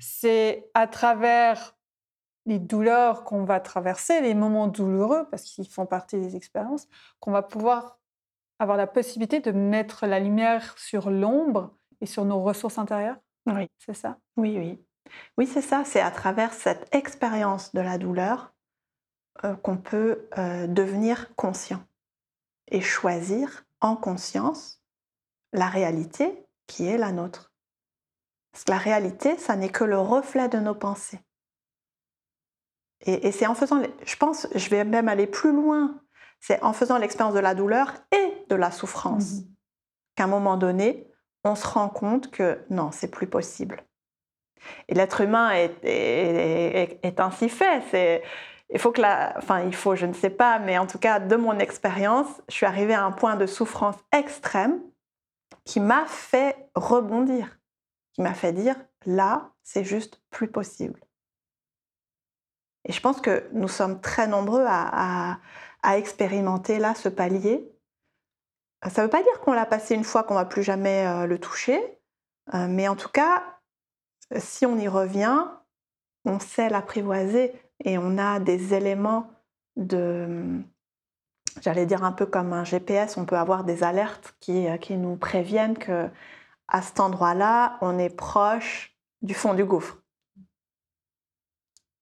c'est 0.00 0.68
à 0.74 0.86
travers 0.86 1.76
les 2.46 2.58
douleurs 2.58 3.24
qu'on 3.24 3.44
va 3.44 3.60
traverser, 3.60 4.20
les 4.20 4.34
moments 4.34 4.68
douloureux, 4.68 5.28
parce 5.30 5.42
qu'ils 5.42 5.68
font 5.68 5.86
partie 5.86 6.18
des 6.18 6.36
expériences, 6.36 6.88
qu'on 7.20 7.32
va 7.32 7.42
pouvoir 7.42 7.98
avoir 8.58 8.78
la 8.78 8.86
possibilité 8.86 9.40
de 9.40 9.52
mettre 9.52 10.06
la 10.06 10.20
lumière 10.20 10.78
sur 10.78 11.10
l'ombre 11.10 11.76
et 12.00 12.06
sur 12.06 12.24
nos 12.24 12.42
ressources 12.42 12.78
intérieures. 12.78 13.18
Oui. 13.46 13.68
C'est 13.78 13.94
ça? 13.94 14.18
Oui, 14.36 14.56
oui. 14.58 14.82
Oui, 15.36 15.46
c'est 15.46 15.60
ça. 15.60 15.84
C'est 15.84 16.00
à 16.00 16.10
travers 16.10 16.52
cette 16.52 16.92
expérience 16.94 17.74
de 17.74 17.80
la 17.80 17.98
douleur 17.98 18.55
qu'on 19.62 19.76
peut 19.76 20.28
euh, 20.38 20.66
devenir 20.66 21.34
conscient 21.36 21.82
et 22.68 22.80
choisir 22.80 23.64
en 23.80 23.96
conscience 23.96 24.82
la 25.52 25.68
réalité 25.68 26.46
qui 26.66 26.86
est 26.86 26.98
la 26.98 27.12
nôtre. 27.12 27.52
Parce 28.52 28.64
que 28.64 28.70
la 28.72 28.78
réalité, 28.78 29.36
ça 29.36 29.56
n'est 29.56 29.68
que 29.68 29.84
le 29.84 29.98
reflet 29.98 30.48
de 30.48 30.58
nos 30.58 30.74
pensées. 30.74 31.20
Et, 33.00 33.30
c'est 33.30 33.46
en 33.46 33.54
faisant, 33.54 33.82
je 34.04 34.16
pense, 34.16 34.48
je 34.54 34.70
vais 34.70 34.84
même 34.84 35.08
aller 35.08 35.26
plus 35.26 35.52
loin, 35.52 36.00
c'est 36.40 36.62
en 36.62 36.72
faisant 36.72 36.98
l'expérience 36.98 37.34
de 37.34 37.40
la 37.40 37.54
douleur 37.54 37.94
et 38.10 38.46
de 38.48 38.56
la 38.56 38.70
souffrance 38.70 39.32
mmh 39.32 39.56
qu'à 40.16 40.24
un 40.24 40.28
moment 40.28 40.56
donné, 40.56 41.06
on 41.44 41.54
se 41.54 41.66
rend 41.66 41.88
compte 41.88 42.30
que 42.30 42.64
non, 42.70 42.90
c'est 42.90 43.10
plus 43.10 43.26
possible. 43.26 43.84
Et 44.88 44.94
l'être 44.94 45.20
humain 45.20 45.50
est, 45.50 45.84
est, 45.84 47.20
ainsi 47.20 47.48
fait. 47.48 47.82
C'est, 47.90 48.22
il 48.70 48.80
faut 48.80 48.90
que 48.90 49.00
la, 49.00 49.34
enfin, 49.36 49.60
il 49.60 49.74
faut, 49.74 49.94
je 49.94 50.06
ne 50.06 50.12
sais 50.12 50.30
pas, 50.30 50.58
mais 50.58 50.78
en 50.78 50.86
tout 50.86 50.98
cas, 50.98 51.20
de 51.20 51.36
mon 51.36 51.58
expérience, 51.58 52.26
je 52.48 52.54
suis 52.54 52.66
arrivée 52.66 52.94
à 52.94 53.04
un 53.04 53.12
point 53.12 53.36
de 53.36 53.46
souffrance 53.46 53.96
extrême 54.12 54.80
qui 55.64 55.80
m'a 55.80 56.04
fait 56.06 56.68
rebondir, 56.74 57.58
qui 58.12 58.22
m'a 58.22 58.34
fait 58.34 58.52
dire 58.52 58.76
là, 59.04 59.52
c'est 59.62 59.84
juste 59.84 60.20
plus 60.30 60.48
possible. 60.48 61.00
Et 62.84 62.92
je 62.92 63.00
pense 63.00 63.20
que 63.20 63.48
nous 63.52 63.68
sommes 63.68 64.00
très 64.00 64.26
nombreux 64.26 64.64
à, 64.66 65.38
expérimenter 65.94 66.80
là 66.80 66.96
ce 66.96 67.08
palier. 67.08 67.72
Ça 68.88 69.02
ne 69.02 69.06
veut 69.06 69.10
pas 69.10 69.22
dire 69.22 69.40
qu'on 69.40 69.52
l'a 69.52 69.66
passé 69.66 69.94
une 69.94 70.02
fois 70.02 70.24
qu'on 70.24 70.34
ne 70.34 70.40
va 70.40 70.44
plus 70.44 70.64
jamais 70.64 71.06
euh, 71.06 71.26
le 71.26 71.38
toucher, 71.38 71.80
euh, 72.54 72.66
mais 72.68 72.88
en 72.88 72.96
tout 72.96 73.08
cas, 73.08 73.44
si 74.36 74.66
on 74.66 74.76
y 74.78 74.88
revient, 74.88 75.44
on 76.24 76.40
sait 76.40 76.68
l'apprivoiser 76.68 77.54
et 77.84 77.98
on 77.98 78.18
a 78.18 78.40
des 78.40 78.74
éléments 78.74 79.30
de, 79.76 80.62
j'allais 81.60 81.86
dire 81.86 82.04
un 82.04 82.12
peu 82.12 82.26
comme 82.26 82.52
un 82.52 82.64
GPS, 82.64 83.16
on 83.16 83.26
peut 83.26 83.36
avoir 83.36 83.64
des 83.64 83.82
alertes 83.84 84.34
qui, 84.40 84.66
euh, 84.66 84.76
qui 84.76 84.96
nous 84.96 85.16
préviennent 85.16 85.78
que 85.78 86.08
à 86.68 86.82
cet 86.82 86.98
endroit-là, 87.00 87.78
on 87.80 87.98
est 87.98 88.14
proche 88.14 88.96
du 89.22 89.34
fond 89.34 89.54
du 89.54 89.64
gouffre. 89.64 89.98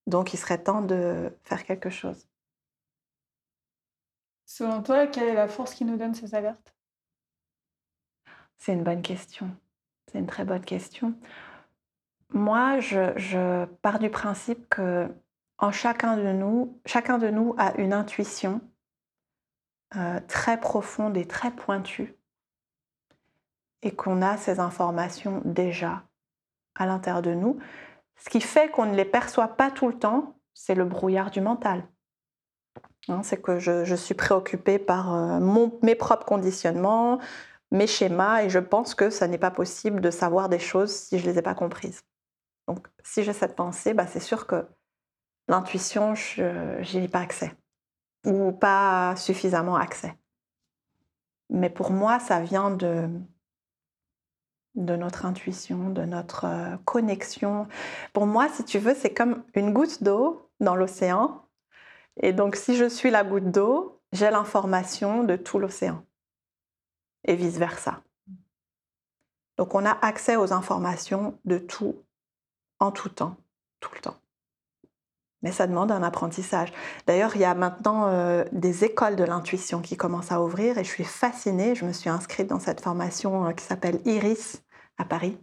Donc 0.06 0.32
il 0.34 0.36
serait 0.36 0.62
temps 0.62 0.82
de 0.82 1.36
faire 1.44 1.64
quelque 1.64 1.90
chose. 1.90 2.28
Selon 4.46 4.82
toi, 4.82 5.06
quelle 5.06 5.28
est 5.28 5.34
la 5.34 5.48
force 5.48 5.74
qui 5.74 5.84
nous 5.84 5.96
donne 5.96 6.14
ces 6.14 6.34
alertes? 6.34 6.74
C'est 8.58 8.72
une 8.72 8.84
bonne 8.84 9.02
question. 9.02 9.50
C'est 10.10 10.18
une 10.18 10.26
très 10.26 10.44
bonne 10.44 10.64
question. 10.64 11.14
Moi, 12.30 12.80
je, 12.80 13.64
pars 13.82 13.98
du 13.98 14.10
principe 14.10 14.68
que 14.68 15.08
en 15.58 15.70
chacun 15.72 16.16
de 16.16 16.32
nous, 16.32 16.80
chacun 16.86 17.18
de 17.18 17.28
nous 17.28 17.54
a 17.58 17.76
une 17.78 17.92
intuition 17.92 18.60
euh, 19.96 20.20
très 20.26 20.58
profonde 20.60 21.16
et 21.16 21.26
très 21.26 21.50
pointue, 21.50 22.14
et 23.82 23.94
qu'on 23.94 24.22
a 24.22 24.36
ces 24.36 24.58
informations 24.60 25.42
déjà 25.44 26.02
à 26.74 26.86
l'intérieur 26.86 27.22
de 27.22 27.34
nous. 27.34 27.58
Ce 28.16 28.30
qui 28.30 28.40
fait 28.40 28.70
qu'on 28.70 28.86
ne 28.86 28.96
les 28.96 29.04
perçoit 29.04 29.48
pas 29.48 29.70
tout 29.70 29.88
le 29.88 29.98
temps, 29.98 30.36
c'est 30.54 30.74
le 30.74 30.84
brouillard 30.84 31.30
du 31.30 31.40
mental. 31.40 31.86
Hein, 33.08 33.22
c'est 33.22 33.40
que 33.40 33.58
je, 33.58 33.94
suis 33.94 34.14
préoccupée 34.14 34.78
par 34.78 35.14
euh, 35.14 35.70
mes 35.82 35.94
propres 35.94 36.24
conditionnements, 36.24 37.20
mes 37.70 37.86
schémas, 37.86 38.42
et 38.42 38.50
je 38.50 38.58
pense 38.58 38.94
que 38.94 39.10
ça 39.10 39.28
n'est 39.28 39.38
pas 39.38 39.50
possible 39.50 40.00
de 40.00 40.10
savoir 40.10 40.48
des 40.48 40.58
choses 40.58 40.94
si 40.94 41.18
je 41.18 41.26
ne 41.26 41.32
les 41.32 41.38
ai 41.38 41.42
pas 41.42 41.54
comprises. 41.54 42.02
Donc, 42.66 42.86
si 43.02 43.22
j'ai 43.22 43.34
cette 43.34 43.56
pensée, 43.56 43.92
bah, 43.92 44.06
c'est 44.06 44.20
sûr 44.20 44.46
que 44.46 44.66
l'intuition, 45.48 46.14
je 46.14 46.98
n'y 46.98 47.04
ai 47.04 47.08
pas 47.08 47.20
accès, 47.20 47.54
ou 48.24 48.52
pas 48.52 49.14
suffisamment 49.16 49.76
accès. 49.76 50.16
Mais 51.50 51.70
pour 51.70 51.90
moi, 51.90 52.18
ça 52.18 52.40
vient 52.40 52.70
de, 52.70 53.08
notre 54.74 55.26
intuition, 55.26 55.90
de 55.90 56.02
notre 56.02 56.46
euh, 56.46 56.76
connexion. 56.84 57.68
Pour 58.12 58.26
moi, 58.26 58.48
si 58.48 58.64
tu 58.64 58.78
veux, 58.78 58.94
c'est 58.94 59.12
comme 59.12 59.44
une 59.54 59.72
goutte 59.72 60.02
d'eau 60.02 60.50
dans 60.60 60.74
l'océan. 60.74 61.46
Et 62.20 62.32
donc, 62.32 62.56
si 62.56 62.76
je 62.76 62.88
suis 62.88 63.10
la 63.10 63.24
goutte 63.24 63.50
d'eau, 63.50 64.00
j'ai 64.12 64.30
l'information 64.30 65.24
de 65.24 65.36
tout 65.36 65.58
l'océan. 65.58 66.04
Et 67.24 67.36
vice-versa. 67.36 68.02
Donc, 69.56 69.74
on 69.74 69.84
a 69.84 69.96
accès 70.04 70.36
aux 70.36 70.52
informations 70.52 71.38
de 71.44 71.58
tout, 71.58 71.96
en 72.80 72.90
tout 72.90 73.08
temps, 73.08 73.36
tout 73.80 73.94
le 73.94 74.00
temps. 74.00 74.16
Mais 75.44 75.52
ça 75.52 75.66
demande 75.66 75.92
un 75.92 76.02
apprentissage. 76.02 76.72
D'ailleurs, 77.06 77.36
il 77.36 77.42
y 77.42 77.44
a 77.44 77.54
maintenant 77.54 78.06
euh, 78.08 78.44
des 78.52 78.82
écoles 78.82 79.14
de 79.14 79.24
l'intuition 79.24 79.80
qui 79.82 79.94
commencent 79.94 80.32
à 80.32 80.40
ouvrir 80.40 80.78
et 80.78 80.84
je 80.84 80.88
suis 80.88 81.04
fascinée. 81.04 81.74
Je 81.74 81.84
me 81.84 81.92
suis 81.92 82.08
inscrite 82.08 82.46
dans 82.48 82.58
cette 82.58 82.80
formation 82.80 83.46
euh, 83.46 83.52
qui 83.52 83.62
s'appelle 83.62 84.00
Iris 84.06 84.62
à 84.96 85.04
Paris. 85.04 85.38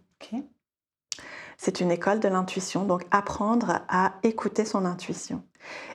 C'est 1.58 1.82
une 1.82 1.92
école 1.92 2.20
de 2.20 2.28
l'intuition, 2.28 2.84
donc 2.84 3.06
apprendre 3.12 3.82
à 3.88 4.14
écouter 4.24 4.66
son 4.66 4.86
intuition. 4.86 5.44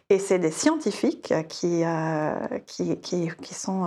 Et 0.09 0.21
c'est 0.21 0.39
des 0.39 0.53
scientifiques 0.53 1.35
qui, 1.49 1.83
euh, 1.85 2.59
qui, 2.67 3.01
qui, 3.01 3.29
qui, 3.43 3.55
sont 3.55 3.87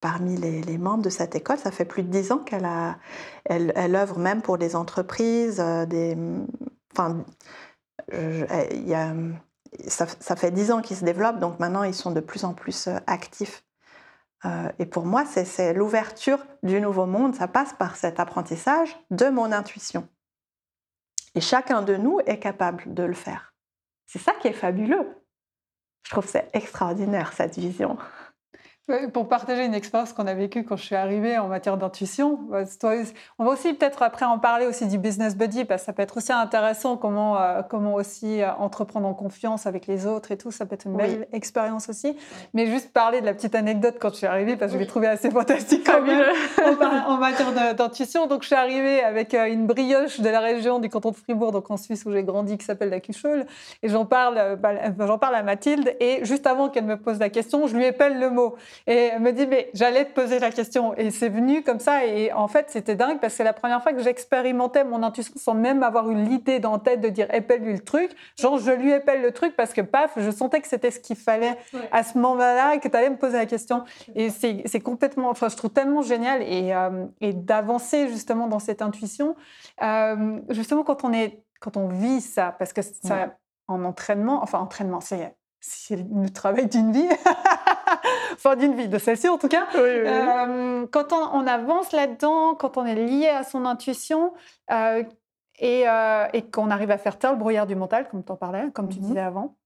parmi 0.00 0.36
les, 0.36 0.60
les, 0.62 0.78
membres 0.78 1.02
de 1.02 1.10
cette 1.10 1.34
école. 1.34 1.58
Ça 1.58 1.70
fait 1.70 1.86
plus 1.86 2.02
de 2.02 2.08
dix 2.08 2.32
ans 2.32 2.38
qu'elle 2.38 2.66
a, 2.66 2.98
elle, 3.46 3.72
elle, 3.76 3.94
œuvre 3.94 4.18
même 4.18 4.42
pour 4.42 4.58
des 4.58 4.76
entreprises, 4.76 5.56
des, 5.88 6.16
enfin, 6.92 7.24
il 8.12 8.88
y 8.88 8.94
a, 8.94 9.14
ça, 9.86 10.36
fait 10.36 10.50
dix 10.50 10.70
ans 10.70 10.80
qu'ils 10.80 10.96
se 10.96 11.04
développent, 11.04 11.38
donc 11.38 11.58
maintenant 11.58 11.82
ils 11.82 11.94
sont 11.94 12.10
de 12.10 12.20
plus 12.20 12.44
en 12.44 12.54
plus 12.54 12.88
actifs 13.06 13.64
euh, 14.44 14.70
et 14.78 14.86
pour 14.86 15.04
moi, 15.04 15.24
c'est 15.24 15.72
l'ouverture 15.74 16.38
du 16.62 16.80
nouveau 16.80 17.06
monde, 17.06 17.34
ça 17.34 17.48
passe 17.48 17.72
par 17.72 17.96
cet 17.96 18.20
apprentissage 18.20 18.96
de 19.10 19.26
mon 19.26 19.50
intuition. 19.52 20.08
Et 21.34 21.40
chacun 21.40 21.82
de 21.82 21.96
nous 21.96 22.20
est 22.26 22.38
capable 22.38 22.94
de 22.94 23.02
le 23.02 23.14
faire. 23.14 23.54
C'est 24.06 24.20
ça 24.20 24.32
qui 24.40 24.48
est 24.48 24.52
fabuleux. 24.52 25.06
Je 26.04 26.10
trouve 26.10 26.26
c'est 26.26 26.48
extraordinaire, 26.52 27.32
cette 27.32 27.58
vision. 27.58 27.98
Pour 29.12 29.28
partager 29.28 29.66
une 29.66 29.74
expérience 29.74 30.14
qu'on 30.14 30.26
a 30.26 30.32
vécue 30.32 30.64
quand 30.64 30.76
je 30.76 30.82
suis 30.82 30.94
arrivée 30.94 31.36
en 31.36 31.46
matière 31.46 31.76
d'intuition, 31.76 32.38
bah, 32.48 32.62
on 33.38 33.44
va 33.44 33.50
aussi 33.50 33.74
peut-être 33.74 34.02
après 34.02 34.24
en 34.24 34.38
parler 34.38 34.64
aussi 34.64 34.86
du 34.86 34.96
business 34.96 35.36
buddy 35.36 35.66
parce 35.66 35.82
que 35.82 35.86
ça 35.86 35.92
peut 35.92 36.00
être 36.00 36.16
aussi 36.16 36.32
intéressant 36.32 36.96
comment 36.96 37.38
euh, 37.38 37.60
comment 37.68 37.94
aussi 37.94 38.40
euh, 38.40 38.50
entreprendre 38.54 39.06
en 39.06 39.12
confiance 39.12 39.66
avec 39.66 39.86
les 39.86 40.06
autres 40.06 40.32
et 40.32 40.38
tout, 40.38 40.50
ça 40.50 40.64
peut 40.64 40.74
être 40.74 40.86
une 40.86 40.96
belle 40.96 41.28
expérience 41.34 41.90
aussi. 41.90 42.16
Mais 42.54 42.66
juste 42.66 42.90
parler 42.90 43.20
de 43.20 43.26
la 43.26 43.34
petite 43.34 43.54
anecdote 43.54 43.96
quand 44.00 44.08
je 44.08 44.16
suis 44.16 44.26
arrivée 44.26 44.56
parce 44.56 44.72
que 44.72 44.78
je 44.78 44.82
l'ai 44.82 44.88
trouvé 44.88 45.06
assez 45.06 45.30
fantastique 45.30 45.84
quand 45.84 46.00
même 46.00 46.24
en, 46.80 47.12
en, 47.12 47.16
matière 47.18 47.74
d'intuition. 47.74 48.26
Donc 48.26 48.40
je 48.40 48.46
suis 48.46 48.56
arrivée 48.56 49.02
avec 49.02 49.34
euh, 49.34 49.52
une 49.52 49.66
brioche 49.66 50.20
de 50.20 50.30
la 50.30 50.40
région 50.40 50.78
du 50.78 50.88
canton 50.88 51.10
de 51.10 51.16
Fribourg, 51.16 51.52
donc 51.52 51.70
en 51.70 51.76
Suisse 51.76 52.06
où 52.06 52.10
j'ai 52.10 52.24
grandi, 52.24 52.56
qui 52.56 52.64
s'appelle 52.64 52.88
la 52.88 53.00
Cucheule, 53.00 53.44
et 53.82 53.90
j'en 53.90 54.06
parle 54.06 54.56
bah, 54.56 54.70
j'en 54.98 55.18
parle 55.18 55.34
à 55.34 55.42
Mathilde 55.42 55.94
et 56.00 56.24
juste 56.24 56.46
avant 56.46 56.70
qu'elle 56.70 56.86
me 56.86 56.96
pose 56.96 57.18
la 57.18 57.28
question, 57.28 57.66
je 57.66 57.76
lui 57.76 57.84
épelle 57.84 58.18
le 58.18 58.30
mot. 58.30 58.56
Et 58.86 59.10
elle 59.12 59.20
me 59.20 59.32
dit, 59.32 59.46
mais 59.46 59.70
j'allais 59.74 60.04
te 60.04 60.12
poser 60.12 60.38
la 60.38 60.50
question. 60.50 60.94
Et 60.96 61.10
c'est 61.10 61.28
venu 61.28 61.62
comme 61.62 61.80
ça. 61.80 62.04
Et 62.04 62.32
en 62.32 62.48
fait, 62.48 62.66
c'était 62.68 62.94
dingue 62.94 63.20
parce 63.20 63.34
que 63.34 63.38
c'est 63.38 63.44
la 63.44 63.52
première 63.52 63.82
fois 63.82 63.92
que 63.92 64.02
j'expérimentais 64.02 64.84
mon 64.84 65.02
intuition 65.02 65.34
sans 65.36 65.54
même 65.54 65.82
avoir 65.82 66.10
eu 66.10 66.14
l'idée 66.14 66.58
dans 66.58 66.72
la 66.72 66.78
tête 66.78 67.00
de 67.00 67.08
dire 67.08 67.32
épelle-lui 67.32 67.72
le 67.72 67.80
truc. 67.80 68.10
Genre, 68.38 68.58
je 68.58 68.70
lui 68.70 68.92
épelle 68.92 69.22
le 69.22 69.32
truc 69.32 69.56
parce 69.56 69.72
que 69.72 69.80
paf, 69.80 70.12
je 70.16 70.30
sentais 70.30 70.60
que 70.60 70.68
c'était 70.68 70.90
ce 70.90 71.00
qu'il 71.00 71.16
fallait 71.16 71.56
à 71.92 72.02
ce 72.02 72.18
moment-là 72.18 72.74
et 72.74 72.80
que 72.80 72.88
tu 72.88 72.96
allais 72.96 73.10
me 73.10 73.16
poser 73.16 73.38
la 73.38 73.46
question. 73.46 73.84
Et 74.14 74.30
c'est 74.30 74.80
complètement, 74.80 75.30
enfin, 75.30 75.48
je 75.48 75.56
trouve 75.56 75.70
tellement 75.70 76.02
génial 76.02 76.42
et, 76.42 76.72
euh, 76.74 77.06
et 77.20 77.32
d'avancer 77.32 78.08
justement 78.08 78.46
dans 78.46 78.58
cette 78.58 78.82
intuition. 78.82 79.36
Euh, 79.82 80.40
justement, 80.50 80.84
quand 80.84 81.04
on, 81.04 81.12
est, 81.12 81.42
quand 81.60 81.76
on 81.76 81.88
vit 81.88 82.20
ça, 82.20 82.54
parce 82.58 82.72
que 82.72 82.82
ça, 82.82 83.36
en 83.66 83.84
entraînement, 83.84 84.42
enfin, 84.42 84.58
entraînement, 84.58 85.00
c'est 85.00 85.34
c'est 85.60 85.96
le 85.96 86.30
travail 86.30 86.66
d'une 86.66 86.92
vie, 86.92 87.08
enfin 88.32 88.56
d'une 88.56 88.74
vie, 88.74 88.88
de 88.88 88.98
celle-ci 88.98 89.28
en 89.28 89.38
tout 89.38 89.48
cas. 89.48 89.66
Euh, 89.74 90.86
quand 90.90 91.12
on, 91.12 91.46
avance 91.46 91.92
là-dedans, 91.92 92.54
quand 92.54 92.76
on 92.76 92.84
est 92.84 92.94
lié 92.94 93.28
à 93.28 93.42
son 93.42 93.64
intuition 93.64 94.34
euh, 94.70 95.02
euh, 95.62 96.26
et, 96.32 96.42
qu'on 96.50 96.70
arrive 96.70 96.90
à 96.90 96.98
faire 96.98 97.18
taire 97.18 97.32
le 97.32 97.38
brouillard 97.38 97.66
du 97.66 97.74
mental, 97.74 98.08
comme 98.08 98.24
tu 98.24 98.32
en 98.32 98.36
parlais, 98.36 98.70
comme 98.72 98.88
tu 98.88 98.98
mmh 98.98 99.02
disais 99.02 99.20
avant, 99.20 99.56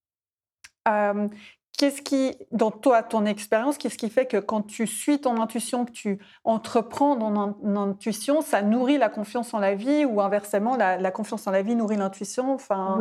qu'est-ce 1.77 2.01
qui, 2.01 2.37
dans 2.53 2.71
toi, 2.71 3.03
ton 3.03 3.27
expérience, 3.27 3.77
qu'est-ce 3.77 3.99
qui 3.99 4.09
fait 4.09 4.27
que 4.27 4.39
quand 4.39 4.63
tu 4.63 4.87
suis 4.87 5.21
ton 5.21 5.41
intuition, 5.41 5.85
que 5.85 5.93
tu 5.93 6.19
entreprends 6.45 7.17
ton 7.17 7.77
intuition, 7.77 8.41
ça 8.41 8.63
nourrit 8.63 8.99
la 8.99 9.11
confiance 9.11 9.53
en 9.53 9.59
la 9.59 9.75
vie 9.75 10.07
ou 10.07 10.21
inversement, 10.23 10.77
la, 10.77 11.11
confiance 11.11 11.47
en 11.47 11.51
la 11.51 11.63
vie 11.63 11.75
nourrit 11.75 11.97
l'intuition? 11.97 12.55
Enfin. 12.55 12.99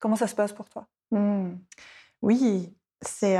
Comment 0.00 0.16
ça 0.16 0.26
se 0.26 0.34
passe 0.34 0.52
pour 0.52 0.68
toi? 0.68 0.86
Mmh. 1.10 1.50
Oui, 2.22 2.74
c'est 3.02 3.38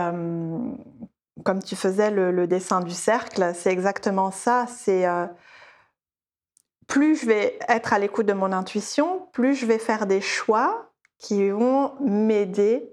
comme 1.44 1.62
tu 1.62 1.76
faisais 1.76 2.10
le, 2.10 2.46
dessin 2.46 2.80
du 2.80 2.92
cercle, 2.92 3.52
c'est 3.54 3.70
exactement 3.70 4.30
ça. 4.30 4.66
C'est 4.68 5.06
plus 6.86 7.20
je 7.20 7.26
vais 7.26 7.58
être 7.68 7.92
à 7.92 7.98
l'écoute 7.98 8.26
de 8.26 8.32
mon 8.32 8.52
intuition, 8.52 9.28
plus 9.32 9.54
je 9.54 9.66
vais 9.66 9.78
faire 9.78 10.06
des 10.06 10.20
choix 10.20 10.90
qui 11.18 11.50
vont 11.50 11.94
m'aider 12.00 12.90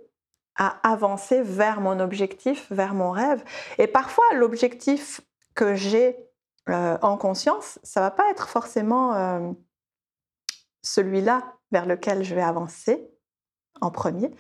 à 0.56 0.78
avancer 0.90 1.42
vers 1.42 1.82
mon 1.82 2.00
objectif, 2.00 2.72
vers 2.72 2.94
mon 2.94 3.12
rêve. 3.12 3.44
Et 3.78 3.88
parfois, 3.88 4.26
l'objectif 4.36 5.22
que 5.56 5.76
j'ai 5.76 6.18
en 6.68 7.18
conscience, 7.18 7.80
ça 7.84 8.02
va 8.02 8.12
pas 8.12 8.30
être 8.30 8.50
forcément 8.50 9.56
celui-là 10.84 11.56
vers 11.72 11.86
lequel 11.86 12.24
je 12.24 12.36
vais 12.36 12.42
avancer 12.42 13.10
en 13.82 13.92
premier. 13.92 14.32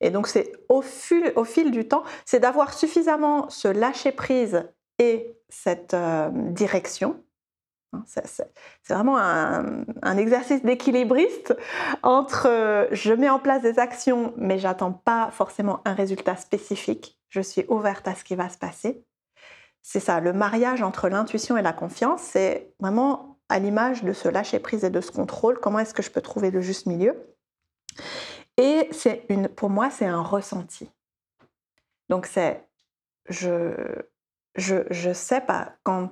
Et 0.00 0.10
donc, 0.10 0.26
c'est 0.26 0.52
au 0.68 0.82
fil, 0.82 1.70
du 1.70 1.86
temps, 1.86 2.04
c'est 2.24 2.40
d'avoir 2.40 2.72
suffisamment 2.72 3.48
ce 3.50 3.68
lâcher-prise 3.68 4.64
et 4.98 5.36
cette 5.48 5.94
euh, 5.94 6.30
direction. 6.32 7.22
Hein, 7.92 8.04
c'est 8.06 8.48
vraiment 8.88 9.18
un, 9.18 9.84
un 10.02 10.16
exercice 10.16 10.62
d'équilibriste 10.62 11.56
entre 12.02 12.46
euh, 12.48 12.86
je 12.92 13.12
mets 13.12 13.28
en 13.28 13.40
place 13.40 13.62
des 13.62 13.78
actions, 13.78 14.32
mais 14.36 14.58
j'attends 14.58 14.92
pas 14.92 15.30
forcément 15.32 15.80
un 15.84 15.94
résultat 15.94 16.36
spécifique. 16.36 17.18
Je 17.28 17.40
suis 17.40 17.64
ouverte 17.68 18.06
à 18.08 18.14
ce 18.14 18.24
qui 18.24 18.36
va 18.36 18.48
se 18.48 18.58
passer. 18.58 19.04
C'est 19.82 20.00
ça, 20.00 20.20
le 20.20 20.32
mariage 20.32 20.82
entre 20.82 21.08
l'intuition 21.08 21.56
et 21.56 21.62
la 21.62 21.72
confiance, 21.72 22.20
c'est 22.20 22.74
vraiment 22.80 23.38
à 23.48 23.58
l'image 23.58 24.04
de 24.04 24.12
ce 24.12 24.28
lâcher 24.28 24.60
prise 24.60 24.84
et 24.84 24.90
de 24.90 25.00
ce 25.00 25.10
contrôle. 25.10 25.58
Comment 25.58 25.80
est-ce 25.80 25.94
que 25.94 26.02
je 26.02 26.10
peux 26.10 26.20
trouver 26.20 26.50
le 26.50 26.60
juste 26.60 26.86
milieu? 26.86 27.16
Et 28.60 28.90
c'est 28.92 29.24
une, 29.30 29.48
pour 29.48 29.70
moi, 29.70 29.88
c'est 29.88 30.04
un 30.04 30.20
ressenti. 30.20 30.90
Donc 32.10 32.26
c'est, 32.26 32.68
je, 33.26 33.72
je, 34.54 34.82
je 34.90 35.14
sais 35.14 35.40
pas 35.40 35.72
quand 35.82 36.10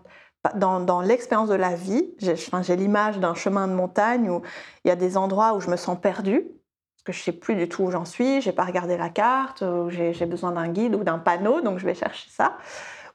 dans, 0.55 0.80
dans 0.80 1.03
l'expérience 1.03 1.51
de 1.51 1.55
la 1.55 1.74
vie, 1.74 2.14
j'ai 2.16 2.76
l'image 2.76 3.18
d'un 3.18 3.34
chemin 3.34 3.68
de 3.68 3.74
montagne 3.74 4.30
où 4.30 4.40
il 4.84 4.88
y 4.88 4.90
a 4.90 4.96
des 4.96 5.18
endroits 5.18 5.53
où 5.53 5.61
je 5.61 5.68
me 5.68 5.76
sens 5.76 6.01
perdue, 6.01 6.40
parce 6.40 7.03
que 7.05 7.12
je 7.12 7.22
sais 7.22 7.32
plus 7.32 7.55
du 7.55 7.68
tout 7.68 7.82
où 7.82 7.90
j'en 7.90 8.07
suis, 8.07 8.40
j'ai 8.40 8.53
pas 8.53 8.64
regardé 8.64 8.96
la 8.96 9.11
carte, 9.11 9.62
j'ai 9.90 10.24
besoin 10.24 10.53
d'un 10.53 10.68
guide 10.68 10.94
ou 10.94 11.05
d'un 11.05 11.18
panneau, 11.18 11.61
donc 11.61 11.78
je 11.78 11.84
vais 11.84 11.94
chercher 11.94 12.30
ça, 12.30 12.57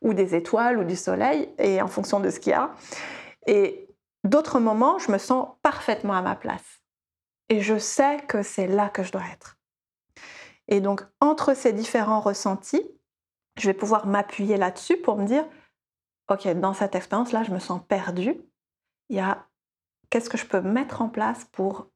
ou 0.01 0.13
des 0.13 0.35
étoiles 0.35 0.77
ou 0.77 0.83
du 0.83 0.95
soleil, 0.95 1.49
et 1.57 1.81
en 1.81 1.87
fonction 1.87 2.19
de 2.19 2.29
ce 2.29 2.39
qu'il 2.39 2.51
y 2.51 2.55
a. 2.55 2.69
Et 3.47 3.87
d'autres 4.23 4.59
moments, 4.59 4.99
je 4.99 5.11
me 5.11 5.17
sens 5.17 5.47
parfaitement 5.63 6.13
à 6.13 6.21
ma 6.21 6.35
place. 6.35 6.82
Et 7.53 7.61
je 7.61 7.77
sais 7.77 8.17
que 8.27 8.41
c'est 8.41 8.65
là 8.65 8.89
que 8.89 9.03
je 9.03 9.11
dois 9.11 9.21
être. 9.31 9.59
Et 10.67 10.81
donc, 10.81 11.03
entre 11.19 11.53
ces 11.53 11.71
différents 11.71 12.19
ressentis, 12.19 12.83
je 13.59 13.67
vais 13.67 13.75
pouvoir 13.75 14.07
m'appuyer 14.07 14.57
là-dessus 14.57 14.97
pour 14.97 15.17
me 15.17 15.27
dire, 15.27 15.45
OK, 16.31 16.47
dans 16.47 16.73
cette 16.73 16.95
expérience-là, 16.95 17.43
je 17.43 17.51
me 17.51 17.59
sens 17.59 17.79
perdue. 17.87 18.41
Il 19.09 19.17
y 19.17 19.19
a 19.19 19.47
qu'est-ce 20.09 20.31
que 20.31 20.37
je 20.39 20.47
peux 20.47 20.61
mettre 20.61 21.03
en 21.03 21.09
place 21.09 21.45
pour 21.51 21.91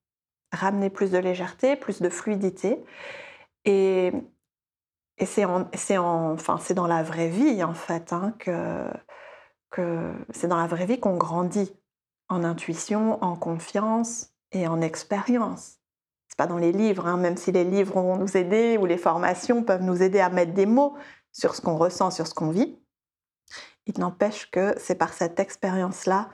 ramener 0.52 0.92
plus 0.92 1.10
de 1.10 1.18
légèreté, 1.18 1.76
plus 1.76 2.04
de 2.04 2.10
fluidité? 2.10 2.86
Et, 3.66 4.12
c'est 5.26 5.44
enfin, 5.44 6.60
dans 6.76 6.86
la 6.86 7.02
vraie 7.02 7.30
vie, 7.30 7.64
en 7.64 7.74
fait, 7.74 8.14
hein, 8.14 8.36
que 8.38 10.14
c'est 10.30 10.48
dans 10.48 10.58
la 10.58 10.68
vraie 10.68 10.86
vie 10.86 11.00
qu'on 11.00 11.18
grandit 11.18 11.76
en 12.30 12.44
intuition, 12.44 13.24
en 13.24 13.36
confiance 13.36 14.37
et 14.52 14.68
en 14.68 14.82
expérience. 14.82 15.78
C'est 16.28 16.38
pas 16.38 16.48
dans 16.48 16.58
les 16.58 16.72
livres, 16.72 17.08
hein, 17.08 17.18
même 17.18 17.38
si 17.38 17.52
les 17.52 17.64
livres 17.64 17.94
vont 17.94 18.18
nous 18.18 18.38
aider 18.38 18.78
ou 18.78 18.86
les 18.86 18.98
formations 18.98 19.64
peuvent 19.64 19.84
nous 19.84 20.02
aider 20.02 20.20
à 20.20 20.30
mettre 20.30 20.54
des 20.54 20.66
mots 20.66 20.96
sur 21.32 21.56
ce 21.56 21.62
qu'on 21.62 21.78
ressent, 21.78 22.12
sur 22.12 22.28
ce 22.28 22.34
qu'on 22.34 22.50
vit. 22.50 22.80
Il 23.86 24.00
n'empêche 24.00 24.52
que 24.52 24.76
c'est 24.78 24.96
par 24.96 25.14
cette 25.14 25.40
expérience-là, 25.40 26.30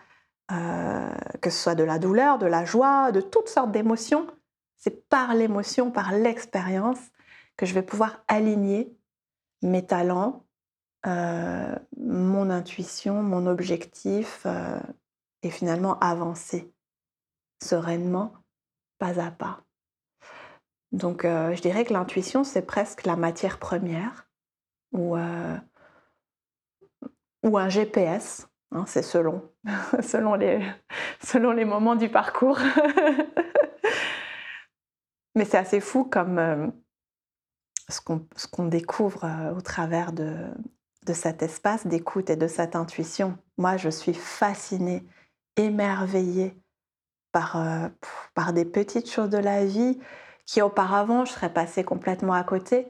euh, 0.51 1.13
que 1.41 1.49
ce 1.49 1.61
soit 1.61 1.75
de 1.75 1.83
la 1.83 1.99
douleur, 1.99 2.37
de 2.37 2.47
la 2.47 2.65
joie, 2.65 3.11
de 3.11 3.21
toutes 3.21 3.49
sortes 3.49 3.71
d'émotions, 3.71 4.27
c'est 4.83 5.07
par 5.07 5.33
l'émotion, 5.33 5.91
par 5.91 6.11
l'expérience 6.11 6.99
que 7.55 7.65
je 7.65 7.73
vais 7.73 7.83
pouvoir 7.83 8.21
aligner 8.27 8.93
mes 9.61 9.85
talents, 9.85 10.45
euh, 11.05 11.73
mon 11.97 12.49
intuition, 12.49 13.23
mon 13.23 13.47
objectif, 13.47 14.41
euh, 14.45 14.79
et 15.41 15.49
finalement 15.49 15.97
avancer 15.99 16.72
sereinement, 17.63 18.33
pas 18.99 19.19
à 19.19 19.31
pas. 19.31 19.61
Donc 20.91 21.23
je 21.23 21.59
dirais 21.61 21.85
que 21.85 21.93
l'intuition, 21.93 22.43
c'est 22.43 22.61
presque 22.61 23.05
la 23.05 23.15
matière 23.15 23.57
première 23.57 24.27
ou 24.91 25.17
ou 27.43 27.57
un 27.57 27.69
GPS. 27.69 28.47
Hein, 28.71 28.85
c'est 28.87 29.03
selon, 29.03 29.51
selon, 30.01 30.33
les, 30.35 30.65
selon 31.23 31.51
les 31.51 31.65
moments 31.65 31.95
du 31.95 32.09
parcours. 32.09 32.59
Mais 35.35 35.45
c'est 35.45 35.57
assez 35.57 35.79
fou 35.79 36.05
comme 36.05 36.37
euh, 36.39 36.67
ce 37.89 37.99
qu'on 38.01 38.65
découvre 38.65 39.25
euh, 39.25 39.53
au 39.53 39.61
travers 39.61 40.11
de, 40.13 40.47
de 41.05 41.13
cet 41.13 41.41
espace 41.43 41.87
d'écoute 41.87 42.29
et 42.29 42.35
de 42.35 42.47
cette 42.47 42.75
intuition. 42.75 43.37
Moi, 43.57 43.77
je 43.77 43.89
suis 43.89 44.13
fascinée, 44.13 45.03
émerveillée 45.55 46.55
par, 47.33 47.57
euh, 47.57 47.89
par 48.33 48.53
des 48.53 48.63
petites 48.63 49.11
choses 49.11 49.29
de 49.29 49.37
la 49.37 49.65
vie 49.65 49.99
qui 50.45 50.61
auparavant, 50.61 51.25
je 51.25 51.33
serais 51.33 51.51
passée 51.51 51.83
complètement 51.83 52.33
à 52.33 52.45
côté. 52.45 52.87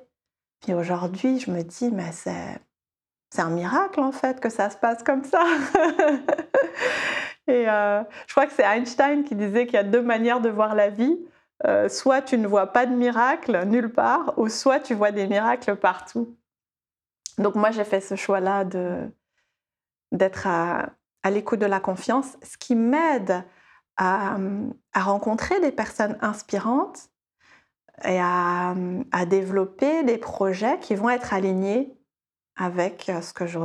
Puis 0.62 0.76
aujourd'hui, 0.76 1.39
je 1.39 1.50
me 1.50 1.64
dis, 1.64 1.89
mais 1.91 2.12
c'est 2.12 2.62
c'est 3.34 3.41
un 3.41 3.50
miracle 3.50 4.00
en 4.00 4.12
fait 4.12 4.39
que 4.39 4.50
ça 4.50 4.70
se 4.70 4.78
passe 4.78 5.02
comme 5.02 5.24
ça. 5.24 5.44
Et 7.48 7.68
euh, 7.68 8.04
je 8.28 8.34
crois 8.34 8.46
que 8.46 8.54
c'est 8.54 8.64
Einstein 8.64 9.24
qui 9.24 9.36
disait 9.36 9.66
qu'il 9.66 9.74
y 9.74 9.78
a 9.78 9.84
deux 9.84 10.04
manières 10.04 10.39
de 10.39 10.50
voir 10.50 10.76
la 10.76 10.89
vie. 10.89 11.18
Euh, 11.66 11.89
soit 11.89 12.22
tu 12.22 12.38
ne 12.38 12.46
vois 12.46 12.68
pas 12.68 12.86
de 12.86 12.94
miracle 12.94 13.66
nulle 13.66 13.91
part, 13.91 14.34
ou 14.38 14.50
soit 14.50 14.80
tu 14.80 14.94
vois 14.94 15.12
des 15.12 15.26
miracles 15.26 15.76
partout. 15.76 16.38
Donc 17.39 17.56
moi 17.56 17.72
j'ai 17.72 17.86
fait 17.86 18.02
ce 18.02 18.16
choix-là 18.16 18.66
d'être 20.12 20.46
à, 20.46 20.89
l'écoute 21.32 21.60
de 21.60 21.66
la 21.66 21.80
confiance, 21.80 22.38
ce 22.44 22.58
qui 22.58 22.76
m'aide 22.76 23.44
à, 23.98 24.38
rencontrer 24.96 25.60
des 25.62 25.72
personnes 25.72 26.18
inspirantes 26.22 27.10
et 28.04 28.20
à, 28.20 28.76
à 29.12 29.26
développer 29.26 30.04
des 30.04 30.18
projets 30.18 30.80
qui 30.80 30.96
vont 30.96 31.10
être 31.10 31.34
alignés 31.34 31.98
avec 32.56 33.12
ce 33.22 33.34
que 33.34 33.46
je 33.46 33.60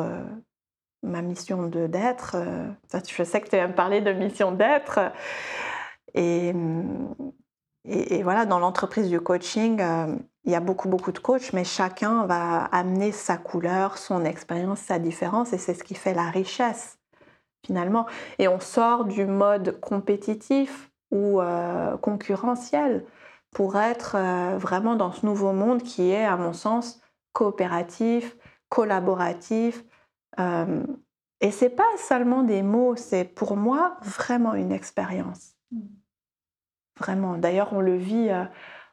ma 1.03 1.23
mission 1.23 1.69
d'être. 1.69 2.37
Je 2.93 3.23
sais 3.23 3.41
que 3.41 3.49
tu 3.49 3.57
aimes 3.57 3.75
parler 3.75 4.01
de 4.01 4.13
mission 4.13 4.53
d'être. 4.53 4.99
Et, 6.15 6.53
mmh, 6.53 7.15
et, 7.85 8.23
voilà, 8.23 8.45
dans 8.47 8.59
l'entreprise 8.59 9.09
du 9.09 9.21
coaching, 9.21 9.81
il 10.45 10.53
y 10.53 10.55
a 10.55 10.61
beaucoup, 10.61 10.89
beaucoup 10.89 11.13
de 11.13 11.19
coachs, 11.19 11.53
mais 11.53 11.65
chacun 11.65 12.27
va 12.27 12.65
amener 12.65 13.13
sa 13.13 13.37
couleur, 13.37 13.99
son 13.99 14.25
expérience, 14.25 14.81
sa 14.81 14.99
différence, 14.99 15.53
et 15.53 15.59
c'est 15.59 15.75
ce 15.75 15.85
qui 15.85 15.95
fait 15.95 16.15
la 16.15 16.31
richesse, 16.31 16.98
finalement. 17.69 18.07
Et 18.41 18.49
on 18.49 18.59
sort 18.59 19.05
du 19.05 19.25
mode 19.25 19.79
compétitif 19.81 20.91
ou 21.13 21.41
concurrentiel 22.03 23.05
pour 23.51 23.77
être 23.77 24.17
vraiment 24.59 24.97
dans 24.97 25.13
ce 25.13 25.25
nouveau 25.25 25.53
monde 25.53 25.83
qui 25.83 26.11
est, 26.11 26.25
à 26.25 26.37
mon 26.37 26.53
sens, 26.53 27.01
coopératif, 27.33 28.37
collaboratif. 28.69 29.85
Euh, 30.41 30.83
et 31.41 31.51
c'est 31.51 31.71
pas 31.71 31.89
seulement 31.97 32.43
des 32.43 32.63
mots, 32.63 32.97
c'est 32.97 33.25
pour 33.25 33.57
moi 33.57 33.97
vraiment 34.03 34.55
une 34.55 34.73
expérience. 34.73 35.55
Mm. 35.71 35.81
Vraiment. 36.99 37.39
D'ailleurs, 37.39 37.73
on 37.73 37.81
le 37.81 37.97
vit 37.97 38.29
euh, 38.31 38.45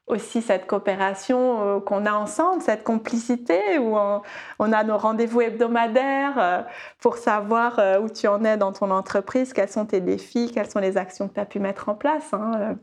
aussi 0.08 0.41
cette 0.41 0.68
coopération 0.68 1.78
euh, 1.78 1.80
qu'on 1.80 2.06
a 2.06 2.14
ensemble, 2.14 2.62
cette 2.62 2.84
complicité 2.84 3.80
où 3.80 3.97
on, 3.97 4.72
a 4.72 4.84
nos 4.84 4.97
rendez-vous 4.97 5.41
hebdomadaires 5.41 6.38
euh, 6.38 6.62
pour 6.99 7.18
savoir 7.18 7.80
où 8.01 8.10
tu 8.10 8.28
en 8.28 8.43
es 8.43 8.58
dans 8.58 8.72
ton 8.72 8.91
entreprise, 8.91 9.53
quels 9.53 9.70
sont 9.70 9.86
tes 9.86 10.01
défis, 10.01 10.51
quelles 10.53 10.70
sont 10.70 10.80
les 10.80 10.97
actions 10.97 11.28
que 11.28 11.34
tu 11.34 11.39
as 11.39 11.45
pu 11.45 11.60
mettre 11.60 11.89
en 11.89 11.95
place. 11.95 12.34
Hein, 12.34 12.76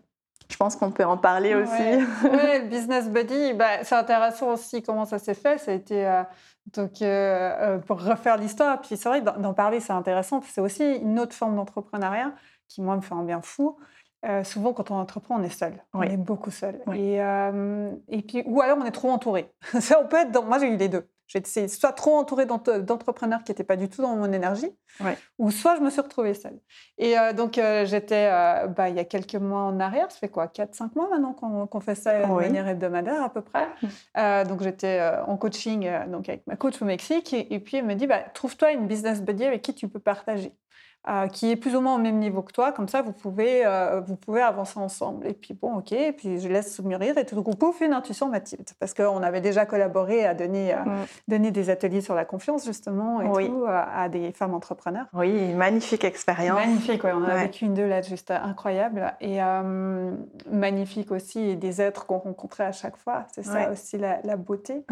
je 0.49 0.57
pense 0.57 0.77
qu'on 0.77 0.91
peut 0.91 1.05
en 1.05 1.17
parler 1.17 1.55
aussi. 1.55 1.71
oui, 1.73 2.05
le 2.25 2.69
business 2.69 3.09
buddy, 3.09 3.55
bah, 3.55 3.85
c'est 3.85 3.95
intéressant 3.95 4.53
aussi 4.53 4.83
comment 4.83 5.05
ça 5.05 5.19
s'est 5.19 5.35
fait. 5.35 5.59
Ça 5.59 5.71
a 5.71 5.75
été 5.75 6.25
donc, 6.67 7.03
euh, 7.03 7.07
euh, 7.07 7.79
pour 7.79 8.03
refaire 8.03 8.37
l'histoire, 8.37 8.81
puis 8.81 8.97
c'est 8.97 9.09
vrai 9.09 9.21
d'en 9.21 9.53
parler, 9.53 9.81
c'est 9.81 9.93
intéressant. 9.93 10.41
C'est 10.43 10.61
aussi 10.61 10.85
une 10.97 11.19
autre 11.19 11.35
forme 11.35 11.57
d'entrepreneuriat 11.57 12.33
qui, 12.69 12.81
moi, 12.83 12.97
me 12.97 13.01
fait 13.01 13.15
un 13.15 13.25
bien 13.25 13.43
fou. 13.43 13.77
Euh, 14.25 14.45
souvent, 14.45 14.73
quand 14.73 14.91
on 14.91 14.97
entreprend, 14.97 15.37
on 15.39 15.43
est 15.43 15.51
seul. 15.51 15.75
On 15.95 16.03
est 16.03 16.17
beaucoup 16.17 16.51
seul. 16.51 16.81
Et, 16.95 17.17
et, 18.09 18.23
puis, 18.23 18.43
ou 18.47 18.61
alors, 18.61 18.79
on 18.81 18.85
est 18.85 18.93
trop 18.93 19.11
entouré. 19.11 19.53
ça, 19.81 20.01
on 20.03 20.07
peut 20.07 20.19
être 20.19 20.31
dans... 20.31 20.45
Moi, 20.45 20.59
j'ai 20.59 20.69
eu 20.69 20.77
les 20.77 20.89
deux. 20.89 21.09
J'étais 21.33 21.67
soit 21.69 21.93
trop 21.93 22.17
entourée 22.17 22.45
d'entrepreneurs 22.45 23.43
qui 23.43 23.53
n'étaient 23.53 23.65
pas 23.65 23.77
du 23.77 23.89
tout 23.89 24.03
dans 24.03 24.17
mon 24.17 24.31
énergie, 24.33 24.71
ou 25.39 25.51
soit 25.51 25.77
je 25.77 25.81
me 25.81 25.89
suis 25.89 26.03
retrouvée 26.03 26.35
seule. 26.35 26.59
Et 26.99 27.19
euh, 27.19 27.33
donc, 27.33 27.57
euh, 27.57 27.87
j'étais, 27.87 28.29
euh, 28.31 28.67
bah, 28.67 28.91
il 28.91 28.97
y 28.97 28.99
a 28.99 29.05
quelques 29.05 29.37
mois 29.37 29.63
en 29.63 29.81
arrière, 29.81 30.11
ça 30.11 30.19
fait 30.19 30.29
quoi 30.29 30.47
4-5 30.47 30.91
mois 30.95 31.09
maintenant 31.09 31.33
qu'on 31.33 31.81
fait 31.81 31.95
ça 31.95 32.21
de 32.21 32.27
manière 32.27 32.69
hebdomadaire 32.69 33.23
à 33.23 33.33
peu 33.33 33.41
près. 33.41 33.67
Mmh. 33.83 34.45
donc, 34.47 34.63
j'étais 34.63 35.01
en 35.27 35.39
coaching 35.39 35.89
donc 36.09 36.29
avec 36.29 36.47
ma 36.47 36.57
coach 36.57 36.83
au 36.83 36.85
Mexique, 36.85 37.33
et, 37.33 37.59
puis 37.61 37.79
elle 37.79 37.87
me 37.87 37.95
dit, 37.95 38.07
bah, 38.07 38.21
trouve-toi 38.35 38.73
une 38.73 38.87
business 38.87 39.23
buddy 39.23 39.47
avec 39.47 39.63
qui 39.63 39.75
tu 39.75 39.89
peux 39.89 40.01
partager. 40.01 40.53
Euh, 41.09 41.27
qui 41.27 41.51
est 41.51 41.57
plus 41.57 41.75
ou 41.75 41.81
moins 41.81 41.97
au 41.97 41.99
même 41.99 42.19
niveau 42.19 42.43
que 42.43 42.53
toi. 42.53 42.71
Comme 42.71 42.87
ça, 42.87 43.03
vous 43.03 43.11
pouvez, 43.11 43.67
euh, 43.67 44.01
vous 44.01 44.15
pouvez 44.15 44.41
avancer 44.41 44.79
ensemble. 44.79 45.27
Et 45.27 45.33
puis, 45.33 45.53
bon, 45.53 45.79
OK, 45.79 45.91
et 45.91 46.13
puis 46.13 46.39
je 46.39 46.49
laisse 46.49 46.79
mûrir. 46.81 47.19
Et 47.19 47.25
tout 47.25 47.35
d'un 47.35 47.43
coup, 47.43 47.57
pouf, 47.57 47.81
une 47.81 47.93
intuition 47.93 48.29
Mathilde. 48.29 48.71
Parce 48.79 48.95
qu'on 48.95 49.21
avait 49.21 49.41
déjà 49.41 49.67
collaboré 49.67 50.25
à 50.25 50.35
donner, 50.35 50.73
euh, 50.73 50.79
mm. 50.79 51.07
donner 51.27 51.51
des 51.51 51.71
ateliers 51.71 52.03
sur 52.03 52.15
la 52.15 52.25
confiance, 52.25 52.65
justement, 52.65 53.21
et 53.21 53.47
tout, 53.49 53.65
à, 53.67 54.09
des 54.09 54.31
femmes 54.31 54.55
entrepreneurs. 54.55 55.07
Oui, 55.13 55.53
magnifique 55.55 56.05
expérience. 56.05 56.61
Magnifique, 56.61 57.03
oui. 57.03 57.11
On 57.13 57.25
a 57.25 57.35
vécu 57.35 57.65
une 57.65 57.75
deux 57.75 57.89
là, 57.89 58.01
juste 58.03 58.31
incroyable. 58.31 59.13
Et 59.21 59.41
magnifique 60.49 61.11
aussi, 61.11 61.57
des 61.57 61.83
êtres 61.83 62.07
qu'on 62.07 62.19
rencontrait 62.19 62.67
à 62.67 62.73
chaque 62.73 62.97
fois. 62.97 63.27
C'est 63.33 63.45
ça 63.45 63.73
aussi 63.73 63.99
la, 63.99 64.21
la 64.23 64.37
beauté. 64.37 64.85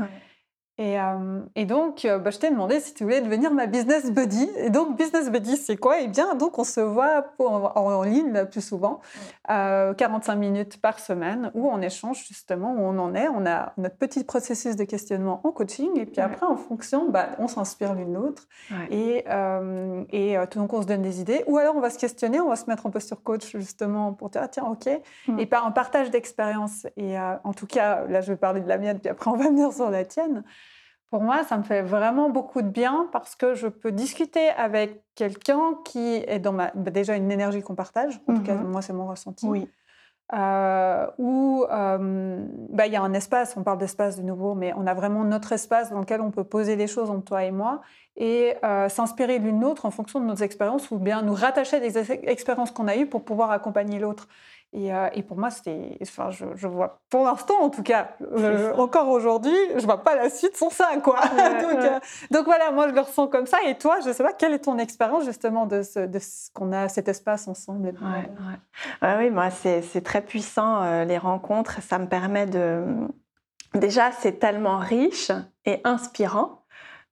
Euh, 0.80 1.42
et, 1.56 1.66
donc, 1.66 2.04
euh, 2.04 2.18
bah, 2.18 2.30
je 2.30 2.38
t'ai 2.38 2.50
demandé 2.50 2.80
si 2.80 2.94
tu 2.94 3.04
voulais 3.04 3.20
devenir 3.20 3.52
ma 3.52 3.66
business 3.66 4.10
buddy. 4.10 4.48
Et 4.56 4.70
donc, 4.70 4.96
business 4.96 5.30
buddy, 5.30 5.56
c'est 5.56 5.76
quoi? 5.76 6.00
Eh 6.00 6.08
bien, 6.08 6.34
donc, 6.34 6.58
on 6.58 6.64
se 6.64 6.80
voit 6.80 7.26
en, 7.38 8.02
ligne 8.02 8.46
plus 8.46 8.62
souvent, 8.62 9.00
45 9.46 10.32
euh, 10.32 10.36
minutes 10.36 10.80
par 10.80 10.98
semaine, 10.98 11.50
où 11.54 11.68
on 11.68 11.82
échange 11.82 12.24
justement 12.26 12.72
où 12.72 12.80
on 12.80 12.98
en 12.98 13.14
est. 13.14 13.28
On 13.28 13.44
a 13.44 13.74
notre 13.76 13.96
petit 13.96 14.24
processus 14.24 14.74
de 14.76 14.84
questionnement 14.84 15.40
en 15.44 15.52
coaching. 15.52 15.98
Et 15.98 16.06
puis 16.06 16.20
après, 16.22 16.46
en 16.46 16.56
fonction, 16.56 17.10
bah, 17.10 17.28
on 17.38 17.46
s'inspire 17.46 17.94
l'une 17.94 18.14
l'autre. 18.14 18.48
Et, 18.90 19.24
et 20.12 20.36
donc, 20.54 20.72
on 20.72 20.82
se 20.82 20.86
donne 20.86 21.02
des 21.02 21.20
idées. 21.20 21.44
Ou 21.46 21.58
alors, 21.58 21.76
on 21.76 21.80
va 21.80 21.90
se 21.90 21.98
questionner, 21.98 22.40
on 22.40 22.48
va 22.48 22.56
se 22.56 22.66
mettre 22.66 22.86
en 22.86 22.90
posture 22.90 23.22
coach 23.22 23.54
justement 23.56 24.14
pour 24.14 24.30
dire, 24.30 24.42
ah, 24.44 24.48
tiens, 24.48 24.64
OK. 24.64 24.88
Mm. 25.28 25.38
Et 25.38 25.46
par 25.46 25.66
un 25.66 25.72
partage 25.72 26.10
d'expérience. 26.10 26.86
Et 26.96 27.18
en 27.18 27.52
tout 27.52 27.66
cas, 27.66 28.06
là, 28.06 28.22
je 28.22 28.32
vais 28.32 28.38
parler 28.38 28.62
de 28.62 28.68
la 28.68 28.78
mienne, 28.78 28.98
puis 28.98 29.10
après, 29.10 29.30
on 29.30 29.36
va 29.36 29.48
venir 29.48 29.72
sur 29.72 29.90
la 29.90 30.04
tienne. 30.06 30.42
Pour 31.10 31.22
moi, 31.22 31.42
ça 31.42 31.58
me 31.58 31.64
fait 31.64 31.82
vraiment 31.82 32.30
beaucoup 32.30 32.62
de 32.62 32.68
bien 32.68 33.08
parce 33.10 33.34
que 33.34 33.54
je 33.54 33.66
peux 33.66 33.90
discuter 33.90 34.48
avec 34.50 35.02
quelqu'un 35.16 35.74
qui 35.84 36.16
est 36.26 36.38
dans 36.38 36.52
ma, 36.52 36.70
bah, 36.74 36.92
déjà 36.92 37.16
une 37.16 37.32
énergie 37.32 37.62
qu'on 37.62 37.74
partage. 37.74 38.20
En 38.28 38.34
tout 38.34 38.42
cas, 38.42 38.54
mhm. 38.54 38.70
moi, 38.70 38.80
c'est 38.80 38.92
mon 38.92 39.08
ressenti. 39.08 39.46
Oui. 39.46 39.68
Euh, 40.32 41.08
où 41.18 41.64
euh, 41.68 42.46
bah, 42.68 42.86
il 42.86 42.92
y 42.92 42.96
a 42.96 43.02
un 43.02 43.12
espace, 43.14 43.56
on 43.56 43.64
parle 43.64 43.78
d'espace 43.78 44.16
de 44.16 44.22
nouveau, 44.22 44.54
mais 44.54 44.72
on 44.76 44.86
a 44.86 44.94
vraiment 44.94 45.24
notre 45.24 45.50
espace 45.50 45.90
dans 45.90 45.98
lequel 45.98 46.20
on 46.20 46.30
peut 46.30 46.44
poser 46.44 46.76
les 46.76 46.86
choses 46.86 47.10
entre 47.10 47.24
toi 47.24 47.42
et 47.42 47.50
moi 47.50 47.80
et 48.16 48.54
euh, 48.64 48.88
s'inspirer 48.88 49.40
l'une 49.40 49.60
l'autre 49.60 49.86
en 49.86 49.90
fonction 49.90 50.20
de 50.20 50.26
nos 50.26 50.36
expériences 50.36 50.92
ou 50.92 50.98
bien 50.98 51.22
nous 51.22 51.34
rattacher 51.34 51.78
à 51.78 51.80
des 51.80 52.12
expériences 52.12 52.70
qu'on 52.70 52.86
a 52.86 52.96
eues 52.96 53.06
pour 53.06 53.24
pouvoir 53.24 53.50
accompagner 53.50 53.98
l'autre. 53.98 54.28
Euh, 54.76 55.08
et, 55.14 55.22
pour 55.22 55.36
moi, 55.36 55.50
c'était. 55.50 55.98
Enfin, 56.02 56.30
je, 56.30 56.44
je, 56.54 56.68
vois, 56.68 57.00
pour 57.10 57.24
l'instant 57.24 57.60
en 57.60 57.70
tout 57.70 57.82
cas, 57.82 58.10
euh, 58.32 58.72
encore 58.74 59.08
aujourd'hui, 59.08 59.56
je 59.76 59.84
vois 59.84 60.02
pas 60.02 60.14
la 60.14 60.30
suite 60.30 60.56
sans 60.56 60.70
ça, 60.70 60.88
quoi. 61.02 61.20
Euh, 61.80 61.98
donc, 62.30 62.44
voilà, 62.44 62.70
moi 62.70 62.88
je 62.88 62.94
le 62.94 63.00
ressens 63.00 63.28
comme 63.28 63.46
ça. 63.46 63.58
Et 63.66 63.78
toi, 63.78 63.98
je 64.04 64.12
sais 64.12 64.22
pas, 64.22 64.32
quelle 64.32 64.52
est 64.52 64.60
ton 64.60 64.78
expérience 64.78 65.24
justement 65.24 65.66
de 65.66 65.82
ce, 65.82 66.00
de 66.00 66.18
ce 66.18 66.50
qu'on 66.52 66.72
a 66.72 66.88
cet 66.88 67.08
espace 67.08 67.48
ensemble 67.48 67.94
ouais, 69.02 69.16
Oui, 69.18 69.30
moi, 69.30 69.50
c'est 69.50 70.02
très 70.02 70.20
puissant, 70.20 71.04
les 71.04 71.18
rencontres. 71.18 71.80
Ça 71.82 71.98
me 71.98 72.06
permet 72.06 72.46
de. 72.46 72.84
Déjà, 73.74 74.12
c'est 74.12 74.38
tellement 74.38 74.78
riche 74.78 75.30
et 75.64 75.80
inspirant 75.84 76.59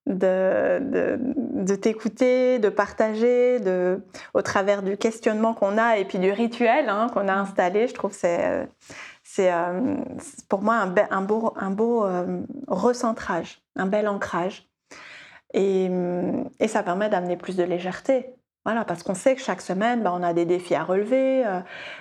de, 0.08 1.18
de, 1.64 1.74
t'écouter, 1.74 2.58
de 2.58 2.68
partager, 2.68 3.60
de, 3.60 4.02
au 4.34 4.42
travers 4.42 4.82
du 4.82 4.96
questionnement 4.96 5.54
qu'on 5.54 5.78
a 5.78 5.98
et 5.98 6.04
puis 6.04 6.18
du 6.18 6.32
rituel 6.32 6.88
hein, 6.88 7.08
qu'on 7.12 7.28
a 7.28 7.34
installé. 7.34 7.86
Je 7.86 7.94
trouve 7.94 8.12
que 8.12 8.66
c'est, 9.22 9.52
euh, 9.52 9.96
pour 10.48 10.62
moi 10.62 10.76
un, 10.76 10.94
un 11.10 11.20
beau, 11.20 11.52
un 11.56 11.70
beau 11.70 12.04
euh, 12.04 12.40
recentrage, 12.66 13.62
un 13.76 13.86
bel 13.86 14.08
ancrage. 14.08 14.66
Et, 15.54 15.90
et 16.60 16.68
ça 16.68 16.82
permet 16.82 17.08
d'amener 17.08 17.38
plus 17.38 17.56
de 17.56 17.62
légèreté 17.62 18.37
voilà, 18.68 18.84
parce 18.84 19.02
qu'on 19.02 19.14
sait 19.14 19.34
que 19.34 19.40
chaque 19.40 19.62
semaine, 19.62 20.02
bah, 20.02 20.12
on 20.14 20.22
a 20.22 20.34
des 20.34 20.44
défis 20.44 20.74
à 20.74 20.84
relever. 20.84 21.42
Euh. 21.46 21.60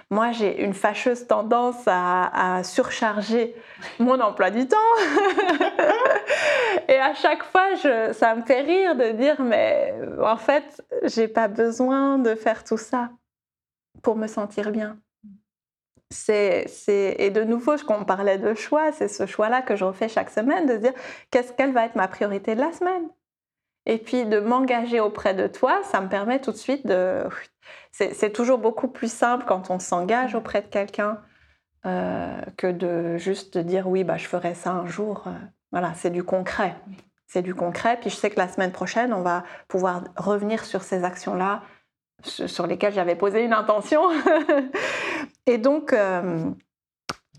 moi, 0.10 0.34
j'ai 0.34 0.66
une 0.66 0.74
fâcheuse 0.74 1.26
tendance 1.26 1.82
à, 1.86 2.62
surcharger 2.66 3.56
mon 4.00 4.20
emploi 4.20 4.50
du 4.50 4.68
temps. 4.68 4.76
et 6.90 7.00
à 7.00 7.14
chaque 7.14 7.44
fois, 7.44 7.78
ça 8.12 8.36
me 8.36 8.42
fait 8.42 8.60
rire 8.64 8.98
de 8.98 9.12
dire, 9.12 9.42
mais 9.42 9.94
en 10.22 10.36
fait, 10.36 10.84
j'ai 11.04 11.30
pas 11.30 11.48
besoin 11.48 12.20
de 12.20 12.36
faire 12.36 12.66
tout 12.66 12.76
ça 12.76 13.12
pour 14.04 14.18
me 14.18 14.28
sentir 14.28 14.72
bien. 14.72 14.98
C'est, 16.10 16.66
et 17.18 17.30
de 17.30 17.46
nouveau, 17.46 17.76
on 17.88 18.04
parlait 18.04 18.40
de 18.40 18.54
choix, 18.56 18.92
c'est 18.92 19.08
ce 19.08 19.26
choix-là 19.26 19.62
que 19.62 19.78
je 19.78 19.86
refais 19.86 20.10
chaque 20.10 20.32
semaine, 20.32 20.66
de 20.66 20.76
dire 20.76 20.94
qu'est-ce 21.32 21.54
qu'elle 21.54 21.72
va 21.72 21.86
être 21.86 21.96
ma 21.96 22.10
priorité 22.10 22.56
de 22.56 22.60
la 22.60 22.74
semaine? 22.74 23.08
Et 23.90 23.98
puis 23.98 24.26
de 24.26 24.40
m'engager 24.40 25.00
auprès 25.00 25.34
de 25.34 25.48
toi, 25.48 25.80
ça 25.84 26.02
me 26.02 26.10
permet 26.10 26.40
tout 26.40 26.52
de 26.52 26.58
suite 26.58 26.86
de... 26.86 27.24
C'est 27.92 28.32
toujours 28.32 28.60
beaucoup 28.60 28.90
plus 28.90 29.12
simple 29.12 29.46
quand 29.48 29.72
on 29.72 29.80
s'engage 29.80 30.36
auprès 30.36 30.62
de 30.62 30.68
quelqu'un 30.68 31.20
euh, 31.86 32.42
que 32.58 32.68
de 32.68 33.18
juste 33.18 33.58
dire 33.58 33.88
oui, 33.88 34.04
bah, 34.04 34.18
je 34.18 34.28
ferai 34.28 34.54
ça 34.54 34.72
un 34.72 34.86
jour. 34.88 35.24
Euh, 35.26 35.32
voilà, 35.72 35.94
c'est 35.96 36.10
du 36.10 36.24
concret. 36.24 36.76
C'est 37.28 37.42
du 37.42 37.56
concret. 37.56 37.98
Puis 38.00 38.10
je 38.10 38.16
sais 38.18 38.30
que 38.30 38.38
la 38.38 38.50
semaine 38.50 38.74
prochaine, 38.74 39.14
on 39.14 39.22
va 39.22 39.44
pouvoir 39.70 40.04
revenir 40.18 40.66
sur 40.66 40.84
ces 40.84 41.04
actions-là 41.06 41.64
sur 42.24 42.68
lesquelles 42.68 42.94
j'avais 42.94 43.16
posé 43.16 43.42
une 43.44 43.54
intention. 43.54 44.02
et 45.46 45.58
donc, 45.58 45.94
euh, 45.94 46.52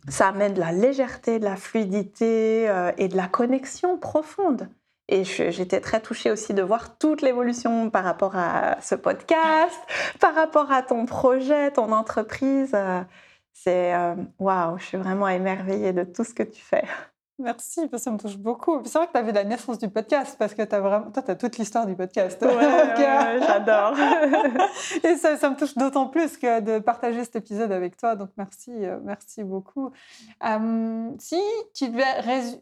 ça 0.09 0.28
amène 0.28 0.55
de 0.55 0.61
la 0.61 0.72
légèreté, 0.72 1.38
de 1.38 1.44
la 1.44 1.57
fluidité 1.57 2.64
et 2.96 3.09
de 3.09 3.16
la 3.16 3.28
connexion 3.28 3.99
profonde. 3.99 4.68
Et 5.09 5.25
j'étais 5.25 5.81
très 5.81 6.01
touchée 6.01 6.31
aussi 6.31 6.53
de 6.53 6.63
voir 6.63 6.99
toute 6.99 7.23
l'évolution 7.23 7.91
par 7.91 8.05
rapport 8.05 8.37
à 8.37 8.79
ce 8.83 8.95
podcast, 8.95 9.81
par 10.21 10.35
rapport 10.35 10.71
à 10.71 10.83
ton 10.83 11.07
projet, 11.07 11.71
ton 11.73 11.93
entreprise. 11.93 12.77
C'est 13.55 13.95
euh, 13.95 14.15
waouh, 14.39 14.79
je 14.79 14.85
suis 14.85 14.99
vraiment 14.99 15.29
émerveillée 15.29 15.93
de 15.93 16.05
tout 16.05 16.25
ce 16.25 16.35
que 16.35 16.43
tu 16.43 16.61
fais. 16.61 16.85
Merci, 17.41 17.89
ça 17.99 18.11
me 18.11 18.18
touche 18.18 18.36
beaucoup. 18.36 18.82
C'est 18.84 18.99
vrai 18.99 19.07
que 19.07 19.16
tu 19.16 19.24
vu 19.24 19.30
la 19.30 19.45
naissance 19.45 19.78
du 19.78 19.89
podcast 19.89 20.34
parce 20.41 20.55
que 20.55 20.62
as 20.62 20.80
vraiment... 20.80 21.12
toi, 21.12 21.22
tu 21.22 21.30
as 21.30 21.36
toute 21.36 21.57
l'histoire 21.57 21.86
du 21.86 21.95
podcast. 21.95 22.43
Ouais, 22.43 23.41
j'adore. 23.47 23.95
Et 25.05 25.14
ça, 25.14 25.36
ça, 25.36 25.49
me 25.49 25.55
touche 25.55 25.76
d'autant 25.76 26.09
plus 26.09 26.36
que 26.36 26.59
de 26.59 26.80
partager 26.80 27.22
cet 27.22 27.36
épisode 27.36 27.70
avec 27.70 27.97
toi. 27.97 28.16
Donc, 28.16 28.30
merci, 28.36 28.72
euh, 28.72 28.99
merci 29.05 29.45
beaucoup. 29.45 29.93
Euh, 30.45 31.11
si 31.20 31.41
tu 31.74 31.89
devais 31.89 32.03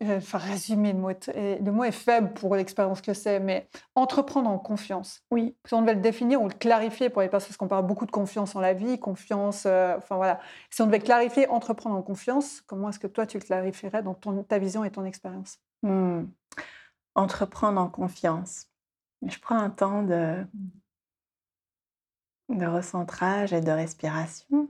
euh, 0.03 0.19
enfin, 0.19 0.37
résumer 0.37 0.93
le 0.93 0.99
mot, 0.99 1.09
le 1.35 1.71
mot 1.71 1.85
est 1.85 1.91
faible 1.91 2.35
pour 2.35 2.55
l'expérience 2.55 3.01
que 3.01 3.15
c'est, 3.15 3.41
mais 3.41 3.71
entreprendre 3.95 4.51
en 4.51 4.59
confiance. 4.59 5.23
Oui. 5.31 5.57
Si 5.65 5.73
on 5.73 5.81
devait 5.81 5.95
le 5.95 6.03
définir 6.03 6.43
ou 6.43 6.49
le 6.49 6.55
clarifier 6.55 7.09
pour 7.09 7.23
les 7.23 7.29
personnes, 7.29 7.49
parce 7.49 7.57
qu'on 7.57 7.69
parle 7.69 7.87
beaucoup 7.87 8.05
de 8.05 8.11
confiance 8.11 8.55
en 8.55 8.61
la 8.61 8.75
vie, 8.75 8.99
confiance, 8.99 9.65
enfin 9.65 10.17
voilà. 10.17 10.39
Si 10.69 10.83
on 10.83 10.87
devait 10.87 10.99
clarifier 10.99 11.49
entreprendre 11.49 11.97
en 11.97 12.03
confiance, 12.03 12.61
comment 12.67 12.91
est-ce 12.91 12.99
que 12.99 13.07
toi, 13.07 13.25
tu 13.25 13.39
le 13.39 13.43
clarifierais 13.43 14.03
dans 14.03 14.13
ton, 14.13 14.43
ta 14.43 14.59
vie 14.59 14.66
et 14.67 14.91
ton 14.91 15.05
expérience? 15.05 15.59
Hmm. 15.83 16.25
Entreprendre 17.15 17.81
en 17.81 17.89
confiance. 17.89 18.67
Je 19.27 19.39
prends 19.39 19.59
un 19.59 19.71
temps 19.71 20.03
de, 20.03 20.45
de 22.49 22.67
recentrage 22.67 23.53
et 23.53 23.61
de 23.61 23.71
respiration. 23.71 24.69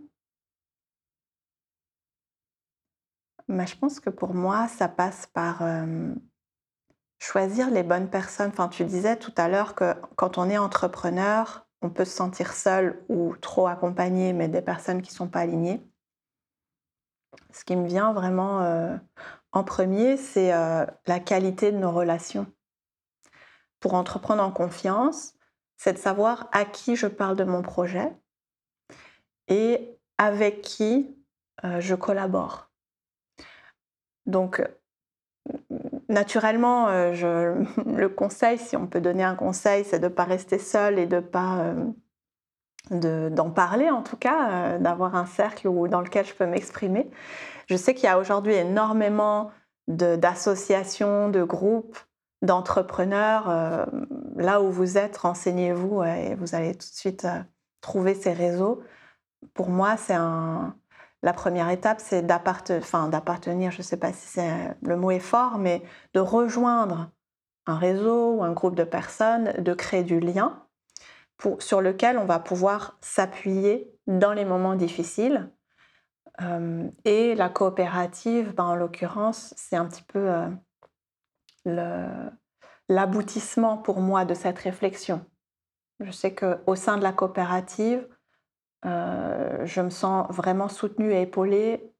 Mais 3.49 3.66
je 3.66 3.76
pense 3.76 4.01
que 4.01 4.11
pour 4.11 4.34
moi, 4.34 4.68
ça 4.68 4.88
passe 4.88 5.26
par 5.26 5.62
euh, 5.62 6.12
choisir 7.18 7.70
les 7.70 7.82
bonnes 7.82 8.11
personnes. 8.11 8.51
Enfin, 8.51 8.68
tu 8.68 8.84
disais 8.84 9.16
tout 9.16 9.32
à 9.36 9.49
l'heure 9.49 9.74
que 9.74 9.94
quand 10.16 10.38
on 10.38 10.49
est 10.51 10.59
entrepreneur, 10.59 11.66
on 11.82 11.90
peut 11.90 12.05
se 12.05 12.16
sentir 12.16 12.53
seul 12.53 13.05
ou 13.09 13.36
trop 13.36 13.66
accompagné, 13.66 14.32
mais 14.32 14.49
des 14.49 14.62
personnes 14.62 15.03
qui 15.03 15.11
ne 15.11 15.16
sont 15.16 15.28
pas 15.28 15.40
alignées. 15.40 15.86
Ce 17.53 17.64
qui 17.64 17.76
me 17.76 17.86
vient 17.86 18.12
vraiment 18.12 18.62
euh, 18.62 18.97
en 19.57 19.64
premier, 19.64 20.18
c'est 20.18 20.52
euh, 20.52 20.84
la 21.07 21.18
qualité 21.18 21.72
de 21.72 21.78
nos 21.78 21.90
relations. 21.90 22.46
Pour 23.80 23.94
entreprendre 23.94 24.42
en 24.42 24.50
confiance, 24.52 25.32
c'est 25.78 25.94
de 25.94 25.98
savoir 25.98 26.50
à 26.52 26.66
qui 26.66 26.94
je 26.94 27.07
parle 27.07 27.36
de 27.36 27.44
mon 27.44 27.62
projet 27.62 28.12
et 29.48 29.98
avec 30.18 30.61
qui 30.61 31.16
euh, 31.64 31.80
je 31.80 31.94
collabore. 31.94 32.70
Donc, 34.26 34.62
naturellement, 36.11 36.88
euh, 36.88 37.14
je, 37.14 37.64
le 37.96 38.11
conseil, 38.11 38.59
si 38.59 38.76
on 38.76 38.86
peut 38.86 39.00
donner 39.00 39.24
un 39.24 39.36
conseil, 39.36 39.86
c'est 39.86 40.00
de 40.00 40.09
ne 40.09 40.12
pas 40.12 40.24
rester 40.24 40.59
seul 40.59 40.98
et 40.98 41.07
de 41.07 41.20
pas 41.20 41.72
d'en 42.91 43.51
parler 43.51 43.91
en 43.91 44.03
tout 44.03 44.16
cas, 44.16 44.78
d'avoir 44.78 45.16
un 45.16 45.26
cercle 45.26 45.66
où, 45.68 45.89
dans 45.89 46.01
lequel 46.01 46.24
je 46.24 46.34
peux 46.34 46.47
m'exprimer. 46.47 47.11
Je 47.68 47.76
sais 47.76 47.95
qu'il 47.95 48.05
y 48.05 48.09
a 48.09 48.18
aujourd'hui 48.18 48.55
énormément 48.55 49.51
d'associations, 49.89 51.28
de, 51.28 51.43
groupes, 51.43 51.99
d'entrepreneurs. 52.43 53.49
Euh, 53.49 53.87
là 54.37 54.61
où 54.62 54.70
vous 54.70 54.99
êtes, 54.99 55.16
renseignez-vous 55.16 56.03
et 56.05 56.34
vous 56.37 56.55
allez 56.55 56.72
tout 56.72 56.89
de 56.89 56.97
suite 56.97 57.24
euh, 57.24 57.43
trouver 57.80 58.14
ces 58.14 58.32
réseaux. 58.32 58.82
Pour 59.55 59.68
moi, 59.68 59.97
c'est 59.97 60.16
la 60.16 61.32
première 61.32 61.70
étape, 61.70 62.01
c'est 62.01 62.22
d'appartenir, 62.22 63.70
je 63.70 63.78
ne 63.78 63.82
sais 63.82 63.97
pas 63.97 64.12
si 64.12 64.41
le 64.82 64.97
mot 64.97 65.11
est 65.11 65.20
fort, 65.20 65.59
mais 65.59 65.82
de 66.14 66.20
rejoindre 66.20 67.11
un 67.66 67.76
réseau 67.76 68.37
ou 68.37 68.45
un 68.45 68.53
groupe 68.53 68.74
de 68.74 68.84
personnes, 68.84 69.53
de 69.59 69.74
créer 69.74 70.03
du 70.03 70.20
lien. 70.20 70.65
Sur 71.59 71.80
lequel 71.80 72.18
on 72.18 72.24
va 72.24 72.39
pouvoir 72.39 72.99
s'appuyer 73.01 73.93
dans 74.07 74.32
les 74.32 74.45
moments 74.45 74.74
difficiles. 74.74 75.51
Euh, 76.43 76.89
et 77.05 77.34
la 77.34 77.49
coopérative, 77.49 78.55
ben, 78.55 78.64
en 78.64 78.74
l'occurrence, 78.74 79.55
c'est 79.57 79.76
un 79.76 79.87
petit 79.87 80.03
peu 80.03 80.30
l'aboutissement 82.89 83.78
pour 83.78 84.01
moi 84.01 84.24
de 84.24 84.34
cette 84.34 84.59
réflexion. 84.59 85.24
Je 86.01 86.11
sais 86.11 86.34
qu'au 86.34 86.74
sein 86.74 86.99
de 86.99 87.03
la 87.03 87.12
coopérative, 87.12 88.07
je 88.84 89.80
me 89.80 89.91
sens 89.91 90.26
vraiment 90.30 90.68
soutenue 90.68 91.12
et 91.12 91.22
épaulée, 91.22 91.93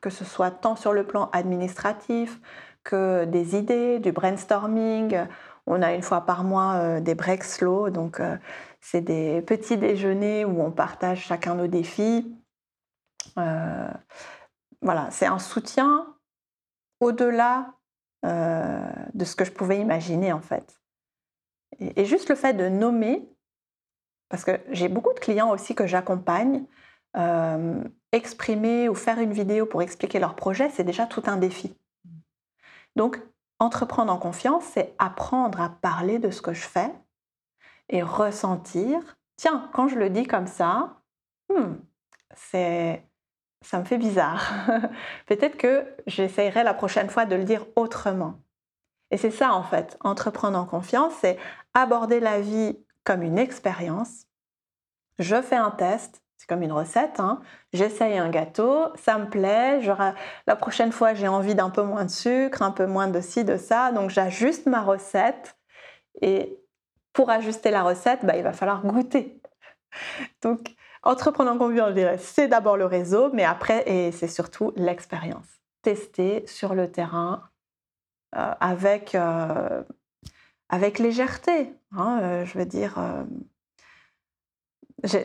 que 0.00 0.10
ce 0.10 0.24
soit 0.24 0.50
tant 0.50 0.76
sur 0.76 0.92
le 0.92 1.06
plan 1.06 1.30
administratif 1.32 2.38
que 2.84 3.24
des 3.24 3.56
idées, 3.56 3.98
du 3.98 4.12
brainstorming. 4.12 5.18
On 5.66 5.80
a 5.80 5.94
une 5.94 6.02
fois 6.02 6.20
par 6.20 6.44
mois 6.44 6.74
euh, 6.74 7.00
des 7.00 7.14
breaks 7.14 7.44
slow, 7.44 7.88
donc 7.88 8.20
euh, 8.20 8.36
c'est 8.84 9.00
des 9.00 9.40
petits 9.40 9.78
déjeuners 9.78 10.44
où 10.44 10.60
on 10.60 10.70
partage 10.70 11.24
chacun 11.24 11.54
nos 11.54 11.66
défis. 11.66 12.36
Euh, 13.38 13.90
voilà, 14.82 15.10
c'est 15.10 15.24
un 15.24 15.38
soutien 15.38 16.14
au-delà 17.00 17.72
de 18.22 19.24
ce 19.26 19.36
que 19.36 19.44
je 19.44 19.52
pouvais 19.52 19.78
imaginer 19.78 20.32
en 20.32 20.40
fait. 20.40 20.80
Et, 21.78 22.06
juste 22.06 22.30
le 22.30 22.36
fait 22.36 22.54
de 22.54 22.70
nommer, 22.70 23.28
parce 24.30 24.44
que 24.44 24.58
j'ai 24.70 24.88
beaucoup 24.88 25.12
de 25.12 25.20
clients 25.20 25.50
aussi 25.50 25.74
que 25.74 25.86
j'accompagne, 25.86 26.64
exprimer 28.12 28.88
ou 28.88 28.94
faire 28.94 29.18
une 29.18 29.32
vidéo 29.32 29.66
pour 29.66 29.82
expliquer 29.82 30.20
leur 30.20 30.36
projet, 30.36 30.70
c'est 30.70 30.84
déjà 30.84 31.04
tout 31.06 31.22
un 31.26 31.36
défi. 31.36 31.76
Donc, 32.96 33.20
entreprendre 33.58 34.10
en 34.10 34.18
confiance, 34.18 34.64
c'est 34.72 34.94
apprendre 34.98 35.60
à 35.60 35.68
parler 35.68 36.18
de 36.18 36.30
ce 36.30 36.40
que 36.40 36.54
je 36.54 36.66
fais 36.66 36.90
et 37.88 38.02
ressentir, 38.02 39.00
tiens, 39.36 39.70
quand 39.72 39.88
je 39.88 39.96
le 39.96 40.10
dis 40.10 40.26
comme 40.26 40.46
ça, 40.46 41.00
hmm, 41.48 41.74
c'est 42.34 43.04
ça 43.62 43.78
me 43.78 43.84
fait 43.84 43.98
bizarre. 43.98 44.52
Peut-être 45.26 45.56
que 45.56 45.86
j'essayerai 46.06 46.64
la 46.64 46.74
prochaine 46.74 47.08
fois 47.08 47.24
de 47.24 47.34
le 47.34 47.44
dire 47.44 47.64
autrement. 47.76 48.40
Et 49.10 49.16
c'est 49.16 49.30
ça 49.30 49.54
en 49.54 49.62
fait, 49.62 49.96
entreprendre 50.00 50.58
en 50.58 50.66
confiance, 50.66 51.14
c'est 51.20 51.38
aborder 51.72 52.20
la 52.20 52.40
vie 52.40 52.78
comme 53.04 53.22
une 53.22 53.38
expérience. 53.38 54.26
Je 55.18 55.40
fais 55.40 55.56
un 55.56 55.70
test, 55.70 56.22
c'est 56.36 56.48
comme 56.48 56.62
une 56.62 56.72
recette. 56.72 57.20
Hein. 57.20 57.40
J'essaye 57.72 58.18
un 58.18 58.28
gâteau, 58.28 58.88
ça 58.96 59.16
me 59.18 59.28
plaît. 59.28 59.80
la 60.46 60.56
prochaine 60.56 60.92
fois, 60.92 61.14
j'ai 61.14 61.28
envie 61.28 61.54
d'un 61.54 61.70
peu 61.70 61.82
moins 61.82 62.04
de 62.04 62.10
sucre, 62.10 62.62
un 62.62 62.70
peu 62.70 62.86
moins 62.86 63.08
de 63.08 63.20
ci, 63.20 63.44
de 63.44 63.56
ça. 63.56 63.92
Donc, 63.92 64.10
j'ajuste 64.10 64.66
ma 64.66 64.82
recette. 64.82 65.56
Et 66.20 66.58
pour 67.14 67.30
ajuster 67.30 67.70
la 67.70 67.82
recette, 67.82 68.26
bah, 68.26 68.36
il 68.36 68.42
va 68.42 68.52
falloir 68.52 68.84
goûter. 68.84 69.40
Donc, 70.42 70.74
entreprendre 71.02 71.50
en 71.50 71.56
confiance, 71.56 71.90
je 71.90 71.94
dirais, 71.94 72.18
c'est 72.18 72.48
d'abord 72.48 72.76
le 72.76 72.84
réseau, 72.84 73.30
mais 73.32 73.44
après, 73.44 73.88
et 73.88 74.12
c'est 74.12 74.28
surtout 74.28 74.72
l'expérience. 74.76 75.46
Tester 75.82 76.44
sur 76.46 76.74
le 76.74 76.90
terrain 76.90 77.48
euh, 78.36 78.52
avec, 78.60 79.14
euh, 79.14 79.82
avec 80.68 80.98
légèreté. 80.98 81.72
Hein, 81.92 82.18
euh, 82.22 82.44
je 82.44 82.58
veux 82.58 82.66
dire 82.66 82.98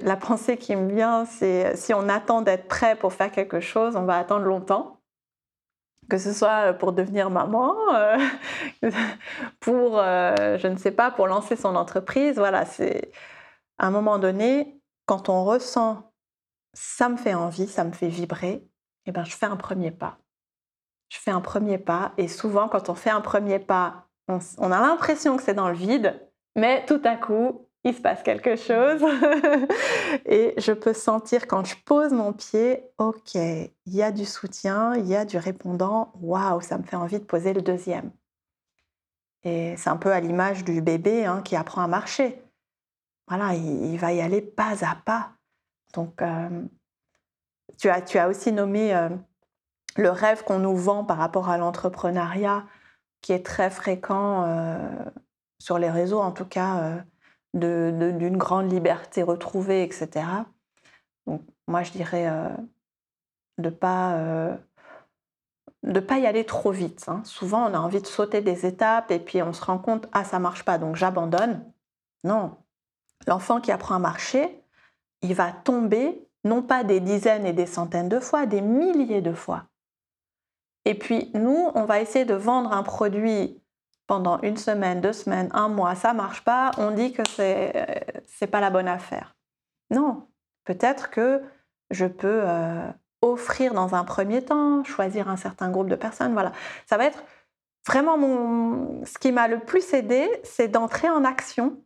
la 0.02 0.18
pensée 0.18 0.58
qui 0.58 0.76
me 0.76 0.94
vient, 0.94 1.26
c'est 1.26 1.76
si 1.78 1.94
on 1.94 2.10
attend 2.10 2.42
d'être 2.42 2.68
prêt 2.68 2.98
pour 2.98 3.14
faire 3.14 3.32
quelque 3.32 3.62
chose, 3.62 3.96
on 3.96 4.04
va 4.04 4.18
attendre 4.18 4.44
longtemps. 4.44 4.99
Que 6.10 6.18
ce 6.18 6.34
soit 6.34 6.74
pour 6.74 6.94
devenir 6.94 7.30
maman, 7.30 7.76
euh, 7.94 8.18
pour, 9.60 10.00
euh, 10.00 10.58
je 10.58 10.68
ne 10.68 10.76
sais 10.78 10.92
pas, 10.92 11.12
pour 11.12 11.28
lancer 11.28 11.56
son 11.56 11.76
entreprise. 11.76 12.38
Voilà, 12.38 12.66
c'est 12.66 13.12
à 13.78 13.88
un 13.88 13.92
moment 13.92 14.18
donné, 14.18 14.82
quand 15.06 15.30
on 15.30 15.44
ressent 15.44 16.10
ça 16.74 17.10
me 17.10 17.18
fait 17.18 17.34
envie, 17.34 17.68
ça 17.68 17.84
me 17.84 17.92
fait 17.92 18.08
vibrer, 18.08 18.68
eh 19.06 19.12
ben, 19.12 19.24
je 19.24 19.36
fais 19.36 19.46
un 19.46 19.56
premier 19.56 19.92
pas. 19.92 20.18
Je 21.10 21.18
fais 21.18 21.32
un 21.32 21.42
premier 21.42 21.78
pas 21.78 22.14
et 22.18 22.28
souvent, 22.28 22.70
quand 22.70 22.90
on 22.90 22.96
fait 22.96 23.10
un 23.10 23.22
premier 23.22 23.60
pas, 23.60 24.08
on 24.28 24.72
a 24.72 24.80
l'impression 24.80 25.38
que 25.38 25.44
c'est 25.44 25.56
dans 25.56 25.70
le 25.70 25.76
vide, 25.76 26.30
mais 26.56 26.86
tout 26.86 27.02
à 27.04 27.16
coup, 27.16 27.68
il 27.84 27.94
se 27.94 28.02
passe 28.02 28.24
quelque 28.24 28.56
chose. 28.56 29.02
et 30.26 30.54
je 30.58 30.72
peux 30.72 30.94
sentir 30.94 31.48
quand 31.48 31.66
je 31.66 31.76
pose 31.86 32.12
mon 32.12 32.34
pied, 32.34 32.84
ok, 32.98 33.36
il 33.36 33.72
y 33.86 34.04
a 34.04 34.12
du 34.12 34.26
soutien, 34.26 34.96
il 34.96 35.08
y 35.08 35.16
a 35.16 35.26
du 35.26 35.38
répondant, 35.38 36.12
waouh, 36.22 36.62
ça 36.62 36.78
me 36.78 36.84
fait 36.84 36.96
envie 36.96 37.20
de 37.20 37.26
poser 37.26 37.54
le 37.54 37.62
deuxième. 37.62 38.12
Et 39.44 39.76
c'est 39.78 39.90
un 39.90 39.98
peu 39.98 40.12
à 40.12 40.20
l'image 40.20 40.66
du 40.66 40.82
bébé 40.82 41.26
hein, 41.26 41.42
qui 41.42 41.56
apprend 41.56 41.82
à 41.82 41.88
marcher. 41.88 42.42
Voilà, 43.28 43.54
il, 43.54 43.98
va 43.98 44.12
y 44.12 44.22
aller 44.22 44.42
pas 44.42 44.84
à 44.84 44.96
pas. 44.96 45.32
Donc, 45.94 46.22
euh, 46.22 46.64
tu, 47.78 47.90
as, 47.90 48.02
tu 48.02 48.18
as 48.18 48.28
aussi 48.28 48.52
nommé 48.52 48.94
euh, 48.94 49.10
le 49.96 50.10
rêve 50.10 50.44
qu'on 50.44 50.60
nous 50.60 50.76
vend 50.76 51.06
par 51.06 51.18
rapport 51.18 51.50
à 51.50 51.58
l'entrepreneuriat, 51.58 52.66
qui 53.22 53.32
est 53.32 53.46
très 53.46 53.70
fréquent 53.70 54.44
euh, 54.46 55.06
sur 55.60 55.78
les 55.78 55.90
réseaux, 55.90 56.20
en 56.20 56.32
tout 56.32 56.46
cas 56.46 57.04
d'une 57.54 58.38
grande 58.38 58.72
liberté 58.72 59.24
retrouvée, 59.24 59.84
etc. 59.84 60.26
Donc, 61.26 61.42
moi, 61.68 61.84
je 61.84 61.92
dirais 61.92 62.28
euh, 62.28 62.50
de 63.58 63.70
pas, 63.70 64.14
euh, 64.18 64.56
pas 66.08 66.20
y 66.20 66.28
aller 66.28 66.46
trop 66.46 66.72
vite. 66.72 67.06
Hein. 67.08 67.22
Souvent, 67.24 67.70
on 67.70 67.74
a 67.74 67.80
envie 67.80 68.02
de 68.02 68.08
sauter 68.08 68.42
des 68.42 68.66
étapes 68.66 69.12
et 69.12 69.20
puis 69.20 69.42
on 69.42 69.54
se 69.54 69.64
rend 69.64 69.78
compte, 69.78 70.08
ah, 70.12 70.24
ça 70.24 70.40
marche 70.40 70.64
pas, 70.64 70.78
donc 70.78 70.96
j'abandonne. 70.96 71.64
Non. 72.24 72.58
L'enfant 73.28 73.62
qui 73.62 73.72
apprend 73.72 73.96
à 73.96 74.00
marcher, 74.00 74.64
il 75.22 75.36
va 75.36 75.52
tomber, 75.52 76.28
non 76.44 76.62
pas 76.62 76.84
des 76.84 77.00
dizaines 77.00 77.46
et 77.46 77.54
des 77.54 77.66
centaines 77.66 78.10
de 78.10 78.20
fois, 78.20 78.46
des 78.46 78.62
milliers 78.62 79.22
de 79.22 79.34
fois. 79.34 79.66
Et 80.86 80.96
puis, 80.96 81.30
nous, 81.34 81.70
on 81.76 81.84
va 81.84 82.00
essayer 82.00 82.26
de 82.26 82.34
vendre 82.34 82.72
un 82.72 82.84
produit 82.84 83.59
pendant 84.10 84.42
une 84.42 84.58
semaine, 84.58 85.02
deux 85.02 85.14
semaines, 85.14 85.50
un 85.54 85.70
mois, 85.70 85.94
ça 85.94 86.14
marche 86.14 86.44
pas, 86.44 86.72
on 86.80 86.90
dit 86.90 87.14
que 87.14 87.22
c'est 87.36 88.24
c'est 88.26 88.48
pas 88.48 88.60
la 88.60 88.72
bonne 88.72 88.88
affaire. 88.88 89.36
Non, 89.92 90.28
peut-être 90.66 91.12
que 91.12 91.44
je 91.92 92.08
peux 92.08 92.42
euh, 92.44 92.92
offrir 93.22 93.76
dans 93.76 93.94
un 93.94 94.04
premier 94.04 94.44
temps, 94.44 94.84
choisir 94.84 95.30
un 95.30 95.38
certain 95.38 95.70
groupe 95.70 95.90
de 95.90 95.96
personnes. 95.96 96.34
Voilà, 96.34 96.54
ça 96.88 96.98
va 96.98 97.06
être 97.06 97.24
vraiment 97.86 98.18
mon. 98.18 99.06
Ce 99.06 99.20
qui 99.20 99.32
m'a 99.32 99.48
le 99.48 99.60
plus 99.60 99.94
aidé, 99.94 100.28
c'est 100.44 100.70
d'entrer 100.70 101.08
en 101.08 101.24
action 101.24 101.80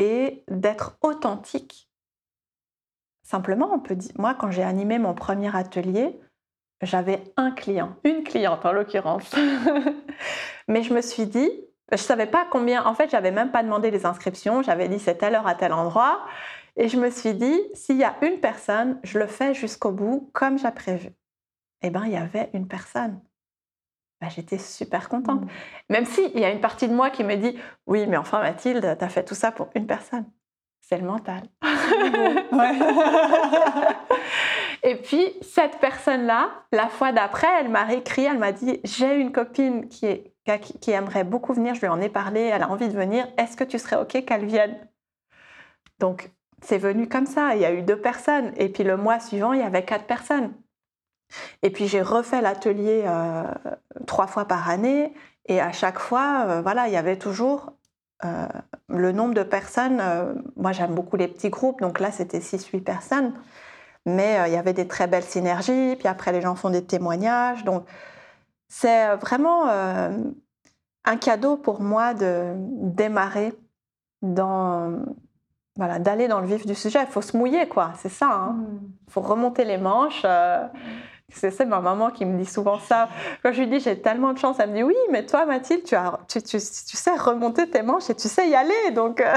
et 0.00 0.44
d'être 0.48 0.98
authentique. 1.02 1.88
Simplement, 3.22 3.70
on 3.72 3.78
peut 3.78 3.94
dire. 3.94 4.10
Moi, 4.18 4.34
quand 4.34 4.50
j'ai 4.50 4.64
animé 4.64 4.98
mon 4.98 5.14
premier 5.14 5.54
atelier, 5.54 6.18
j'avais 6.82 7.22
un 7.36 7.50
client, 7.50 7.96
une 8.04 8.22
cliente 8.22 8.64
en 8.64 8.72
l'occurrence. 8.72 9.34
Mais 10.68 10.82
je 10.82 10.94
me 10.94 11.00
suis 11.00 11.26
dit, 11.26 11.50
je 11.90 11.96
ne 11.96 11.98
savais 11.98 12.26
pas 12.26 12.46
combien, 12.50 12.84
en 12.84 12.94
fait, 12.94 13.10
j'avais 13.10 13.32
même 13.32 13.50
pas 13.50 13.62
demandé 13.62 13.90
les 13.90 14.06
inscriptions, 14.06 14.62
j'avais 14.62 14.88
dit 14.88 14.98
c'est 14.98 15.16
telle 15.16 15.34
heure 15.34 15.46
à 15.46 15.54
tel 15.54 15.72
endroit. 15.72 16.24
Et 16.76 16.88
je 16.88 16.96
me 16.96 17.10
suis 17.10 17.34
dit, 17.34 17.60
s'il 17.74 17.96
y 17.96 18.04
a 18.04 18.14
une 18.22 18.38
personne, 18.38 19.00
je 19.02 19.18
le 19.18 19.26
fais 19.26 19.54
jusqu'au 19.54 19.90
bout 19.90 20.30
comme 20.32 20.58
j'ai 20.58 20.70
prévu. 20.70 21.10
Eh 21.82 21.90
bien, 21.90 22.04
il 22.06 22.12
y 22.12 22.16
avait 22.16 22.50
une 22.54 22.68
personne. 22.68 23.20
Ben, 24.20 24.28
J'étais 24.28 24.58
super 24.58 25.08
contente. 25.08 25.42
Mmh. 25.42 25.48
Même 25.88 26.04
s'il 26.04 26.38
y 26.38 26.44
a 26.44 26.50
une 26.50 26.60
partie 26.60 26.88
de 26.88 26.94
moi 26.94 27.10
qui 27.10 27.24
me 27.24 27.36
dit, 27.36 27.58
oui, 27.86 28.06
mais 28.06 28.16
enfin 28.16 28.40
Mathilde, 28.40 28.96
tu 28.98 29.04
as 29.04 29.08
fait 29.08 29.24
tout 29.24 29.34
ça 29.34 29.50
pour 29.50 29.68
une 29.74 29.86
personne. 29.86 30.26
C'est 30.80 30.98
le 30.98 31.06
mental. 31.06 31.42
Et 34.82 34.96
puis, 34.96 35.34
cette 35.42 35.78
personne-là, 35.78 36.50
la 36.72 36.88
fois 36.88 37.12
d'après, 37.12 37.48
elle 37.60 37.68
m'a 37.68 37.84
réécrit, 37.84 38.24
elle 38.24 38.38
m'a 38.38 38.52
dit, 38.52 38.80
j'ai 38.84 39.14
une 39.16 39.32
copine 39.32 39.88
qui, 39.88 40.32
aimerait 40.88 41.24
beaucoup 41.24 41.52
venir, 41.52 41.74
je 41.74 41.80
lui 41.80 41.88
en 41.88 42.00
ai 42.00 42.08
parlé, 42.08 42.40
elle 42.40 42.62
a 42.62 42.70
envie 42.70 42.88
de 42.88 42.96
venir, 42.96 43.26
est-ce 43.36 43.56
que 43.56 43.64
tu 43.64 43.78
serais 43.78 43.96
OK 43.96 44.24
qu'elle 44.24 44.46
vienne? 44.46 44.76
Donc, 45.98 46.30
c'est 46.62 46.78
venu 46.78 47.08
comme 47.08 47.26
ça, 47.26 47.54
il 47.54 47.60
y 47.60 47.64
a 47.64 47.72
eu 47.72 47.82
deux 47.82 48.00
personnes, 48.00 48.52
et 48.56 48.68
puis 48.70 48.84
le 48.84 48.96
mois 48.96 49.20
suivant, 49.20 49.52
il 49.52 49.60
y 49.60 49.64
avait 49.64 49.84
quatre 49.84 50.06
personnes. 50.06 50.52
Et 51.62 51.70
puis 51.70 51.86
j'ai 51.86 52.02
refait 52.02 52.40
l'atelier 52.40 53.04
euh, 53.06 53.44
trois 54.06 54.26
fois 54.26 54.46
par 54.46 54.68
année, 54.68 55.12
et 55.46 55.60
à 55.60 55.72
chaque 55.72 55.98
fois, 55.98 56.46
euh, 56.48 56.62
voilà, 56.62 56.88
il 56.88 56.94
y 56.94 56.96
avait 56.96 57.18
toujours 57.18 57.72
euh, 58.24 58.46
le 58.88 59.12
nombre 59.12 59.34
de 59.34 59.42
personnes. 59.42 60.02
moi, 60.56 60.72
j'aime 60.72 60.94
beaucoup 60.94 61.16
les 61.16 61.28
petits 61.28 61.50
groupes, 61.50 61.80
donc 61.80 62.00
là, 62.00 62.10
c'était 62.10 62.40
6-8 62.40 62.82
personnes. 62.82 63.34
Mais 64.06 64.38
euh, 64.38 64.48
il 64.48 64.52
y 64.54 64.56
avait 64.56 64.72
des 64.72 64.88
très 64.88 65.06
belles 65.06 65.24
synergies. 65.24 65.96
Puis 65.96 66.08
après, 66.08 66.32
les 66.32 66.40
gens 66.40 66.54
font 66.54 66.70
des 66.70 66.84
témoignages. 66.84 67.64
Donc, 67.64 67.84
c'est 68.68 69.08
euh, 69.08 69.16
vraiment 69.16 69.68
euh, 69.68 70.10
un 71.04 71.16
cadeau 71.16 71.56
pour 71.56 71.80
moi 71.80 72.14
de 72.14 72.54
démarrer 72.56 73.52
dans 74.22 74.98
voilà 75.76 75.98
d'aller 75.98 76.28
dans 76.28 76.40
le 76.40 76.46
vif 76.46 76.66
du 76.66 76.74
sujet 76.74 77.00
il 77.00 77.06
faut 77.06 77.22
se 77.22 77.34
mouiller 77.34 77.66
quoi 77.66 77.92
c'est 77.96 78.10
ça 78.10 78.26
il 78.26 78.32
hein. 78.32 78.52
mm. 78.52 78.80
faut 79.08 79.22
remonter 79.22 79.64
les 79.64 79.78
manches 79.78 80.26
C'est 81.32 81.50
ça 81.50 81.64
ma 81.64 81.80
maman 81.80 82.10
qui 82.10 82.24
me 82.24 82.38
dit 82.38 82.50
souvent 82.50 82.78
ça. 82.78 83.08
Quand 83.42 83.52
je 83.52 83.60
lui 83.60 83.68
dis 83.68 83.80
j'ai 83.80 84.00
tellement 84.00 84.32
de 84.32 84.38
chance, 84.38 84.56
elle 84.58 84.70
me 84.70 84.76
dit 84.76 84.82
oui, 84.82 84.96
mais 85.10 85.24
toi 85.26 85.46
Mathilde, 85.46 85.84
tu, 85.84 85.94
as, 85.94 86.20
tu, 86.28 86.42
tu, 86.42 86.58
tu 86.58 86.96
sais 86.96 87.14
remonter 87.16 87.68
tes 87.68 87.82
manches 87.82 88.10
et 88.10 88.14
tu 88.14 88.28
sais 88.28 88.48
y 88.48 88.54
aller. 88.54 88.90
Donc. 88.94 89.20
Euh. 89.20 89.34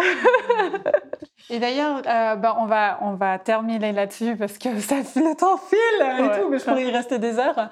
et 1.50 1.60
d'ailleurs, 1.60 2.02
euh, 2.08 2.36
bah, 2.36 2.56
on, 2.60 2.66
va, 2.66 3.00
on 3.02 3.14
va 3.14 3.40
terminer 3.40 3.92
là-dessus 3.92 4.36
parce 4.36 4.58
que 4.58 4.80
ça, 4.80 4.96
le 4.98 5.36
temps 5.36 5.58
file 5.58 6.26
et 6.26 6.40
tout, 6.40 6.50
mais 6.50 6.60
je 6.60 6.66
pourrais 6.66 6.86
y 6.86 6.92
rester 6.92 7.20
des 7.20 7.38
heures. 7.38 7.70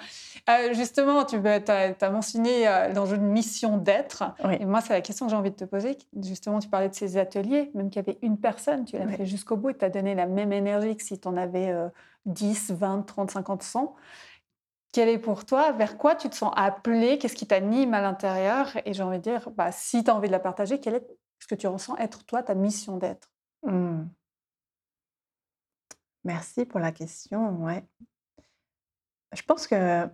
Euh, 0.50 0.74
justement, 0.74 1.24
tu 1.24 1.38
as, 1.38 2.10
mentionné 2.10 2.66
dans 2.94 3.06
une 3.06 3.28
mission 3.28 3.78
d'être. 3.78 4.24
Et 4.60 4.66
moi, 4.66 4.82
c'est 4.82 4.94
la 4.94 5.02
question 5.02 5.26
que 5.26 5.32
j'ai 5.32 5.38
envie 5.38 5.52
de 5.52 5.56
te 5.56 5.66
poser. 5.66 5.98
Justement, 6.22 6.60
tu 6.60 6.68
parlais 6.68 6.90
de 6.90 6.96
ces 6.96 7.18
ateliers, 7.18 7.72
même 7.74 7.90
qu'il 7.90 8.02
y 8.02 8.10
avait 8.10 8.18
une 8.22 8.38
personne, 8.38 8.86
tu 8.86 8.98
l'as 8.98 9.08
fait 9.08 9.26
jusqu'au 9.26 9.56
bout 9.56 9.70
et 9.70 9.78
tu 9.78 9.86
as 9.86 9.90
donné 9.90 10.16
la 10.16 10.26
même 10.26 10.52
énergie 10.52 10.96
que 10.96 11.04
si 11.04 11.20
tu 11.20 11.28
en 11.28 11.38
avais 11.38 11.74
10, 12.26 12.72
20, 12.72 13.04
30, 13.04 13.32
50, 13.32 13.64
100. 13.64 13.96
Quel 14.94 15.08
est 15.10 15.20
pour 15.20 15.46
toi? 15.46 15.72
Vers 15.72 15.98
quoi 15.98 16.16
tu 16.16 16.30
te 16.30 16.36
sens 16.36 16.54
appelé? 16.56 17.18
Qu'est-ce 17.18 17.36
qui 17.36 17.48
t'anime 17.48 17.94
à 17.94 18.02
l'intérieur? 18.02 18.76
Et 18.86 18.94
j'ai 18.94 19.04
envie 19.04 19.18
de 19.18 19.24
dire, 19.24 19.50
bah, 19.52 19.72
si 19.72 20.04
tu 20.04 20.12
as 20.12 20.16
envie 20.16 20.28
de 20.28 20.34
la 20.34 20.40
partager, 20.40 20.80
quel 20.80 20.96
est 20.96 21.08
ce 21.40 21.48
que 21.48 21.56
tu 21.56 21.68
ressens 21.68 21.96
être 21.98 22.26
toi, 22.26 22.44
ta 22.44 22.56
mission 22.56 22.98
d'être? 22.98 23.32
Mmh. 23.64 24.04
Merci 26.24 26.66
pour 26.66 26.80
la 26.80 26.92
question. 26.92 27.64
Ouais. 27.64 27.86
Je 29.32 29.42
pense 29.44 29.66
que 29.66 30.08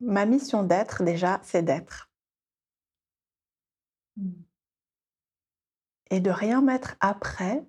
ma 0.00 0.26
mission 0.26 0.62
d'être, 0.64 1.04
déjà, 1.04 1.40
c'est 1.42 1.62
d'être. 1.62 2.10
Mmh. 4.16 4.32
Et 6.10 6.20
de 6.20 6.30
rien 6.30 6.60
mettre 6.60 6.96
après, 7.00 7.64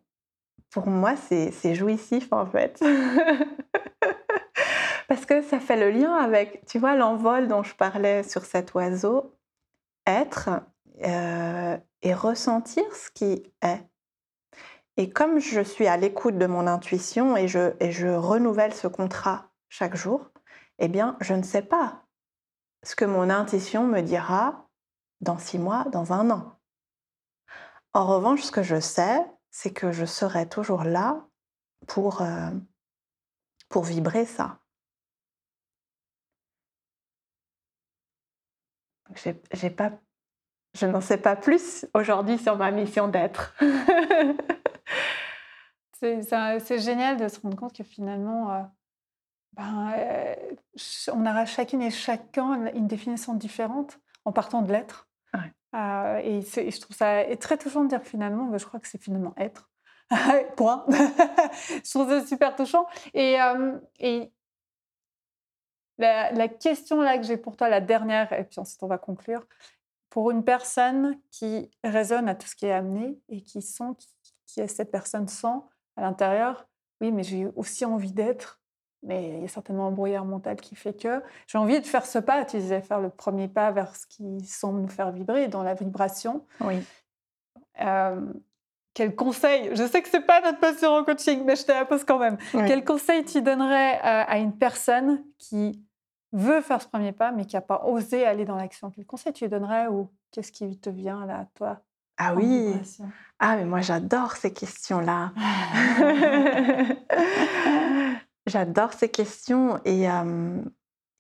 pour 0.75 0.87
moi, 0.87 1.15
c'est 1.15 1.73
jouissif 1.73 2.33
en 2.33 2.45
fait. 2.45 2.83
Parce 5.07 5.25
que 5.25 5.41
ça 5.41 5.61
fait 5.61 5.77
le 5.77 5.89
lien 5.89 6.11
avec, 6.11 6.65
tu 6.65 6.79
vois, 6.79 6.97
l'envol 6.97 7.47
dont 7.47 7.63
je 7.63 7.73
parlais 7.73 8.23
sur 8.23 8.43
cet 8.43 8.73
oiseau, 8.73 9.37
être 10.05 10.49
euh, 11.01 11.77
et 12.01 12.13
ressentir 12.13 12.83
ce 12.93 13.09
qui 13.09 13.53
est. 13.61 13.87
Et 14.97 15.09
comme 15.09 15.39
je 15.39 15.61
suis 15.61 15.87
à 15.87 15.95
l'écoute 15.95 16.37
de 16.37 16.45
mon 16.45 16.67
intuition 16.67 17.37
et 17.37 17.47
je, 17.47 17.71
et 17.79 17.93
je 17.93 18.07
renouvelle 18.07 18.73
ce 18.73 18.89
contrat 18.89 19.51
chaque 19.69 19.95
jour, 19.95 20.29
eh 20.79 20.89
bien, 20.89 21.15
je 21.21 21.35
ne 21.35 21.43
sais 21.43 21.61
pas 21.61 22.03
ce 22.83 22.97
que 22.97 23.05
mon 23.05 23.29
intuition 23.29 23.87
me 23.87 24.01
dira 24.01 24.67
dans 25.21 25.37
six 25.37 25.57
mois, 25.57 25.85
dans 25.93 26.11
un 26.11 26.29
an. 26.31 26.59
En 27.93 28.05
revanche, 28.05 28.41
ce 28.41 28.51
que 28.51 28.61
je 28.61 28.81
sais, 28.81 29.25
c'est 29.57 29.71
que 29.71 29.93
je 29.93 30.03
serai 30.03 30.49
toujours 30.49 30.83
là 30.83 31.25
pour, 31.87 32.21
euh, 32.21 32.51
vibrer 33.73 34.25
ça. 34.25 34.59
Je 39.15 40.85
n'en 40.85 41.01
sais 41.01 41.17
pas 41.17 41.37
plus 41.37 41.85
aujourd'hui 41.93 42.37
sur 42.37 42.57
ma 42.57 42.71
mission 42.71 43.07
d'être. 43.07 43.55
c'est 45.93 46.79
génial 46.79 47.17
de 47.17 47.29
se 47.29 47.39
rendre 47.39 47.57
compte 47.57 47.75
que 47.75 47.83
finalement, 47.83 48.51
euh, 48.51 48.61
ben, 49.53 49.93
euh, 49.93 50.35
on 51.13 51.25
aura 51.25 51.45
chacune 51.45 51.81
et 51.81 51.91
chacun 51.91 52.73
une 52.73 52.87
définition 52.87 53.33
différente 53.33 53.99
en 54.25 54.33
partant 54.33 54.61
de 54.61 54.71
l'être. 54.71 55.07
Euh, 55.75 56.21
et, 56.23 56.41
je 56.41 56.79
trouve 56.79 56.95
ça 56.95 57.23
très 57.37 57.57
touchant 57.57 57.83
de 57.83 57.89
dire 57.89 58.03
finalement, 58.03 58.45
bah, 58.45 58.57
je 58.57 58.65
crois 58.65 58.79
que 58.79 58.87
c'est 58.87 59.01
finalement 59.01 59.33
être. 59.37 59.69
Point. 60.55 60.85
je 60.89 61.89
trouve 61.89 62.09
ça 62.09 62.25
super 62.25 62.55
touchant. 62.55 62.87
Et, 63.13 63.41
euh, 63.41 63.77
et 63.99 64.31
la, 65.97 66.47
question 66.47 67.01
là 67.01 67.17
que 67.17 67.23
j'ai 67.23 67.37
pour 67.37 67.57
toi, 67.57 67.69
la 67.69 67.81
dernière, 67.81 68.31
et 68.33 68.43
puis 68.43 68.59
ensuite 68.59 68.81
on 68.83 68.87
va 68.87 68.97
conclure, 68.97 69.45
pour 70.09 70.31
une 70.31 70.43
personne 70.43 71.19
qui 71.31 71.69
résonne 71.83 72.29
à 72.29 72.35
tout 72.35 72.47
ce 72.47 72.55
qui 72.55 72.67
est 72.67 72.71
amené 72.71 73.19
et 73.27 73.41
qui 73.41 73.61
sent, 73.61 73.95
qui, 73.97 74.07
qui 74.45 74.67
cette 74.69 74.91
personne 74.91 75.27
sent 75.27 75.57
à 75.97 76.01
l'intérieur, 76.01 76.67
oui, 77.01 77.11
mais 77.11 77.23
j'ai 77.23 77.47
aussi 77.55 77.83
envie 77.83 78.13
d'être 78.13 78.61
mais 79.05 79.29
il 79.29 79.41
y 79.41 79.45
a 79.45 79.47
certainement 79.47 79.87
un 79.87 79.91
brouillard 79.91 80.25
mental 80.25 80.57
qui 80.57 80.75
fait 80.75 80.93
que 80.93 81.21
j'ai 81.47 81.57
envie 81.57 81.79
de 81.79 81.85
faire 81.85 82.05
ce 82.05 82.19
pas. 82.19 82.43
Tu 82.45 82.57
disais 82.57 82.81
faire 82.81 82.99
le 82.99 83.09
premier 83.09 83.47
pas 83.47 83.71
vers 83.71 83.95
ce 83.95 84.05
qui 84.07 84.45
semble 84.45 84.81
nous 84.81 84.87
faire 84.87 85.11
vibrer, 85.11 85.47
dans 85.47 85.63
la 85.63 85.75
vibration. 85.75 86.45
Oui. 86.61 86.83
Euh, 87.81 88.21
quel 88.93 89.15
conseil 89.15 89.75
Je 89.75 89.85
sais 89.85 90.01
que 90.01 90.09
c'est 90.09 90.25
pas 90.25 90.41
notre 90.41 90.59
passion 90.59 90.89
en 90.89 91.03
coaching, 91.03 91.43
mais 91.45 91.55
je 91.55 91.65
te 91.65 91.71
la 91.71 91.85
pose 91.85 92.03
quand 92.03 92.17
même. 92.17 92.37
Quel 92.51 92.83
conseil 92.83 93.23
tu 93.25 93.41
donnerais 93.41 93.97
euh, 93.97 94.23
à 94.27 94.37
une 94.37 94.57
personne 94.57 95.23
qui 95.37 95.83
veut 96.31 96.61
faire 96.61 96.81
ce 96.81 96.87
premier 96.87 97.11
pas, 97.11 97.31
mais 97.31 97.45
qui 97.45 97.55
n'a 97.55 97.61
pas 97.61 97.83
osé 97.85 98.25
aller 98.25 98.45
dans 98.45 98.55
l'action? 98.55 98.89
Quel 98.89 99.05
conseil 99.05 99.33
tu 99.33 99.43
lui 99.43 99.49
donnerais 99.49 99.87
ou 99.87 100.09
qu'est-ce 100.31 100.51
qui 100.51 100.79
te 100.79 100.89
vient 100.89 101.25
là, 101.25 101.47
toi 101.55 101.81
Ah 102.17 102.33
oui. 102.33 102.73
Ah 103.39 103.57
mais 103.57 103.65
moi 103.65 103.81
j'adore 103.81 104.31
ces 104.31 104.53
questions-là. 104.53 105.33
J'adore 108.45 108.93
ces 108.93 109.09
questions 109.09 109.81
et, 109.85 110.07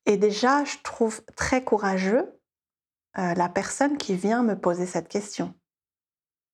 et, 0.05 0.17
déjà, 0.17 0.63
je 0.63 0.77
trouve 0.83 1.23
très 1.35 1.63
courageux 1.63 2.39
la 3.15 3.49
personne 3.49 3.97
qui 3.97 4.15
vient 4.15 4.43
me 4.43 4.55
poser 4.55 4.85
cette 4.85 5.07
question. 5.07 5.53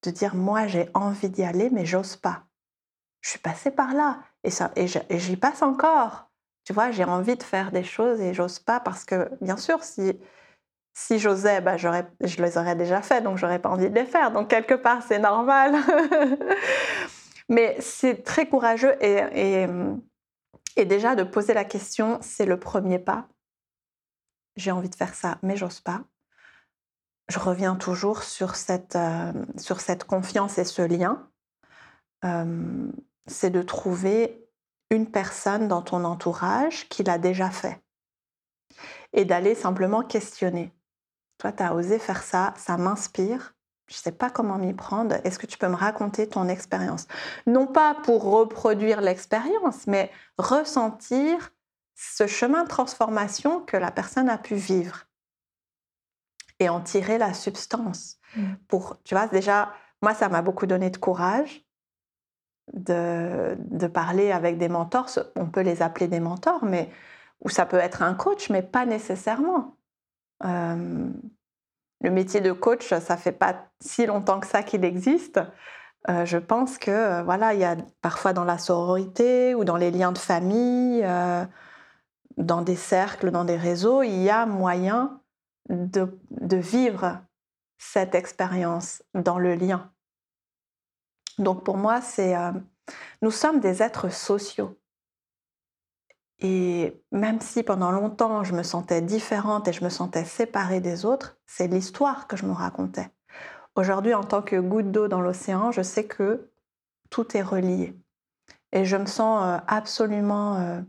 De 0.04 0.12
dire, 0.12 0.34
moi, 0.34 0.68
j'ai 0.68 0.90
envie 0.94 1.30
d'y 1.30 1.44
aller, 1.44 1.70
mais 1.70 1.86
j'ose 1.86 2.16
pas. 2.16 2.46
Je 3.20 3.32
suis 3.32 3.40
passée 3.40 3.72
par 3.72 3.94
là 3.94 4.20
et, 4.44 4.50
et 4.76 5.20
j'y 5.20 5.36
passe 5.36 5.62
encore. 5.62 6.32
Tu 6.64 6.74
vois, 6.74 6.92
j'ai 6.92 7.04
envie 7.04 7.36
de 7.36 7.44
faire 7.44 7.72
des 7.72 7.84
choses 7.84 8.22
et 8.22 8.34
j'ose 8.34 8.60
pas 8.60 8.80
parce 8.80 9.04
que, 9.04 9.30
bien 9.42 9.58
sûr, 9.58 9.84
si, 9.84 10.14
si 10.94 11.20
j'osais, 11.20 11.60
bah, 11.62 11.78
je 11.78 12.42
les 12.42 12.58
aurais 12.58 12.76
déjà 12.76 13.02
fait, 13.02 13.22
donc 13.22 13.38
j'aurais 13.38 13.60
pas 13.60 13.70
envie 13.70 13.90
de 13.90 13.96
les 13.96 14.06
faire. 14.06 14.32
Donc, 14.32 14.48
quelque 14.48 14.76
part, 14.76 15.04
c'est 15.04 15.20
normal. 15.20 15.76
mais 17.50 17.76
c'est 17.80 18.24
très 18.24 18.48
courageux 18.48 18.96
et 19.02 19.68
et 20.76 20.86
déjà, 20.86 21.16
de 21.16 21.24
poser 21.24 21.54
la 21.54 21.66
question, 21.66 22.20
c'est 22.22 22.46
le 22.46 22.60
premier 22.60 23.00
pas. 23.00 23.28
J'ai 24.56 24.72
envie 24.72 24.90
de 24.90 24.96
faire 24.96 25.14
ça, 25.14 25.38
mais 25.42 25.58
j'ose 25.58 25.80
pas. 25.80 26.04
Je 27.30 27.40
reviens 27.40 27.76
toujours 27.76 28.24
sur 28.24 28.56
cette, 28.56 28.96
euh, 28.96 29.32
sur 29.58 29.80
cette 29.80 30.04
confiance 30.04 30.58
et 30.58 30.66
ce 30.66 30.82
lien. 30.82 31.30
Euh, 32.26 32.92
c'est 33.28 33.50
de 33.50 33.62
trouver 33.62 34.48
une 34.90 35.10
personne 35.10 35.68
dans 35.68 35.82
ton 35.82 36.04
entourage 36.04 36.90
qui 36.90 37.04
l'a 37.04 37.18
déjà 37.18 37.50
fait. 37.50 37.82
Et 39.14 39.26
d'aller 39.26 39.56
simplement 39.56 40.04
questionner. 40.04 40.74
Toi, 41.38 41.52
tu 41.52 41.64
as 41.64 41.74
osé 41.74 42.00
faire 42.00 42.24
ça, 42.24 42.54
ça 42.58 42.78
m'inspire 42.78 43.56
je 43.92 43.98
ne 43.98 44.02
sais 44.02 44.12
pas 44.14 44.30
comment 44.30 44.58
m'y 44.58 44.74
prendre. 44.74 45.16
Est-ce 45.26 45.38
que 45.38 45.46
tu 45.46 45.58
peux 45.58 45.68
me 45.68 45.76
raconter 45.76 46.28
ton 46.28 46.48
expérience? 46.48 47.08
Non 47.46 47.68
pas 47.68 47.94
pour 48.04 48.24
reproduire 48.24 49.02
l'expérience, 49.02 49.86
mais 49.86 50.10
ressentir 50.38 51.52
ce 51.96 52.26
chemin 52.26 52.64
de 52.64 52.70
transformation 52.70 53.60
que 53.60 53.76
la 53.76 53.92
personne 53.92 54.30
a 54.30 54.38
pu 54.38 54.56
vivre 54.56 55.08
et 56.60 56.70
en 56.70 56.80
tirer 56.80 57.18
la 57.18 57.34
substance. 57.34 58.18
Mmh. 58.36 58.54
Pour, 58.70 59.02
tu 59.04 59.14
vois, 59.14 59.28
déjà, 59.28 59.74
moi, 60.02 60.14
ça 60.14 60.30
m'a 60.30 60.42
beaucoup 60.42 60.68
donné 60.68 60.90
de 60.90 60.98
courage 60.98 61.66
de, 62.72 63.58
de, 63.60 63.88
parler 63.88 64.32
avec 64.32 64.58
des 64.58 64.70
mentors. 64.70 65.10
On 65.36 65.48
peut 65.48 65.62
les 65.62 65.82
appeler 65.82 66.08
des 66.08 66.22
mentors, 66.22 66.64
mais 66.64 66.90
ou 67.42 67.50
ça 67.50 67.66
peut 67.66 67.78
être 67.78 68.04
un 68.04 68.14
coach, 68.14 68.50
mais 68.50 68.62
pas 68.62 68.86
nécessairement. 68.86 69.76
Euh, 70.46 71.10
le 72.02 72.10
métier 72.10 72.42
de 72.42 72.52
coach, 72.52 72.90
ça 72.90 73.18
fait 73.18 73.32
pas 73.32 73.68
si 73.80 74.06
longtemps 74.06 74.40
que 74.40 74.48
ça 74.48 74.64
qu'il 74.64 74.84
existe. 74.84 75.40
Euh, 76.10 76.26
je 76.26 76.38
pense 76.38 76.80
que 76.80 76.90
euh, 76.90 77.24
voilà, 77.24 77.54
il 77.54 77.60
y 77.60 77.64
a 77.64 77.78
parfois 78.02 78.34
dans 78.34 78.44
la 78.44 78.58
sororité 78.58 79.54
ou 79.54 79.64
dans 79.64 79.78
les 79.78 79.92
liens 79.92 80.12
de 80.12 80.18
famille, 80.18 81.02
euh, 81.04 81.46
dans 82.38 82.64
des 82.64 82.76
cercles, 82.76 83.30
dans 83.30 83.46
des 83.46 83.56
réseaux, 83.56 84.02
il 84.02 84.20
y 84.22 84.30
a 84.30 84.48
moyen 84.48 85.22
de, 85.70 86.20
de 86.32 86.58
vivre 86.58 87.20
cette 87.78 88.16
expérience 88.16 89.04
dans 89.14 89.38
le 89.38 89.54
lien. 89.54 89.92
Donc 91.38 91.64
pour 91.64 91.78
moi, 91.78 92.02
c'est 92.02 92.36
nous 93.22 93.32
sommes 93.32 93.60
des 93.60 93.82
êtres 93.82 94.10
sociaux. 94.10 94.78
Et 96.42 97.00
même 97.12 97.40
si 97.40 97.62
pendant 97.62 97.92
longtemps 97.92 98.44
je 98.44 98.54
me 98.54 98.64
sentais 98.64 99.02
différente 99.02 99.68
et 99.68 99.74
je 99.74 99.84
me 99.84 99.90
sentais 99.90 100.26
séparée 100.26 100.82
des 100.82 101.06
autres, 101.06 101.38
c'est 101.46 101.68
l'histoire 101.68 102.28
que 102.28 102.36
je 102.36 102.46
me 102.46 102.52
racontais. 102.52 103.10
Aujourd'hui, 103.76 104.14
en 104.14 104.24
tant 104.24 104.42
que 104.42 104.60
goutte 104.60 104.92
d'eau 104.92 105.08
dans 105.08 105.22
l'océan, 105.22 105.72
je 105.72 105.82
sais 105.82 106.06
que 106.06 106.52
tout 107.10 107.38
est 107.38 107.44
relié. 107.44 107.96
Et 108.72 108.86
je 108.86 108.98
me 108.98 109.06
sens 109.06 109.44
euh, 109.44 109.64
absolument 109.68 110.58
euh, 110.58 110.82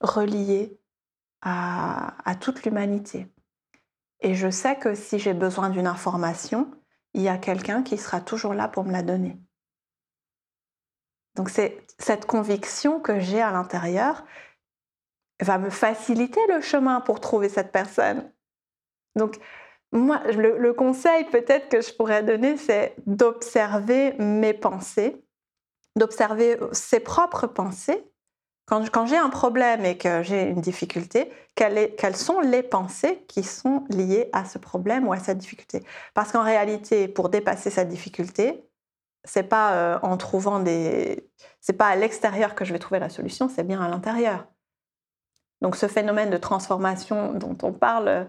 reliée 0.00 0.78
à, 1.42 2.14
à 2.28 2.34
toute 2.34 2.64
l'humanité. 2.64 3.28
Et 4.20 4.34
je 4.34 4.50
sais 4.50 4.76
que 4.76 4.94
si 4.94 5.18
j'ai 5.18 5.34
besoin 5.34 5.70
d'une 5.70 5.86
information, 5.86 6.70
il 7.14 7.22
y 7.22 7.28
a 7.28 7.38
quelqu'un 7.38 7.82
qui 7.82 7.98
sera 7.98 8.20
toujours 8.20 8.54
là 8.54 8.68
pour 8.68 8.84
me 8.84 8.92
la 8.92 9.02
donner. 9.02 9.38
Donc 11.34 11.50
c'est 11.50 11.86
cette 11.98 12.26
conviction 12.26 13.00
que 13.00 13.20
j'ai 13.20 13.40
à 13.40 13.52
l'intérieur 13.52 14.24
va 15.42 15.58
me 15.58 15.70
faciliter 15.70 16.40
le 16.48 16.60
chemin 16.60 17.00
pour 17.00 17.20
trouver 17.20 17.48
cette 17.48 17.72
personne. 17.72 18.30
Donc, 19.16 19.38
moi, 19.92 20.22
le, 20.32 20.72
conseil 20.72 21.24
peut-être 21.24 21.68
que 21.68 21.82
je 21.82 21.92
pourrais 21.92 22.22
donner, 22.22 22.56
c'est 22.56 22.94
d'observer 23.06 24.14
mes 24.18 24.54
pensées, 24.54 25.22
d'observer 25.96 26.56
ses 26.72 27.00
propres 27.00 27.46
pensées. 27.46 28.02
Quand, 28.66 29.04
j'ai 29.04 29.18
un 29.18 29.28
problème 29.28 29.84
et 29.84 29.98
que 29.98 30.22
j'ai 30.22 30.44
une 30.44 30.62
difficulté, 30.62 31.30
quelles, 31.54 32.16
sont 32.16 32.40
les 32.40 32.62
pensées 32.62 33.22
qui 33.28 33.42
sont 33.42 33.84
liées 33.90 34.30
à 34.32 34.46
ce 34.46 34.56
problème 34.56 35.06
ou 35.06 35.12
à 35.12 35.18
cette 35.18 35.36
difficulté? 35.36 35.84
Parce 36.14 36.32
qu'en 36.32 36.42
réalité, 36.42 37.06
pour 37.06 37.28
dépasser 37.28 37.68
cette 37.68 37.88
difficulté, 37.88 38.64
c'est 39.24 39.42
pas 39.42 39.74
euh, 39.74 39.98
en 40.02 40.16
trouvant 40.16 40.58
des, 40.58 41.28
c'est 41.60 41.74
pas 41.74 41.88
à 41.88 41.96
l'extérieur 41.96 42.54
que 42.54 42.64
je 42.64 42.72
vais 42.72 42.78
trouver 42.78 42.98
la 42.98 43.10
solution, 43.10 43.50
c'est 43.54 43.64
bien 43.64 43.82
à 43.82 43.88
l'intérieur. 43.88 44.46
Donc 45.62 45.76
ce 45.76 45.86
phénomène 45.86 46.28
de 46.28 46.36
transformation 46.36 47.32
dont 47.34 47.56
on 47.62 47.72
parle 47.72 48.08
euh, 48.08 48.24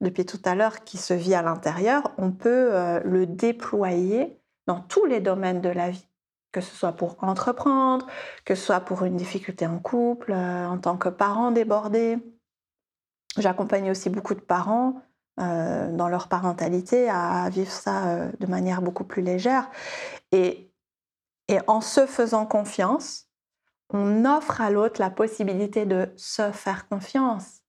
depuis 0.00 0.24
tout 0.24 0.40
à 0.44 0.54
l'heure, 0.54 0.84
qui 0.84 0.98
se 0.98 1.12
vit 1.12 1.34
à 1.34 1.42
l'intérieur, 1.42 2.12
on 2.16 2.30
peut 2.30 2.68
euh, 2.72 3.00
le 3.04 3.26
déployer 3.26 4.40
dans 4.66 4.80
tous 4.80 5.04
les 5.04 5.20
domaines 5.20 5.60
de 5.60 5.68
la 5.68 5.90
vie, 5.90 6.08
que 6.52 6.60
ce 6.60 6.74
soit 6.74 6.92
pour 6.92 7.16
entreprendre, 7.22 8.06
que 8.44 8.54
ce 8.54 8.64
soit 8.64 8.80
pour 8.80 9.02
une 9.02 9.16
difficulté 9.16 9.66
en 9.66 9.78
couple, 9.78 10.32
euh, 10.32 10.66
en 10.66 10.78
tant 10.78 10.96
que 10.96 11.08
parent 11.08 11.50
débordé. 11.50 12.18
J'accompagne 13.36 13.90
aussi 13.90 14.08
beaucoup 14.08 14.34
de 14.34 14.40
parents 14.40 15.02
dans 15.38 16.08
leur 16.08 16.28
parentalité 16.28 17.10
à 17.10 17.50
vivre 17.50 17.70
ça 17.70 18.30
de 18.40 18.46
manière 18.46 18.80
beaucoup 18.80 19.04
plus 19.04 19.20
légère. 19.20 19.70
Et, 20.32 20.72
et 21.48 21.58
en 21.66 21.82
se 21.82 22.06
faisant 22.06 22.46
confiance, 22.46 23.25
on 23.90 24.24
offre 24.24 24.60
à 24.60 24.70
l'autre 24.70 25.00
la 25.00 25.10
possibilité 25.10 25.86
de 25.86 26.12
se 26.16 26.50
faire 26.52 26.88
confiance. 26.88 27.60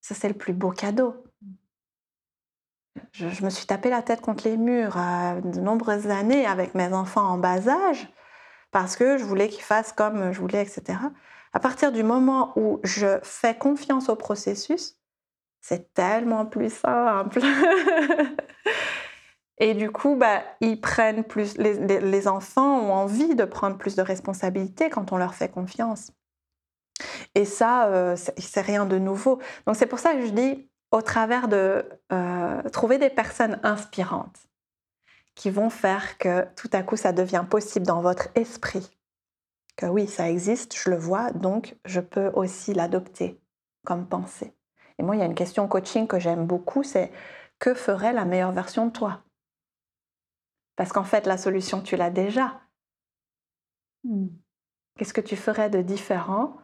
Ça, 0.00 0.14
c'est 0.14 0.28
le 0.28 0.34
plus 0.34 0.52
beau 0.52 0.70
cadeau. 0.70 1.24
Je, 3.12 3.44
me 3.44 3.50
suis 3.50 3.66
tapé 3.66 3.90
la 3.90 4.02
tête 4.02 4.20
contre 4.20 4.44
les 4.44 4.56
murs 4.56 4.96
à 4.96 5.40
de 5.40 5.60
nombreuses 5.60 6.08
années 6.08 6.46
avec 6.46 6.74
mes 6.74 6.92
enfants 6.92 7.26
en 7.26 7.38
bas 7.38 7.68
âge 7.68 8.08
parce 8.70 8.96
que 8.96 9.18
je 9.18 9.24
voulais 9.24 9.48
qu'ils 9.48 9.62
fassent 9.62 9.92
comme 9.92 10.32
je 10.32 10.40
voulais, 10.40 10.62
etc. 10.62 10.98
À 11.52 11.60
partir 11.60 11.92
du 11.92 12.02
moment 12.02 12.52
où 12.56 12.80
je 12.82 13.18
fais 13.22 13.56
confiance 13.56 14.08
au 14.08 14.16
processus, 14.16 14.96
c'est 15.60 15.94
tellement 15.94 16.44
plus 16.44 16.72
simple. 16.72 17.40
Et 19.58 19.74
du 19.74 19.90
coup, 19.90 20.16
bah, 20.16 20.42
ils 20.60 20.80
prennent 20.80 21.22
plus, 21.22 21.56
les, 21.58 22.28
enfants 22.28 22.80
ont 22.80 22.92
envie 22.92 23.34
de 23.34 23.44
prendre 23.44 23.78
plus 23.78 23.94
de 23.94 24.02
responsabilités 24.02 24.90
quand 24.90 25.12
on 25.12 25.16
leur 25.16 25.34
fait 25.34 25.48
confiance. 25.48 26.10
Et 27.34 27.44
ça, 27.44 27.86
euh, 27.88 28.16
c'est 28.16 28.60
rien 28.60 28.84
de 28.84 28.98
nouveau. 28.98 29.40
Donc 29.66 29.76
c'est 29.76 29.86
pour 29.86 29.98
ça 29.98 30.14
que 30.14 30.26
je 30.26 30.30
dis, 30.30 30.68
au 30.90 31.02
travers 31.02 31.48
de 31.48 31.88
euh, 32.12 32.62
trouver 32.70 32.98
des 32.98 33.10
personnes 33.10 33.58
inspirantes 33.62 34.46
qui 35.34 35.50
vont 35.50 35.70
faire 35.70 36.18
que 36.18 36.46
tout 36.54 36.70
à 36.72 36.82
coup 36.82 36.96
ça 36.96 37.12
devient 37.12 37.44
possible 37.48 37.86
dans 37.86 38.00
votre 38.00 38.28
esprit. 38.36 38.90
Que 39.76 39.86
oui, 39.86 40.06
ça 40.06 40.30
existe, 40.30 40.76
je 40.76 40.90
le 40.90 40.96
vois, 40.96 41.32
donc 41.32 41.76
je 41.84 42.00
peux 42.00 42.30
aussi 42.34 42.74
l'adopter 42.74 43.40
comme 43.84 44.06
pensée. 44.06 44.54
Et 44.98 45.02
moi, 45.02 45.16
il 45.16 45.18
y 45.18 45.22
a 45.22 45.26
une 45.26 45.34
question 45.34 45.66
coaching 45.66 46.06
que 46.06 46.20
j'aime 46.20 46.46
beaucoup, 46.46 46.84
c'est 46.84 47.10
que 47.58 47.74
ferait 47.74 48.12
la 48.12 48.24
meilleure 48.24 48.52
version 48.52 48.86
de 48.86 48.92
toi? 48.92 49.23
Parce 50.76 50.92
qu'en 50.92 51.04
fait, 51.04 51.26
la 51.26 51.38
solution, 51.38 51.80
tu 51.80 51.96
l'as 51.96 52.10
déjà. 52.10 52.60
Hmm. 54.04 54.28
Qu'est-ce 54.96 55.14
que 55.14 55.20
tu 55.20 55.36
ferais 55.36 55.70
de 55.70 55.82
différent 55.82 56.56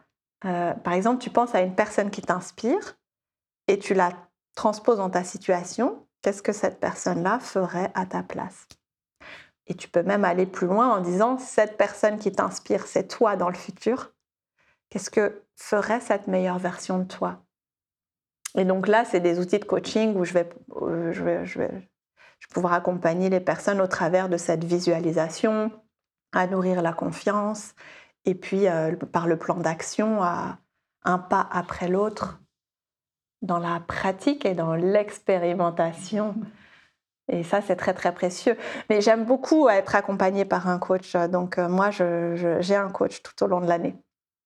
euh, 0.45 0.73
Par 0.73 0.93
exemple, 0.93 1.21
tu 1.21 1.29
penses 1.29 1.55
à 1.55 1.61
une 1.61 1.75
personne 1.75 2.11
qui 2.11 2.21
t'inspire 2.21 2.97
et 3.67 3.79
tu 3.79 3.93
la 3.93 4.11
transposes 4.55 4.97
dans 4.97 5.09
ta 5.09 5.23
situation. 5.23 6.05
Qu'est-ce 6.21 6.43
que 6.43 6.53
cette 6.53 6.79
personne-là 6.79 7.39
ferait 7.39 7.91
à 7.93 8.05
ta 8.05 8.23
place? 8.23 8.67
Et 9.67 9.75
tu 9.75 9.87
peux 9.87 10.03
même 10.03 10.25
aller 10.25 10.45
plus 10.45 10.67
loin 10.67 10.89
en 10.89 11.01
disant, 11.01 11.37
cette 11.37 11.77
personne 11.77 12.17
qui 12.17 12.31
t'inspire, 12.31 12.85
c'est 12.87 13.07
toi 13.07 13.35
dans 13.35 13.49
le 13.49 13.55
futur. 13.55 14.11
Qu'est-ce 14.89 15.09
que 15.09 15.43
ferait 15.55 16.01
cette 16.01 16.27
meilleure 16.27 16.59
version 16.59 16.99
de 16.99 17.05
toi? 17.05 17.43
Et 18.55 18.65
donc 18.65 18.87
là, 18.87 19.05
c'est 19.05 19.21
des 19.21 19.39
outils 19.39 19.59
de 19.59 19.65
coaching 19.65 20.15
où 20.15 20.25
je 20.25 20.33
vais, 20.33 20.49
je 21.11 21.23
vais, 21.23 21.45
je 21.45 21.59
vais 21.59 21.89
je 22.41 22.47
pouvoir 22.47 22.73
accompagner 22.73 23.29
les 23.29 23.39
personnes 23.39 23.79
au 23.79 23.87
travers 23.87 24.27
de 24.27 24.37
cette 24.37 24.63
visualisation, 24.63 25.71
à 26.33 26.47
nourrir 26.47 26.81
la 26.81 26.91
confiance, 26.91 27.73
et 28.25 28.35
puis 28.35 28.67
euh, 28.67 28.95
par 28.95 29.27
le 29.27 29.37
plan 29.37 29.55
d'action, 29.55 30.21
à 30.21 30.57
un 31.03 31.17
pas 31.17 31.47
après 31.51 31.87
l'autre, 31.87 32.39
dans 33.41 33.59
la 33.59 33.79
pratique 33.79 34.45
et 34.45 34.53
dans 34.53 34.75
l'expérimentation. 34.75 36.35
Et 37.27 37.43
ça, 37.43 37.61
c'est 37.61 37.75
très, 37.75 37.93
très 37.93 38.13
précieux. 38.13 38.57
Mais 38.89 39.01
j'aime 39.01 39.25
beaucoup 39.25 39.69
être 39.69 39.95
accompagnée 39.95 40.45
par 40.45 40.67
un 40.67 40.79
coach. 40.79 41.15
Donc, 41.15 41.57
euh, 41.57 41.69
moi, 41.69 41.89
j'ai 41.91 42.75
un 42.75 42.89
coach 42.89 43.21
tout 43.23 43.43
au 43.43 43.47
long 43.47 43.61
de 43.61 43.67
l'année 43.67 43.95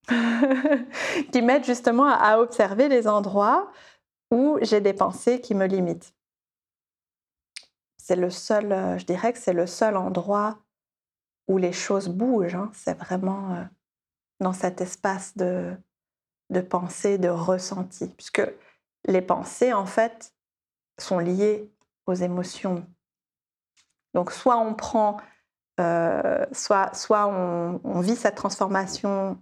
qui 1.31 1.41
m'aide 1.41 1.65
justement 1.65 2.07
à 2.07 2.39
observer 2.39 2.89
les 2.89 3.07
endroits 3.07 3.71
où 4.31 4.57
j'ai 4.61 4.81
des 4.81 4.93
pensées 4.93 5.41
qui 5.41 5.55
me 5.55 5.65
limitent 5.65 6.13
c'est 8.05 8.15
le 8.15 8.29
seul, 8.29 8.71
euh, 8.71 8.99
je 8.99 9.05
dirais 9.05 9.33
que 9.33 9.39
c'est 9.39 9.51
le 9.51 9.65
seul 9.65 9.97
endroit 9.97 10.59
où 11.47 11.57
les 11.57 11.73
choses 11.73 12.07
bougent. 12.07 12.53
Hein. 12.53 12.69
C'est 12.71 12.95
vraiment 12.99 13.55
euh, 13.55 13.63
dans 14.39 14.53
cet 14.53 14.79
espace 14.79 15.35
de, 15.35 15.75
de 16.51 16.61
pensée, 16.61 17.17
de 17.17 17.29
ressenti, 17.29 18.07
puisque 18.09 18.43
les 19.07 19.23
pensées, 19.23 19.73
en 19.73 19.87
fait, 19.87 20.35
sont 20.99 21.17
liées 21.17 21.73
aux 22.05 22.13
émotions. 22.13 22.85
Donc, 24.13 24.31
soit 24.31 24.57
on 24.57 24.75
prend, 24.75 25.17
euh, 25.79 26.45
soit, 26.51 26.93
soit 26.93 27.25
on, 27.25 27.99
vit 28.01 28.15
cette 28.15 28.35
transformation 28.35 29.41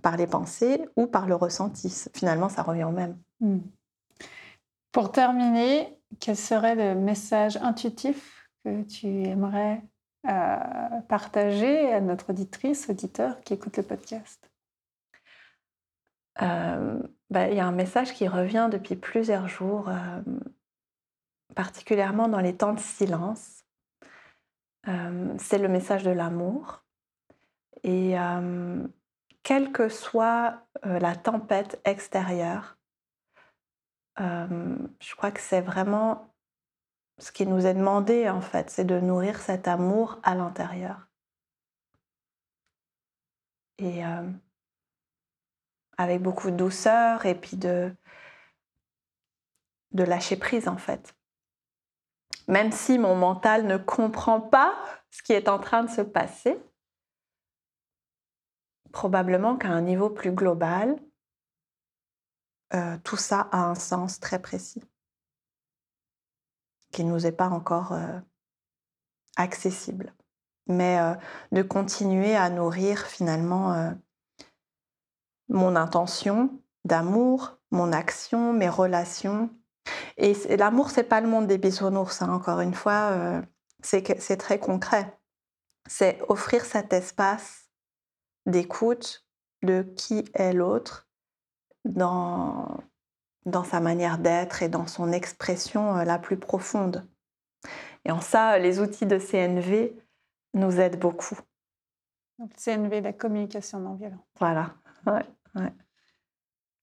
par 0.00 0.16
les 0.16 0.28
pensées 0.28 0.88
ou 0.94 1.08
par 1.08 1.26
le 1.26 1.34
ressenti. 1.34 2.06
Finalement, 2.14 2.48
ça 2.48 2.62
revient 2.62 2.84
au 2.84 2.92
même. 2.92 3.18
Mmh. 3.40 3.58
Pour 4.92 5.10
terminer, 5.10 5.95
quel 6.20 6.36
serait 6.36 6.74
le 6.74 6.94
message 6.94 7.56
intuitif 7.58 8.48
que 8.64 8.82
tu 8.82 9.06
aimerais 9.24 9.82
euh, 10.26 11.00
partager 11.08 11.92
à 11.92 12.00
notre 12.00 12.30
auditrice, 12.30 12.88
auditeur 12.88 13.40
qui 13.42 13.54
écoute 13.54 13.76
le 13.76 13.82
podcast? 13.82 14.50
Euh, 16.42 17.00
bah, 17.30 17.48
Il 17.48 17.56
y 17.56 17.60
a 17.60 17.66
un 17.66 17.72
message 17.72 18.12
qui 18.12 18.26
revient 18.26 18.68
depuis 18.70 18.96
plusieurs 18.96 19.48
jours, 19.48 19.88
euh, 19.88 20.20
particulièrement 21.54 22.28
dans 22.28 22.40
les 22.40 22.56
temps 22.56 22.74
de 22.74 22.80
silence. 22.80 23.62
C'est 25.38 25.58
le 25.58 25.66
message 25.66 26.04
de 26.04 26.12
l'amour. 26.12 26.84
Et 27.82 28.14
quelle 29.42 29.72
que 29.72 29.88
soit 29.88 30.64
la 30.84 31.16
tempête 31.16 31.80
extérieure, 31.84 32.75
je 34.18 35.14
crois 35.16 35.30
que 35.30 35.40
c'est 35.40 35.60
vraiment 35.60 36.32
ce 37.18 37.32
qui 37.32 37.46
nous 37.46 37.66
est 37.66 37.74
demandé, 37.74 38.28
en 38.28 38.40
fait, 38.40 38.70
c'est 38.70 38.84
de 38.84 39.00
nourrir 39.00 39.40
cet 39.40 39.68
amour 39.68 40.18
à 40.22 40.34
l'intérieur. 40.34 41.08
Et 43.78 44.02
avec 45.98 46.22
beaucoup 46.22 46.50
de 46.50 46.56
douceur 46.56 47.26
et 47.26 47.34
puis 47.34 47.56
de, 47.56 47.94
lâcher 49.92 50.36
prise, 50.36 50.68
en 50.68 50.76
fait. 50.76 51.14
Même 52.48 52.70
si 52.70 52.98
mon 52.98 53.16
mental 53.16 53.66
ne 53.66 53.76
comprend 53.76 54.40
pas 54.40 54.74
ce 55.10 55.22
qui 55.22 55.32
est 55.32 55.48
en 55.48 55.58
train 55.58 55.82
de 55.84 55.90
se 55.90 56.02
passer, 56.02 56.58
probablement 58.92 59.56
qu'à 59.56 59.68
un 59.68 59.80
niveau 59.80 60.10
plus 60.10 60.32
global, 60.32 60.96
euh, 62.74 62.98
tout 63.04 63.16
ça 63.16 63.48
a 63.52 63.58
un 63.58 63.74
sens 63.74 64.18
très 64.18 64.40
précis 64.40 64.82
qui 66.92 67.04
ne 67.04 67.10
nous 67.10 67.26
est 67.26 67.32
pas 67.32 67.48
encore 67.48 67.92
euh, 67.92 68.18
accessible. 69.36 70.14
Mais 70.66 70.98
euh, 70.98 71.14
de 71.52 71.62
continuer 71.62 72.34
à 72.34 72.50
nourrir 72.50 73.06
finalement 73.06 73.94
mon 75.48 75.76
intention 75.76 76.60
d'amour, 76.84 77.58
mon 77.70 77.92
action, 77.92 78.52
mes 78.52 78.68
relations. 78.68 79.50
Et 80.16 80.34
l'amour, 80.56 80.90
c'est 80.90 81.04
pas 81.04 81.20
le 81.20 81.28
monde 81.28 81.46
des 81.46 81.58
bisounours, 81.58 82.20
hein, 82.22 82.30
encore 82.30 82.60
une 82.60 82.74
fois, 82.74 83.42
c'est 83.82 84.36
très 84.38 84.58
concret. 84.58 85.16
C'est 85.88 86.20
offrir 86.28 86.64
cet 86.64 86.92
espace 86.92 87.70
d'écoute 88.46 89.24
de 89.62 89.82
qui 89.82 90.24
est 90.34 90.52
l'autre 90.52 91.05
dans, 91.86 92.78
dans 93.44 93.64
sa 93.64 93.80
manière 93.80 94.18
d'être 94.18 94.62
et 94.62 94.68
dans 94.68 94.86
son 94.86 95.12
expression 95.12 95.96
euh, 95.96 96.04
la 96.04 96.18
plus 96.18 96.36
profonde. 96.36 97.06
Et 98.04 98.12
en 98.12 98.20
ça, 98.20 98.58
les 98.58 98.80
outils 98.80 99.06
de 99.06 99.18
CNV 99.18 99.96
nous 100.54 100.80
aident 100.80 100.98
beaucoup. 100.98 101.38
Donc, 102.38 102.52
CNV, 102.54 103.00
la 103.00 103.12
communication 103.12 103.80
non 103.80 103.94
violente. 103.94 104.24
Voilà, 104.38 104.74
ouais, 105.06 105.24
ouais. 105.54 105.72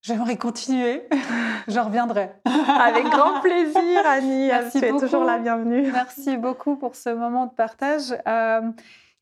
J'aimerais 0.04 0.36
continuer. 0.36 1.08
Je 1.70 1.80
reviendrai. 1.80 2.32
Avec 2.46 3.06
grand 3.06 3.40
plaisir, 3.40 4.06
Annie. 4.06 4.48
Merci 4.48 4.80
tu 4.80 4.86
es 4.86 4.92
toujours 4.92 5.24
la 5.24 5.40
bienvenue. 5.40 5.90
Merci 5.94 6.36
beaucoup 6.36 6.76
pour 6.76 6.96
ce 6.96 7.10
moment 7.10 7.46
de 7.46 7.54
partage. 7.54 8.14
Euh, 8.28 8.70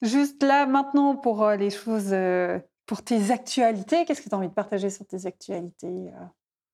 juste 0.01 0.41
là, 0.41 0.65
maintenant, 0.65 1.15
pour 1.15 1.43
euh, 1.43 1.55
les 1.55 1.69
choses, 1.69 2.09
euh, 2.13 2.57
pour 2.85 3.03
tes 3.03 3.31
actualités, 3.31 4.05
qu'est-ce 4.05 4.21
que 4.21 4.29
tu 4.29 4.35
as 4.35 4.37
envie 4.37 4.49
de 4.49 4.53
partager 4.53 4.89
sur 4.89 5.05
tes 5.05 5.25
actualités 5.25 6.11
euh? 6.13 6.25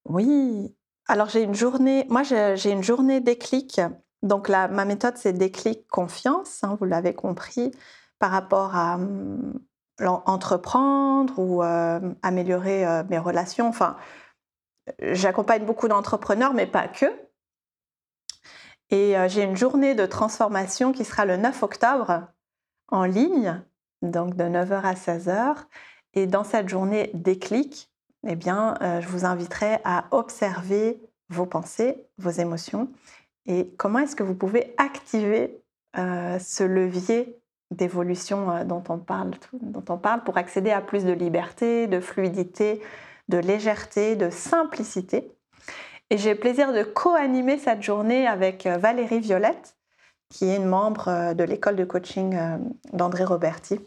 Oui. 0.05 0.75
Alors, 1.07 1.29
j'ai 1.29 1.43
une 1.43 1.55
journée, 1.55 2.05
moi, 2.09 2.23
j'ai 2.23 2.71
une 2.71 2.83
journée 2.83 3.21
déclic. 3.21 3.81
Donc, 4.23 4.49
ma 4.49 4.85
méthode, 4.85 5.15
c'est 5.17 5.33
déclic 5.33 5.87
confiance, 5.87 6.63
hein, 6.63 6.75
vous 6.79 6.85
l'avez 6.85 7.13
compris, 7.13 7.71
par 8.19 8.31
rapport 8.31 8.75
à 8.75 8.95
hum, 8.95 9.59
entreprendre 10.01 11.37
ou 11.37 11.63
euh, 11.63 11.99
améliorer 12.23 12.85
euh, 12.85 13.03
mes 13.09 13.19
relations. 13.19 13.67
Enfin, 13.67 13.95
j'accompagne 14.99 15.65
beaucoup 15.65 15.87
d'entrepreneurs, 15.87 16.53
mais 16.53 16.65
pas 16.67 16.87
que. 16.87 17.05
Et 18.89 19.15
j'ai 19.27 19.43
une 19.43 19.57
journée 19.57 19.95
de 19.95 20.05
transformation 20.05 20.93
qui 20.93 21.03
sera 21.03 21.25
le 21.25 21.35
9 21.35 21.61
octobre 21.61 22.27
en 22.87 23.03
ligne, 23.03 23.61
donc 24.01 24.35
de 24.35 24.45
9h 24.45 24.81
à 24.81 24.93
16h. 24.93 25.65
Et 26.17 26.25
dans 26.25 26.43
cette 26.43 26.67
journée 26.67 27.11
déclic, 27.13 27.91
eh 28.27 28.35
bien, 28.35 28.73
euh, 28.81 29.01
je 29.01 29.07
vous 29.07 29.23
inviterai 29.23 29.77
à 29.83 30.05
observer 30.09 30.99
vos 31.29 31.45
pensées, 31.45 32.07
vos 32.17 32.31
émotions 32.31 32.89
et 33.45 33.69
comment 33.77 33.99
est-ce 33.99 34.15
que 34.15 34.23
vous 34.23 34.33
pouvez 34.33 34.73
activer 34.77 35.61
euh, 35.95 36.39
ce 36.39 36.63
levier 36.63 37.39
d'évolution 37.69 38.49
euh, 38.49 38.63
dont, 38.63 38.83
on 38.89 38.97
parle, 38.97 39.33
dont 39.61 39.99
pour 40.25 40.37
accéder 40.39 40.71
à 40.71 40.81
plus 40.81 41.05
de 41.05 41.11
liberté, 41.11 41.85
de 41.85 41.99
fluidité, 41.99 42.81
de 43.29 43.37
légèreté, 43.37 44.15
de 44.15 44.31
simplicité. 44.31 45.31
Et 46.09 46.17
j'ai 46.17 46.33
le 46.33 46.39
plaisir 46.39 46.73
de 46.73 46.81
co-animer 46.81 47.59
cette 47.59 47.83
journée 47.83 48.25
avec 48.25 48.65
Valérie 48.65 49.19
Violette, 49.19 49.77
qui 50.29 50.45
est 50.45 50.55
une 50.55 50.65
membre 50.65 51.35
de 51.35 51.43
l'école 51.43 51.75
de 51.75 51.85
coaching 51.85 52.35
d'André 52.91 53.23
Roberti, 53.23 53.79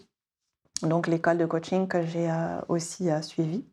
donc 0.82 1.06
l'école 1.06 1.38
de 1.38 1.46
coaching 1.46 1.88
que 1.88 2.02
j'ai 2.02 2.30
euh, 2.30 2.60
aussi 2.68 3.10
euh, 3.10 3.22
suivie 3.22 3.64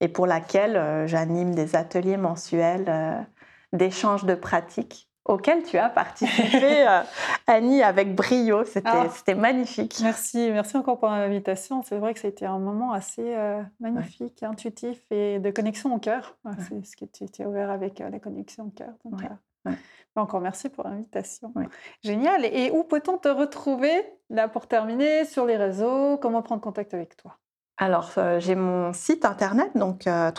et 0.00 0.08
pour 0.08 0.26
laquelle 0.26 0.76
euh, 0.76 1.06
j'anime 1.06 1.54
des 1.54 1.76
ateliers 1.76 2.16
mensuels 2.16 3.26
d'échange 3.72 4.24
de 4.24 4.34
pratiques 4.34 5.08
auxquels 5.24 5.62
tu 5.62 5.78
as 5.78 5.88
participé, 5.88 6.86
euh, 6.88 7.00
Annie, 7.46 7.82
avec 7.82 8.14
brio. 8.14 8.62
C'était 8.64 8.82
Ah. 8.84 9.34
magnifique. 9.34 9.98
Merci, 10.02 10.50
merci 10.52 10.76
encore 10.76 10.98
pour 10.98 11.08
l'invitation. 11.08 11.82
C'est 11.82 11.96
vrai 11.96 12.12
que 12.12 12.20
c'était 12.20 12.44
un 12.44 12.58
moment 12.58 12.92
assez 12.92 13.34
euh, 13.34 13.62
magnifique, 13.80 14.42
intuitif 14.42 15.00
et 15.10 15.38
de 15.38 15.50
connexion 15.50 15.94
au 15.94 15.98
cœur. 15.98 16.36
Ouais. 16.44 16.52
C'est 16.68 16.84
ce 16.84 16.94
que 16.96 17.06
tu 17.06 17.24
t'es 17.26 17.46
ouvert 17.46 17.70
avec 17.70 18.00
euh, 18.02 18.10
la 18.10 18.18
connexion 18.18 18.64
au 18.64 18.70
cœur. 18.70 18.92
Donc, 19.04 19.18
Ouais, 19.20 19.28
ouais. 19.64 19.76
encore 20.16 20.40
merci 20.40 20.68
pour 20.68 20.84
l'invitation. 20.84 21.52
Ouais. 21.54 21.68
Génial. 22.02 22.44
Et 22.44 22.70
où 22.70 22.84
peut-on 22.84 23.18
te 23.18 23.28
retrouver, 23.28 23.92
là 24.30 24.48
pour 24.48 24.66
terminer, 24.66 25.24
sur 25.24 25.46
les 25.46 25.56
réseaux? 25.56 26.18
Comment 26.18 26.42
prendre 26.42 26.62
contact 26.62 26.94
avec 26.94 27.16
toi? 27.16 27.36
Alors, 27.76 28.12
euh, 28.18 28.38
j'ai 28.38 28.54
mon 28.54 28.92
site 28.92 29.24
internet, 29.24 29.70
donc 29.74 30.06
euh. 30.06 30.30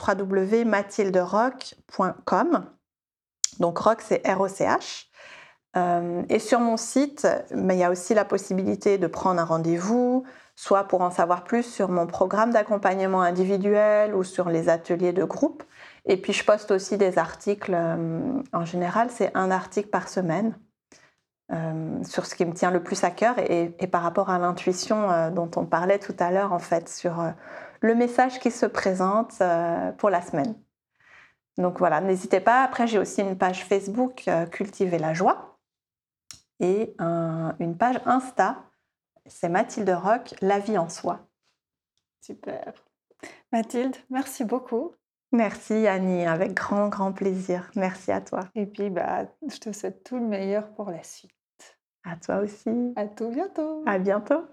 Donc, 3.59 3.77
rock, 3.77 4.01
c'est 4.01 4.21
R-O-C-H. 4.25 5.07
Euh, 5.75 6.23
et 6.29 6.39
sur 6.39 6.61
mon 6.61 6.77
site, 6.77 7.27
mais 7.51 7.75
il 7.75 7.79
y 7.79 7.83
a 7.83 7.91
aussi 7.91 8.13
la 8.13 8.23
possibilité 8.23 8.97
de 8.97 9.07
prendre 9.07 9.41
un 9.41 9.45
rendez-vous, 9.45 10.23
soit 10.55 10.85
pour 10.85 11.01
en 11.01 11.11
savoir 11.11 11.43
plus 11.43 11.63
sur 11.63 11.89
mon 11.89 12.07
programme 12.07 12.51
d'accompagnement 12.51 13.21
individuel 13.21 14.15
ou 14.15 14.23
sur 14.23 14.47
les 14.47 14.69
ateliers 14.69 15.11
de 15.11 15.25
groupe. 15.25 15.63
Et 16.07 16.17
puis, 16.17 16.33
je 16.33 16.43
poste 16.45 16.71
aussi 16.71 16.97
des 16.97 17.17
articles. 17.17 17.73
euh, 17.73 18.41
en 18.53 18.65
général, 18.65 19.09
c'est 19.09 19.35
un 19.35 19.49
article 19.51 19.89
par 19.89 20.07
semaine 20.07 20.57
euh, 21.51 22.03
sur 22.03 22.25
ce 22.25 22.35
qui 22.35 22.45
me 22.45 22.53
tient 22.53 22.71
le 22.71 22.83
plus 22.83 23.03
à 23.03 23.11
cœur 23.11 23.35
et, 23.39 23.69
par 23.87 24.03
rapport 24.03 24.29
à 24.29 24.37
l'intuition 24.39 25.11
euh, 25.11 25.31
dont 25.31 25.49
on 25.55 25.65
parlait 25.65 25.99
tout 25.99 26.15
à 26.19 26.31
l'heure, 26.31 26.53
en 26.53 26.59
fait, 26.59 26.89
sur 26.89 27.23
le 27.81 27.95
message 27.95 28.39
qui 28.39 28.51
se 28.51 28.65
présente 28.65 29.41
pour 29.97 30.09
la 30.09 30.21
semaine. 30.21 30.55
Donc 31.57 31.79
voilà, 31.79 32.01
n'hésitez 32.01 32.39
pas. 32.39 32.63
Après, 32.63 32.85
j'ai 32.87 32.99
aussi 32.99 33.21
une 33.21 33.37
page 33.37 33.65
Facebook, 33.65 34.29
Cultiver 34.51 34.99
la 34.99 35.13
joie, 35.13 35.57
et 36.59 36.95
un- 36.99 37.55
une 37.59 37.77
page 37.77 37.99
Insta, 38.05 38.57
c'est 39.25 39.49
Mathilde 39.49 39.89
Rock, 39.89 40.35
La 40.41 40.59
vie 40.59 40.77
en 40.77 40.89
soi. 40.89 41.19
Super. 42.21 42.73
Mathilde, 43.51 43.95
merci 44.09 44.43
beaucoup. 44.43 44.93
Merci 45.31 45.87
Annie, 45.87 46.25
avec 46.25 46.53
grand, 46.53 46.87
grand 46.87 47.11
plaisir. 47.11 47.69
Merci 47.75 48.11
à 48.11 48.21
toi. 48.21 48.41
Et 48.55 48.65
puis, 48.65 48.89
bah, 48.89 49.25
je 49.51 49.57
te 49.57 49.71
souhaite 49.71 50.03
tout 50.03 50.17
le 50.17 50.25
meilleur 50.25 50.69
pour 50.75 50.89
la 50.89 51.03
suite. 51.03 51.31
À 52.03 52.15
toi 52.15 52.37
aussi. 52.37 52.93
À 52.95 53.07
tout 53.07 53.29
bientôt. 53.29 53.83
À 53.85 53.97
bientôt. 53.97 54.45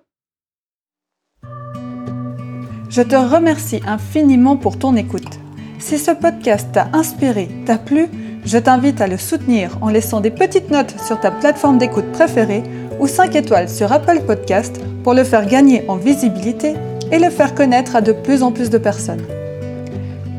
Je 2.88 3.02
te 3.02 3.16
remercie 3.16 3.80
infiniment 3.86 4.56
pour 4.56 4.78
ton 4.78 4.96
écoute. 4.96 5.38
Si 5.78 5.98
ce 5.98 6.10
podcast 6.10 6.68
t'a 6.72 6.88
inspiré, 6.92 7.48
t'a 7.66 7.78
plu, 7.78 8.08
je 8.44 8.58
t'invite 8.58 9.00
à 9.00 9.06
le 9.06 9.16
soutenir 9.16 9.78
en 9.82 9.88
laissant 9.88 10.20
des 10.20 10.30
petites 10.30 10.70
notes 10.70 10.98
sur 11.00 11.20
ta 11.20 11.30
plateforme 11.30 11.78
d'écoute 11.78 12.10
préférée 12.12 12.62
ou 13.00 13.06
5 13.06 13.34
étoiles 13.34 13.68
sur 13.68 13.92
Apple 13.92 14.20
Podcast 14.26 14.80
pour 15.04 15.14
le 15.14 15.24
faire 15.24 15.46
gagner 15.46 15.84
en 15.88 15.96
visibilité 15.96 16.74
et 17.10 17.18
le 17.18 17.30
faire 17.30 17.54
connaître 17.54 17.96
à 17.96 18.00
de 18.00 18.12
plus 18.12 18.42
en 18.42 18.52
plus 18.52 18.70
de 18.70 18.78
personnes. 18.78 19.24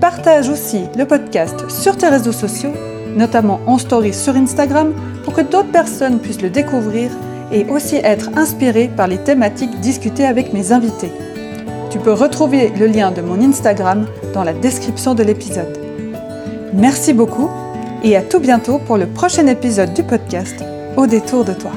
Partage 0.04 0.50
aussi 0.50 0.82
le 0.98 1.06
podcast 1.06 1.70
sur 1.70 1.96
tes 1.96 2.10
réseaux 2.10 2.34
sociaux, 2.34 2.74
notamment 3.16 3.62
en 3.68 3.78
story 3.78 4.14
sur 4.14 4.36
Instagram, 4.36 4.94
pour 5.24 5.34
que 5.34 5.40
d'autres 5.40 5.72
personnes 5.72 6.20
puissent 6.20 6.42
le 6.42 6.50
découvrir 6.50 7.10
et 7.54 7.64
aussi 7.70 7.96
être 8.04 8.30
inspirées 8.36 8.90
par 8.90 9.08
les 9.08 9.18
thématiques 9.18 9.80
discutées 9.80 10.26
avec 10.26 10.52
mes 10.52 10.74
invités. 10.74 11.14
Tu 11.90 12.00
peux 12.00 12.12
retrouver 12.12 12.74
le 12.78 12.88
lien 12.88 13.12
de 13.12 13.22
mon 13.22 13.42
Instagram 13.42 14.06
dans 14.34 14.44
la 14.44 14.52
description 14.52 15.16
de 15.16 15.24
l'épisode. 15.24 15.80
Merci 16.74 17.14
beaucoup 17.14 17.50
et 18.04 18.18
à 18.18 18.24
tout 18.24 18.42
bientôt 18.42 18.80
pour 18.80 18.98
le 18.98 19.08
prochain 19.08 19.48
épisode 19.48 19.94
du 19.94 20.04
podcast 20.04 20.66
Au 20.98 21.08
détour 21.08 21.46
de 21.46 21.54
toi. 21.54 21.72